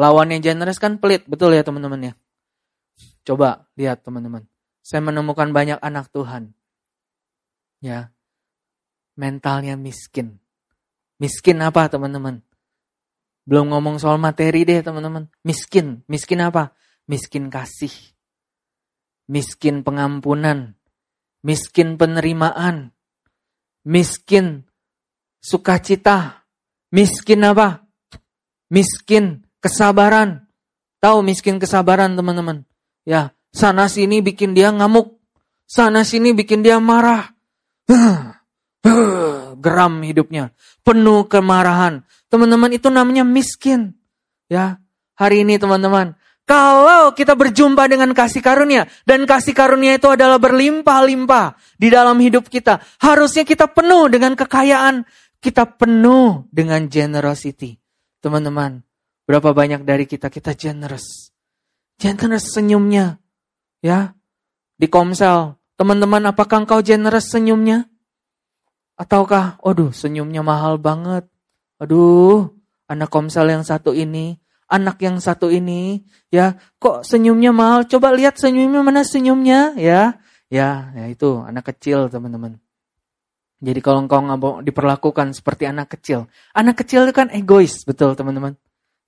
Lawannya 0.00 0.40
generous 0.40 0.80
kan 0.80 0.96
pelit, 0.96 1.28
betul 1.28 1.52
ya 1.52 1.60
teman-teman 1.60 2.08
ya? 2.08 2.12
Coba 3.26 3.68
lihat 3.76 4.00
teman-teman. 4.00 4.48
Saya 4.80 5.04
menemukan 5.04 5.52
banyak 5.52 5.76
anak 5.82 6.08
Tuhan. 6.08 6.56
Ya. 7.84 8.14
Mentalnya 9.18 9.76
miskin. 9.76 10.40
Miskin 11.20 11.60
apa 11.60 11.90
teman-teman? 11.92 12.40
Belum 13.44 13.72
ngomong 13.72 14.00
soal 14.00 14.16
materi 14.16 14.64
deh 14.64 14.80
teman-teman. 14.80 15.28
Miskin. 15.44 16.06
Miskin 16.08 16.40
apa? 16.40 16.72
Miskin 17.10 17.52
kasih. 17.52 17.92
Miskin 19.26 19.82
pengampunan. 19.82 20.78
Miskin 21.46 21.94
penerimaan. 21.94 22.90
Miskin 23.86 24.66
sukacita. 25.38 26.42
Miskin 26.90 27.46
apa? 27.46 27.86
Miskin 28.66 29.46
kesabaran. 29.62 30.50
Tahu 30.98 31.22
miskin 31.22 31.62
kesabaran 31.62 32.18
teman-teman? 32.18 32.66
Ya, 33.06 33.30
sana 33.54 33.86
sini 33.86 34.26
bikin 34.26 34.58
dia 34.58 34.74
ngamuk. 34.74 35.22
Sana 35.70 36.02
sini 36.02 36.34
bikin 36.34 36.66
dia 36.66 36.82
marah. 36.82 37.30
Geram 39.62 40.02
hidupnya. 40.02 40.50
Penuh 40.82 41.30
kemarahan. 41.30 42.02
Teman-teman 42.26 42.74
itu 42.74 42.90
namanya 42.90 43.22
miskin. 43.22 43.94
Ya, 44.50 44.82
hari 45.14 45.46
ini 45.46 45.62
teman-teman. 45.62 46.18
Kalau 46.46 47.10
kita 47.10 47.34
berjumpa 47.34 47.90
dengan 47.90 48.14
kasih 48.14 48.38
karunia 48.38 48.86
dan 49.02 49.26
kasih 49.26 49.50
karunia 49.50 49.98
itu 49.98 50.06
adalah 50.06 50.38
berlimpah-limpah 50.38 51.58
di 51.74 51.90
dalam 51.90 52.22
hidup 52.22 52.46
kita, 52.46 52.78
harusnya 53.02 53.42
kita 53.42 53.66
penuh 53.66 54.06
dengan 54.06 54.38
kekayaan, 54.38 55.02
kita 55.42 55.66
penuh 55.74 56.46
dengan 56.54 56.86
generosity. 56.86 57.82
Teman-teman, 58.22 58.78
berapa 59.26 59.50
banyak 59.50 59.82
dari 59.82 60.06
kita 60.06 60.30
kita 60.30 60.54
generous? 60.54 61.34
Generous 61.98 62.54
senyumnya. 62.54 63.18
Ya. 63.82 64.14
Di 64.78 64.86
Komsel, 64.86 65.58
teman-teman 65.74 66.30
apakah 66.30 66.62
engkau 66.62 66.78
generous 66.78 67.26
senyumnya? 67.26 67.90
Ataukah, 68.94 69.58
aduh 69.66 69.90
senyumnya 69.90 70.46
mahal 70.46 70.78
banget. 70.78 71.26
Aduh, 71.82 72.54
anak 72.86 73.10
Komsel 73.10 73.50
yang 73.50 73.66
satu 73.66 73.90
ini, 73.90 74.38
anak 74.66 74.98
yang 75.02 75.18
satu 75.22 75.50
ini, 75.50 76.02
ya, 76.30 76.58
kok 76.78 77.06
senyumnya 77.06 77.54
mahal? 77.54 77.86
Coba 77.86 78.14
lihat 78.14 78.38
senyumnya 78.38 78.82
mana 78.82 79.02
senyumnya, 79.06 79.74
ya. 79.78 80.18
Ya, 80.46 80.94
ya 80.94 81.04
itu 81.10 81.42
anak 81.42 81.74
kecil, 81.74 82.06
teman-teman. 82.06 82.62
Jadi 83.56 83.80
kalau 83.80 84.04
engkau 84.04 84.20
mau 84.20 84.60
diperlakukan 84.60 85.32
seperti 85.32 85.64
anak 85.66 85.96
kecil, 85.96 86.28
anak 86.52 86.84
kecil 86.84 87.08
itu 87.08 87.14
kan 87.16 87.32
egois, 87.32 87.82
betul 87.88 88.12
teman-teman. 88.12 88.54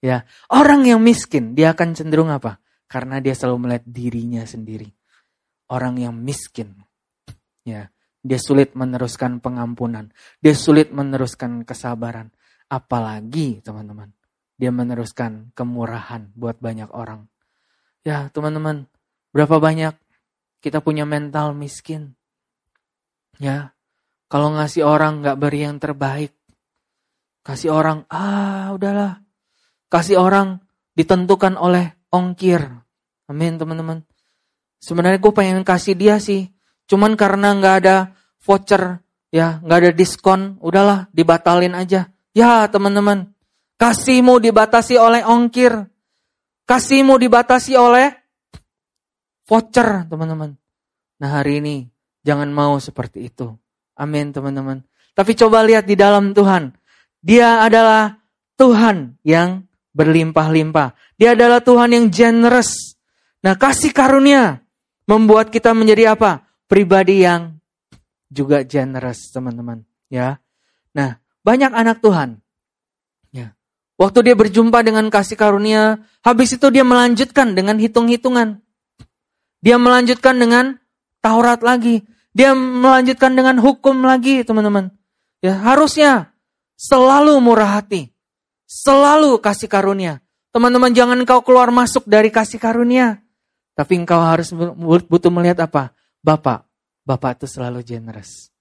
Ya, 0.01 0.25
orang 0.49 0.87
yang 0.87 1.03
miskin 1.03 1.59
dia 1.59 1.75
akan 1.75 1.95
cenderung 1.95 2.31
apa? 2.31 2.63
Karena 2.89 3.21
dia 3.21 3.37
selalu 3.37 3.69
melihat 3.69 3.85
dirinya 3.85 4.43
sendiri. 4.49 4.89
Orang 5.69 6.01
yang 6.01 6.17
miskin, 6.17 6.81
ya, 7.61 7.93
dia 8.25 8.41
sulit 8.41 8.73
meneruskan 8.73 9.39
pengampunan. 9.45 10.11
Dia 10.41 10.57
sulit 10.57 10.91
meneruskan 10.91 11.63
kesabaran. 11.69 12.33
Apalagi, 12.69 13.61
teman-teman, 13.61 14.13
dia 14.59 14.75
meneruskan 14.75 15.55
kemurahan 15.55 16.35
buat 16.35 16.59
banyak 16.59 16.91
orang. 16.91 17.31
Ya, 18.03 18.27
teman-teman, 18.35 18.91
berapa 19.31 19.63
banyak 19.63 19.95
kita 20.59 20.83
punya 20.83 21.07
mental 21.07 21.55
miskin? 21.55 22.19
Ya, 23.39 23.73
kalau 24.27 24.53
ngasih 24.59 24.83
orang 24.83 25.23
nggak 25.23 25.39
beri 25.39 25.63
yang 25.65 25.79
terbaik, 25.79 26.35
kasih 27.47 27.71
orang, 27.71 28.03
ah 28.11 28.75
udahlah, 28.75 29.23
kasih 29.87 30.19
orang 30.19 30.59
ditentukan 30.99 31.55
oleh 31.55 31.95
ongkir. 32.11 32.67
Amin 33.31 33.57
teman-teman. 33.57 34.03
Sebenarnya 34.83 35.23
gue 35.23 35.33
pengen 35.33 35.63
kasih 35.63 35.95
dia 35.95 36.19
sih. 36.19 36.51
Cuman 36.91 37.15
karena 37.15 37.55
nggak 37.55 37.77
ada 37.85 37.97
voucher, 38.43 38.99
ya 39.31 39.63
nggak 39.63 39.79
ada 39.87 39.91
diskon, 39.95 40.59
udahlah 40.59 41.07
dibatalin 41.15 41.79
aja. 41.79 42.11
Ya 42.35 42.67
teman-teman, 42.67 43.33
kasihmu 43.79 44.43
dibatasi 44.43 44.99
oleh 44.99 45.25
ongkir. 45.25 45.73
Kasihmu 46.69 47.17
dibatasi 47.17 47.79
oleh 47.81 48.13
voucher 49.49 50.05
teman-teman. 50.05 50.53
Nah 51.17 51.31
hari 51.41 51.65
ini 51.65 51.89
jangan 52.21 52.53
mau 52.53 52.77
seperti 52.77 53.33
itu. 53.33 53.57
Amin 53.97 54.37
teman-teman. 54.37 54.85
Tapi 55.17 55.33
coba 55.35 55.65
lihat 55.65 55.89
di 55.89 55.97
dalam 55.97 56.37
Tuhan. 56.37 56.71
Dia 57.19 57.65
adalah 57.65 58.15
Tuhan 58.55 59.19
yang 59.27 59.67
berlimpah-limpah. 59.91 60.95
Dia 61.19 61.35
adalah 61.35 61.59
Tuhan 61.59 61.91
yang 61.91 62.07
generous. 62.07 62.95
Nah, 63.43 63.59
kasih 63.59 63.91
karunia 63.91 64.63
membuat 65.11 65.51
kita 65.51 65.75
menjadi 65.75 66.15
apa? 66.15 66.47
Pribadi 66.71 67.27
yang 67.27 67.59
juga 68.31 68.63
generous, 68.63 69.35
teman-teman. 69.35 69.83
Ya. 70.07 70.39
Nah, 70.95 71.19
banyak 71.43 71.75
anak 71.75 71.99
Tuhan. 71.99 72.39
Waktu 73.99 74.31
dia 74.31 74.35
berjumpa 74.39 74.87
dengan 74.87 75.11
kasih 75.11 75.35
karunia, 75.35 75.99
habis 76.23 76.55
itu 76.55 76.71
dia 76.71 76.87
melanjutkan 76.87 77.59
dengan 77.59 77.83
hitung-hitungan. 77.83 78.63
Dia 79.59 79.75
melanjutkan 79.75 80.39
dengan 80.39 80.79
Taurat 81.19 81.59
lagi. 81.67 82.07
Dia 82.31 82.55
melanjutkan 82.55 83.35
dengan 83.35 83.59
hukum 83.59 84.07
lagi, 84.07 84.47
teman-teman. 84.47 84.95
Ya, 85.43 85.59
harusnya 85.59 86.31
selalu 86.79 87.35
murah 87.43 87.83
hati. 87.83 88.15
Selalu 88.71 89.43
kasih 89.43 89.67
karunia. 89.67 90.23
Teman-teman 90.55 90.95
jangan 90.95 91.19
engkau 91.19 91.43
keluar 91.43 91.75
masuk 91.75 92.07
dari 92.07 92.31
kasih 92.31 92.63
karunia. 92.63 93.19
Tapi 93.75 93.99
engkau 93.99 94.23
harus 94.23 94.55
butuh 95.11 95.31
melihat 95.35 95.67
apa? 95.67 95.91
Bapak. 96.23 96.71
Bapak 97.03 97.43
itu 97.43 97.47
selalu 97.51 97.83
generous. 97.83 98.55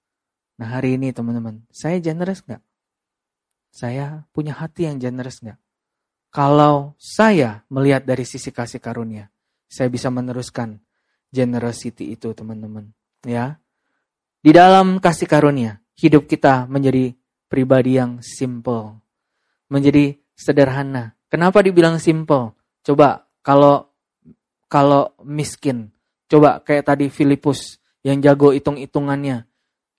Nah 0.58 0.66
hari 0.66 0.98
ini 0.98 1.14
teman-teman, 1.14 1.62
saya 1.70 2.02
generous 2.02 2.42
nggak? 2.42 2.58
Saya 3.78 4.26
punya 4.34 4.58
hati 4.58 4.90
yang 4.90 4.98
generous 4.98 5.38
nggak? 5.38 5.54
Kalau 6.34 6.98
saya 6.98 7.62
melihat 7.70 8.02
dari 8.02 8.26
sisi 8.26 8.50
kasih 8.50 8.82
karunia, 8.82 9.30
saya 9.70 9.86
bisa 9.86 10.10
meneruskan 10.10 10.82
generosity 11.30 12.10
itu 12.10 12.34
teman-teman. 12.34 12.90
Ya, 13.22 13.62
di 14.42 14.50
dalam 14.50 14.98
kasih 14.98 15.30
karunia, 15.30 15.78
hidup 15.94 16.26
kita 16.26 16.66
menjadi 16.66 17.14
pribadi 17.46 18.02
yang 18.02 18.18
simple 18.18 18.98
menjadi 19.70 20.16
sederhana. 20.34 21.14
Kenapa 21.28 21.60
dibilang 21.60 22.00
simple? 22.00 22.56
Coba 22.82 23.28
kalau 23.44 23.92
kalau 24.68 25.16
miskin, 25.24 25.92
coba 26.28 26.60
kayak 26.64 26.88
tadi 26.88 27.06
Filipus 27.12 27.80
yang 28.04 28.20
jago 28.20 28.52
hitung-hitungannya. 28.52 29.44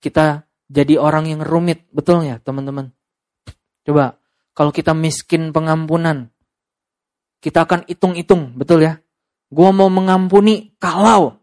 Kita 0.02 0.46
jadi 0.70 0.98
orang 0.98 1.26
yang 1.26 1.40
rumit, 1.42 1.90
betul 1.90 2.22
ya 2.22 2.38
teman-teman? 2.38 2.94
Coba 3.84 4.20
kalau 4.52 4.70
kita 4.74 4.92
miskin 4.92 5.54
pengampunan, 5.54 6.28
kita 7.40 7.64
akan 7.64 7.88
hitung-hitung, 7.88 8.52
betul 8.58 8.84
ya? 8.84 9.00
Gua 9.50 9.72
mau 9.72 9.88
mengampuni 9.90 10.76
kalau 10.78 11.40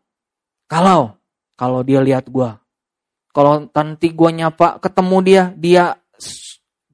kalau 0.70 1.18
kalau 1.58 1.82
dia 1.82 2.00
lihat 2.00 2.30
gua. 2.30 2.62
Kalau 3.34 3.70
nanti 3.70 4.14
gua 4.14 4.30
nyapa 4.34 4.78
ketemu 4.82 5.18
dia, 5.26 5.44
dia 5.58 5.84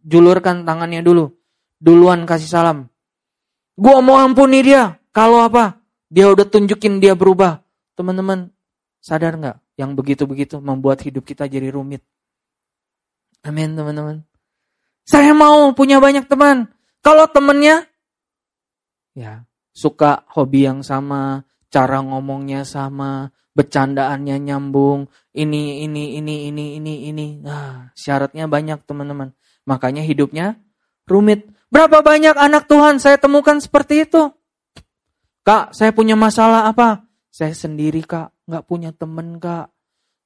julurkan 0.03 0.63
tangannya 0.63 1.03
dulu. 1.03 1.31
Duluan 1.83 2.23
kasih 2.23 2.47
salam. 2.47 2.87
Gua 3.75 3.99
mau 3.99 4.19
ampuni 4.19 4.63
dia. 4.63 4.99
Kalau 5.11 5.43
apa? 5.43 5.83
Dia 6.07 6.29
udah 6.29 6.45
tunjukin 6.47 7.01
dia 7.01 7.17
berubah. 7.17 7.61
Teman-teman, 7.97 8.49
sadar 9.03 9.37
nggak? 9.37 9.57
Yang 9.77 9.91
begitu-begitu 9.97 10.55
membuat 10.61 11.01
hidup 11.01 11.25
kita 11.25 11.49
jadi 11.49 11.73
rumit. 11.73 12.05
Amin 13.43 13.75
teman-teman. 13.75 14.23
Saya 15.03 15.35
mau 15.35 15.71
punya 15.75 15.99
banyak 15.99 16.25
teman. 16.27 16.71
Kalau 17.03 17.27
temennya, 17.27 17.83
ya 19.11 19.43
suka 19.75 20.23
hobi 20.31 20.63
yang 20.63 20.79
sama, 20.85 21.43
cara 21.67 21.99
ngomongnya 21.99 22.63
sama, 22.63 23.33
bercandaannya 23.53 24.37
nyambung, 24.41 25.11
ini, 25.35 25.85
ini, 25.85 26.17
ini, 26.17 26.49
ini, 26.49 26.65
ini, 26.79 26.93
ini. 27.11 27.27
Nah, 27.41 27.93
syaratnya 27.93 28.49
banyak 28.49 28.85
teman-teman. 28.87 29.35
Makanya 29.65 30.01
hidupnya 30.01 30.57
rumit. 31.05 31.49
Berapa 31.69 32.05
banyak 32.05 32.37
anak 32.37 32.69
Tuhan 32.69 33.01
saya 33.01 33.17
temukan 33.17 33.57
seperti 33.57 34.05
itu? 34.05 34.29
Kak, 35.43 35.73
saya 35.75 35.91
punya 35.91 36.15
masalah 36.15 36.69
apa? 36.69 37.03
Saya 37.33 37.51
sendiri 37.57 38.05
kak, 38.05 38.31
nggak 38.45 38.63
punya 38.69 38.93
temen 38.93 39.41
kak. 39.41 39.73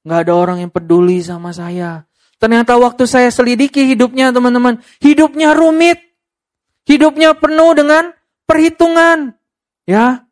Nggak 0.04 0.20
ada 0.28 0.32
orang 0.36 0.58
yang 0.62 0.72
peduli 0.72 1.24
sama 1.24 1.50
saya. 1.56 2.07
Ternyata 2.38 2.78
waktu 2.78 3.04
saya 3.06 3.30
selidiki 3.34 3.82
hidupnya 3.86 4.30
teman-teman, 4.30 4.78
hidupnya 5.02 5.54
rumit. 5.54 5.98
Hidupnya 6.86 7.36
penuh 7.36 7.76
dengan 7.76 8.16
perhitungan. 8.48 9.36
Ya, 9.84 10.28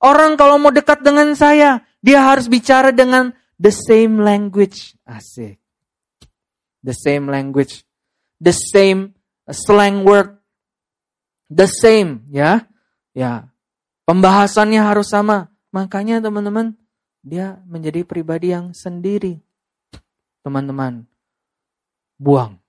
Orang 0.00 0.40
kalau 0.40 0.56
mau 0.56 0.72
dekat 0.72 1.04
dengan 1.04 1.36
saya, 1.36 1.84
dia 2.00 2.24
harus 2.24 2.48
bicara 2.48 2.88
dengan 2.88 3.36
the 3.60 3.68
same 3.68 4.16
language. 4.24 4.96
Asik. 5.04 5.60
The 6.80 6.96
same 6.96 7.28
language. 7.28 7.84
The 8.40 8.56
same 8.56 9.12
slang 9.52 10.08
word. 10.08 10.40
The 11.52 11.68
same, 11.68 12.24
ya. 12.32 12.64
Ya. 13.12 13.52
Pembahasannya 14.08 14.80
harus 14.80 15.12
sama. 15.12 15.52
Makanya 15.68 16.24
teman-teman, 16.24 16.80
dia 17.20 17.60
menjadi 17.68 18.00
pribadi 18.08 18.56
yang 18.56 18.72
sendiri. 18.72 19.44
Teman-teman, 20.40 21.04
buang. 22.20 22.60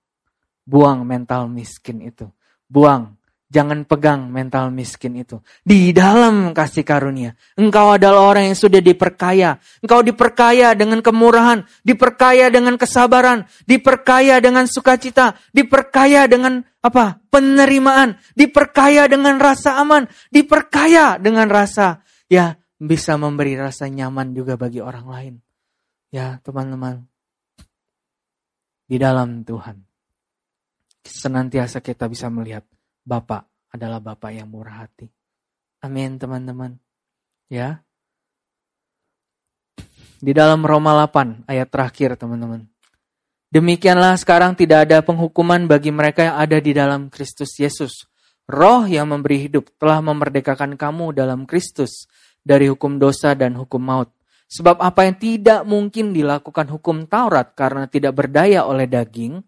Buang 0.64 1.04
mental 1.04 1.52
miskin 1.52 2.00
itu. 2.00 2.24
Buang 2.64 3.20
Jangan 3.52 3.84
pegang 3.84 4.32
mental 4.32 4.72
miskin 4.72 5.12
itu. 5.20 5.44
Di 5.60 5.92
dalam 5.92 6.56
kasih 6.56 6.88
karunia. 6.88 7.36
Engkau 7.60 8.00
adalah 8.00 8.32
orang 8.32 8.48
yang 8.48 8.56
sudah 8.56 8.80
diperkaya. 8.80 9.60
Engkau 9.84 10.00
diperkaya 10.00 10.72
dengan 10.72 11.04
kemurahan. 11.04 11.60
Diperkaya 11.84 12.48
dengan 12.48 12.80
kesabaran. 12.80 13.44
Diperkaya 13.68 14.40
dengan 14.40 14.64
sukacita. 14.64 15.36
Diperkaya 15.52 16.24
dengan 16.24 16.64
apa? 16.80 17.20
Penerimaan. 17.28 18.16
Diperkaya 18.32 19.04
dengan 19.04 19.36
rasa 19.36 19.76
aman. 19.76 20.08
Diperkaya 20.32 21.20
dengan 21.20 21.52
rasa 21.52 22.00
ya 22.32 22.56
bisa 22.80 23.20
memberi 23.20 23.60
rasa 23.60 23.84
nyaman 23.84 24.32
juga 24.32 24.56
bagi 24.56 24.80
orang 24.80 25.06
lain. 25.12 25.34
Ya 26.08 26.40
teman-teman. 26.40 27.04
Di 28.92 29.00
dalam 29.00 29.40
Tuhan. 29.40 29.80
Senantiasa 31.00 31.80
kita 31.80 32.12
bisa 32.12 32.28
melihat 32.28 32.60
Bapak 33.00 33.72
adalah 33.72 34.04
Bapak 34.04 34.36
yang 34.36 34.52
murah 34.52 34.84
hati. 34.84 35.08
Amin 35.80 36.20
teman-teman. 36.20 36.76
Ya. 37.48 37.80
Di 40.20 40.36
dalam 40.36 40.60
Roma 40.60 40.92
8 41.08 41.48
ayat 41.48 41.72
terakhir 41.72 42.20
teman-teman. 42.20 42.68
Demikianlah 43.48 44.12
sekarang 44.20 44.52
tidak 44.60 44.84
ada 44.84 45.00
penghukuman 45.00 45.64
bagi 45.64 45.88
mereka 45.88 46.28
yang 46.28 46.36
ada 46.36 46.60
di 46.60 46.76
dalam 46.76 47.08
Kristus 47.08 47.56
Yesus. 47.56 48.04
Roh 48.44 48.84
yang 48.84 49.08
memberi 49.08 49.48
hidup 49.48 49.72
telah 49.80 50.04
memerdekakan 50.04 50.76
kamu 50.76 51.16
dalam 51.16 51.48
Kristus 51.48 52.12
dari 52.44 52.68
hukum 52.68 53.00
dosa 53.00 53.32
dan 53.32 53.56
hukum 53.56 53.80
maut. 53.80 54.12
Sebab 54.52 54.84
apa 54.84 55.08
yang 55.08 55.16
tidak 55.16 55.64
mungkin 55.64 56.12
dilakukan 56.12 56.68
hukum 56.68 57.08
Taurat 57.08 57.56
karena 57.56 57.88
tidak 57.88 58.12
berdaya 58.20 58.68
oleh 58.68 58.84
daging, 58.84 59.40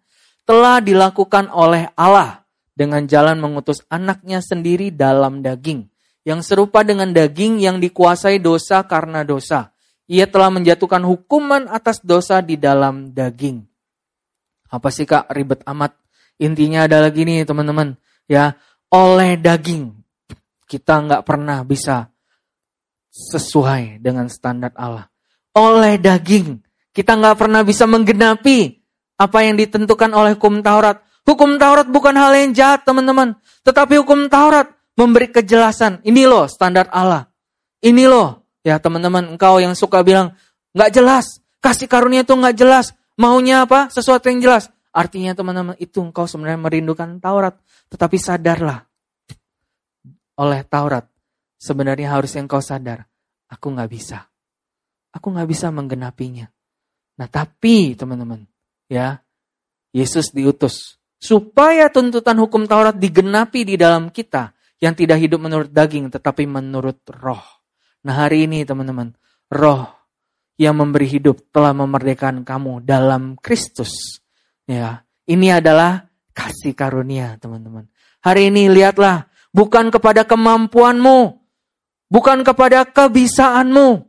telah 0.49 0.81
dilakukan 0.81 1.53
oleh 1.53 1.93
Allah 1.93 2.49
dengan 2.73 3.05
jalan 3.05 3.37
mengutus 3.37 3.85
anaknya 3.93 4.41
sendiri 4.41 4.89
dalam 4.89 5.45
daging, 5.45 5.93
yang 6.25 6.41
serupa 6.41 6.81
dengan 6.81 7.13
daging 7.13 7.61
yang 7.61 7.85
dikuasai 7.85 8.41
dosa 8.41 8.81
karena 8.89 9.29
dosa. 9.29 9.77
Ia 10.09 10.25
telah 10.25 10.49
menjatuhkan 10.49 11.05
hukuman 11.05 11.69
atas 11.69 12.01
dosa 12.01 12.41
di 12.41 12.57
dalam 12.57 13.13
daging. 13.13 13.61
Apa 14.73 14.89
sih 14.89 15.05
kak 15.05 15.29
ribet 15.37 15.61
amat? 15.69 16.01
Intinya 16.41 16.89
adalah 16.89 17.13
gini 17.13 17.45
teman-teman, 17.45 17.93
ya 18.25 18.57
oleh 18.89 19.37
daging 19.37 19.93
kita 20.65 20.97
nggak 21.05 21.23
pernah 21.29 21.61
bisa 21.61 22.09
sesuai 23.15 24.03
dengan 24.03 24.27
standar 24.27 24.75
Allah. 24.75 25.07
Oleh 25.55 26.03
daging 26.03 26.59
kita 26.95 27.15
nggak 27.19 27.39
pernah 27.39 27.63
bisa 27.67 27.87
menggenapi 27.87 28.79
apa 29.19 29.39
yang 29.43 29.55
ditentukan 29.59 30.11
oleh 30.15 30.35
hukum 30.39 30.63
Taurat. 30.63 31.03
Hukum 31.27 31.59
Taurat 31.59 31.87
bukan 31.91 32.15
hal 32.15 32.35
yang 32.39 32.51
jahat 32.55 32.87
teman-teman. 32.87 33.35
Tetapi 33.67 34.03
hukum 34.03 34.27
Taurat 34.31 34.71
memberi 34.95 35.31
kejelasan. 35.31 36.03
Ini 36.07 36.27
loh 36.27 36.47
standar 36.47 36.87
Allah. 36.95 37.27
Ini 37.83 38.07
loh. 38.07 38.47
Ya 38.63 38.79
teman-teman 38.79 39.27
engkau 39.35 39.59
yang 39.59 39.75
suka 39.75 40.07
bilang 40.07 40.39
nggak 40.75 40.91
jelas. 40.95 41.43
Kasih 41.59 41.91
karunia 41.91 42.23
itu 42.23 42.35
nggak 42.35 42.55
jelas. 42.55 42.95
Maunya 43.19 43.67
apa? 43.67 43.91
Sesuatu 43.91 44.31
yang 44.31 44.39
jelas. 44.39 44.71
Artinya 44.95 45.35
teman-teman 45.35 45.75
itu 45.83 45.99
engkau 45.99 46.31
sebenarnya 46.31 46.63
merindukan 46.63 47.19
Taurat. 47.19 47.59
Tetapi 47.91 48.17
sadarlah. 48.23 48.87
Oleh 50.39 50.63
Taurat. 50.67 51.14
Sebenarnya 51.65 52.13
harus 52.13 52.37
engkau 52.37 52.61
sadar. 52.61 53.09
Aku 53.49 53.73
nggak 53.73 53.89
bisa. 53.89 54.29
Aku 55.17 55.33
nggak 55.33 55.49
bisa 55.49 55.73
menggenapinya. 55.73 56.45
Nah 57.17 57.29
tapi 57.33 57.97
teman-teman. 57.97 58.45
Ya. 58.93 59.25
Yesus 59.97 60.29
diutus 60.35 61.01
supaya 61.17 61.89
tuntutan 61.89 62.37
hukum 62.37 62.69
Taurat 62.69 62.93
digenapi 62.93 63.65
di 63.65 63.81
dalam 63.81 64.13
kita 64.13 64.53
yang 64.83 64.93
tidak 64.93 65.23
hidup 65.23 65.41
menurut 65.41 65.71
daging 65.73 66.13
tetapi 66.13 66.45
menurut 66.45 67.01
roh. 67.17 67.41
Nah 68.05 68.27
hari 68.27 68.45
ini 68.45 68.69
teman-teman, 68.69 69.17
roh 69.49 69.89
yang 70.61 70.77
memberi 70.77 71.09
hidup 71.09 71.49
telah 71.49 71.73
memerdekakan 71.73 72.45
kamu 72.45 72.85
dalam 72.85 73.41
Kristus. 73.41 74.21
Ya, 74.69 75.09
ini 75.25 75.49
adalah 75.49 76.13
kasih 76.37 76.77
karunia 76.77 77.41
teman-teman. 77.41 77.89
Hari 78.21 78.53
ini 78.53 78.69
lihatlah, 78.69 79.29
bukan 79.55 79.89
kepada 79.89 80.29
kemampuanmu, 80.29 81.44
bukan 82.15 82.47
kepada 82.47 82.87
kebisaanmu, 82.87 84.07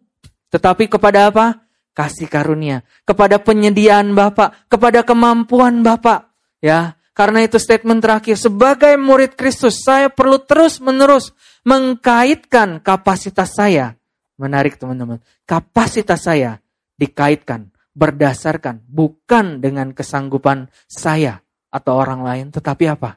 tetapi 0.53 0.85
kepada 0.85 1.33
apa? 1.33 1.65
Kasih 1.97 2.29
karunia, 2.29 2.85
kepada 3.01 3.41
penyediaan 3.41 4.13
Bapak, 4.13 4.69
kepada 4.69 5.01
kemampuan 5.01 5.81
Bapak. 5.81 6.29
Ya, 6.61 6.99
karena 7.17 7.41
itu 7.47 7.57
statement 7.57 8.03
terakhir, 8.03 8.37
sebagai 8.37 8.93
murid 8.99 9.33
Kristus, 9.33 9.81
saya 9.81 10.11
perlu 10.11 10.37
terus-menerus 10.43 11.33
mengkaitkan 11.65 12.83
kapasitas 12.83 13.57
saya. 13.57 13.97
Menarik 14.35 14.75
teman-teman, 14.75 15.23
kapasitas 15.47 16.27
saya 16.27 16.59
dikaitkan 16.99 17.71
berdasarkan 17.95 18.83
bukan 18.83 19.63
dengan 19.63 19.95
kesanggupan 19.95 20.67
saya 20.91 21.39
atau 21.71 21.95
orang 21.95 22.21
lain, 22.27 22.45
tetapi 22.51 22.91
apa? 22.91 23.15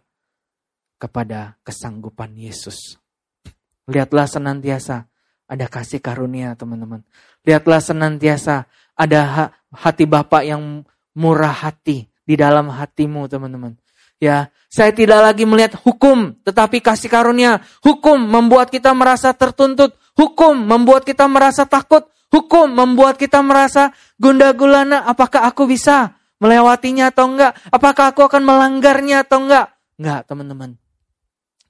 Kepada 1.03 1.59
kesanggupan 1.67 2.39
Yesus. 2.39 3.08
Lihatlah 3.89 4.29
senantiasa 4.29 5.09
ada 5.49 5.67
kasih 5.67 6.05
karunia 6.05 6.53
teman-teman. 6.53 7.01
Lihatlah 7.41 7.81
senantiasa 7.81 8.69
ada 8.93 9.51
hati 9.73 10.05
Bapak 10.05 10.45
yang 10.45 10.85
murah 11.17 11.57
hati 11.57 12.05
di 12.29 12.37
dalam 12.37 12.69
hatimu 12.69 13.25
teman-teman. 13.33 13.73
Ya, 14.19 14.51
saya 14.69 14.91
tidak 14.91 15.23
lagi 15.25 15.47
melihat 15.47 15.79
hukum, 15.81 16.37
tetapi 16.43 16.85
kasih 16.85 17.09
karunia. 17.09 17.65
Hukum 17.81 18.19
membuat 18.19 18.69
kita 18.69 18.93
merasa 18.93 19.33
tertuntut. 19.33 19.97
Hukum 20.19 20.59
membuat 20.59 21.07
kita 21.07 21.25
merasa 21.31 21.65
takut. 21.65 22.05
Hukum 22.29 22.69
membuat 22.69 23.17
kita 23.17 23.41
merasa 23.41 23.95
gunda 24.21 24.53
gulana. 24.53 25.07
Apakah 25.07 25.49
aku 25.49 25.71
bisa 25.71 26.19
melewatinya 26.43 27.09
atau 27.15 27.31
enggak? 27.31 27.57
Apakah 27.73 28.13
aku 28.13 28.27
akan 28.27 28.43
melanggarnya 28.43 29.25
atau 29.25 29.47
enggak? 29.47 29.73
Enggak, 29.97 30.21
teman-teman. 30.27 30.71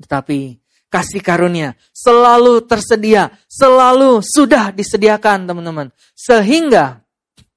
Tetapi 0.01 0.59
kasih 0.89 1.21
karunia 1.21 1.77
selalu 1.93 2.65
tersedia, 2.65 3.33
selalu 3.47 4.25
sudah 4.25 4.73
disediakan, 4.73 5.49
teman-teman. 5.49 5.89
Sehingga 6.17 7.05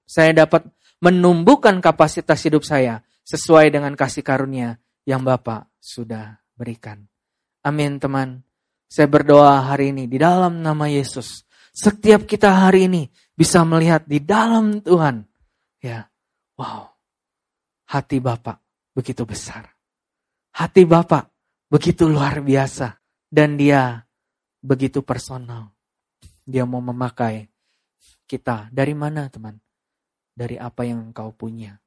saya 0.06 0.46
dapat 0.46 0.68
menumbuhkan 1.02 1.80
kapasitas 1.82 2.44
hidup 2.46 2.62
saya 2.62 3.02
sesuai 3.26 3.74
dengan 3.74 3.96
kasih 3.98 4.22
karunia 4.22 4.78
yang 5.08 5.26
Bapak 5.26 5.72
sudah 5.82 6.38
berikan. 6.54 7.08
Amin 7.66 7.98
teman. 7.98 8.46
Saya 8.92 9.08
berdoa 9.08 9.72
hari 9.72 9.96
ini 9.96 10.06
di 10.06 10.20
dalam 10.20 10.62
nama 10.62 10.86
Yesus. 10.86 11.48
Setiap 11.72 12.28
kita 12.28 12.68
hari 12.68 12.92
ini 12.92 13.08
bisa 13.32 13.64
melihat 13.64 14.04
di 14.04 14.20
dalam 14.20 14.84
Tuhan. 14.84 15.24
Ya, 15.80 16.06
wow. 16.60 16.92
Hati 17.88 18.20
Bapak 18.20 18.60
begitu 18.92 19.24
besar. 19.24 19.72
Hati 20.52 20.84
Bapak 20.84 21.32
begitu 21.72 22.06
luar 22.12 22.44
biasa. 22.44 23.01
Dan 23.32 23.56
dia 23.56 24.04
begitu 24.60 25.00
personal. 25.00 25.72
Dia 26.44 26.68
mau 26.68 26.84
memakai 26.84 27.48
kita. 28.28 28.68
Dari 28.76 28.92
mana 28.92 29.32
teman? 29.32 29.56
Dari 30.36 30.60
apa 30.60 30.84
yang 30.84 31.12
engkau 31.12 31.32
punya. 31.32 31.80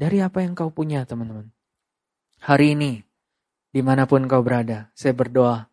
Dari 0.00 0.24
apa 0.24 0.40
yang 0.40 0.56
kau 0.56 0.72
punya 0.72 1.04
teman-teman. 1.04 1.52
Hari 2.40 2.72
ini, 2.72 3.04
di 3.68 3.84
mana 3.84 4.08
pun 4.08 4.24
kau 4.24 4.40
berada, 4.40 4.88
saya 4.96 5.12
berdoa. 5.12 5.68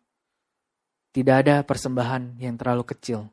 Tidak 1.16 1.32
ada 1.32 1.64
persembahan 1.64 2.36
yang 2.36 2.60
terlalu 2.60 2.84
kecil. 2.92 3.24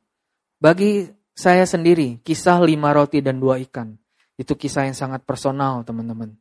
Bagi 0.55 1.11
saya 1.35 1.67
sendiri, 1.67 2.23
kisah 2.23 2.63
lima 2.63 2.95
roti 2.95 3.19
dan 3.19 3.43
dua 3.43 3.59
ikan. 3.67 3.99
Itu 4.39 4.55
kisah 4.55 4.87
yang 4.87 4.95
sangat 4.95 5.27
personal, 5.27 5.83
teman-teman. 5.83 6.31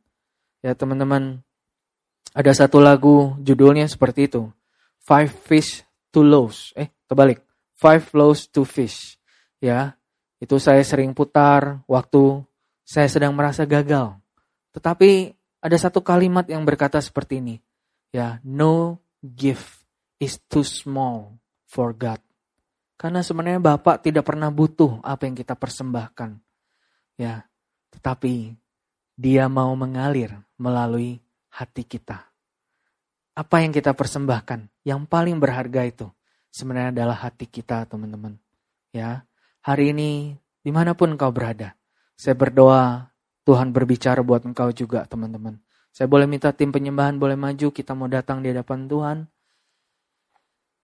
Ya, 0.63 0.71
teman-teman, 0.71 1.43
ada 2.31 2.51
satu 2.55 2.79
lagu 2.79 3.35
judulnya 3.43 3.91
seperti 3.91 4.31
itu. 4.31 4.47
Five 5.05 5.29
fish, 5.45 5.85
two 6.09 6.25
loaves. 6.25 6.73
Eh, 6.73 6.89
terbalik. 7.05 7.45
Five 7.77 8.09
loaves, 8.17 8.49
two 8.49 8.65
fish. 8.65 9.21
Ya, 9.61 9.93
itu 10.41 10.57
saya 10.57 10.81
sering 10.81 11.13
putar 11.13 11.85
waktu 11.85 12.41
saya 12.81 13.05
sedang 13.05 13.37
merasa 13.37 13.69
gagal. 13.69 14.17
Tetapi 14.73 15.33
ada 15.61 15.77
satu 15.77 16.01
kalimat 16.01 16.49
yang 16.49 16.65
berkata 16.65 16.97
seperti 16.97 17.37
ini. 17.37 17.55
Ya, 18.09 18.41
no 18.41 18.97
gift 19.21 19.85
is 20.17 20.41
too 20.49 20.65
small 20.65 21.37
for 21.69 21.93
God. 21.93 22.21
Karena 22.97 23.21
sebenarnya 23.21 23.61
Bapak 23.61 24.01
tidak 24.01 24.25
pernah 24.25 24.49
butuh 24.49 25.03
apa 25.05 25.29
yang 25.29 25.35
kita 25.37 25.53
persembahkan. 25.53 26.39
Ya, 27.19 27.45
tetapi 27.93 28.55
dia 29.15 29.47
mau 29.47 29.71
mengalir 29.77 30.33
melalui 30.57 31.19
hati 31.51 31.83
kita. 31.87 32.34
Apa 33.35 33.59
yang 33.59 33.75
kita 33.75 33.91
persembahkan? 33.91 34.71
Yang 34.87 35.11
paling 35.11 35.35
berharga 35.43 35.83
itu 35.83 36.07
sebenarnya 36.55 36.95
adalah 36.95 37.19
hati 37.19 37.43
kita, 37.43 37.83
teman-teman. 37.83 38.39
Ya, 38.95 39.27
hari 39.59 39.91
ini 39.91 40.39
di 40.63 40.71
mana 40.71 40.95
pun 40.95 41.19
kau 41.19 41.35
berada, 41.35 41.75
saya 42.15 42.31
berdoa 42.31 43.11
Tuhan 43.43 43.75
berbicara 43.75 44.23
buat 44.23 44.47
engkau 44.47 44.71
juga, 44.71 45.03
teman-teman. 45.03 45.59
Saya 45.91 46.07
boleh 46.07 46.31
minta 46.31 46.55
tim 46.55 46.71
penyembahan 46.71 47.19
boleh 47.19 47.35
maju, 47.35 47.75
kita 47.75 47.91
mau 47.91 48.07
datang 48.07 48.39
di 48.39 48.55
hadapan 48.55 48.87
Tuhan. 48.87 49.17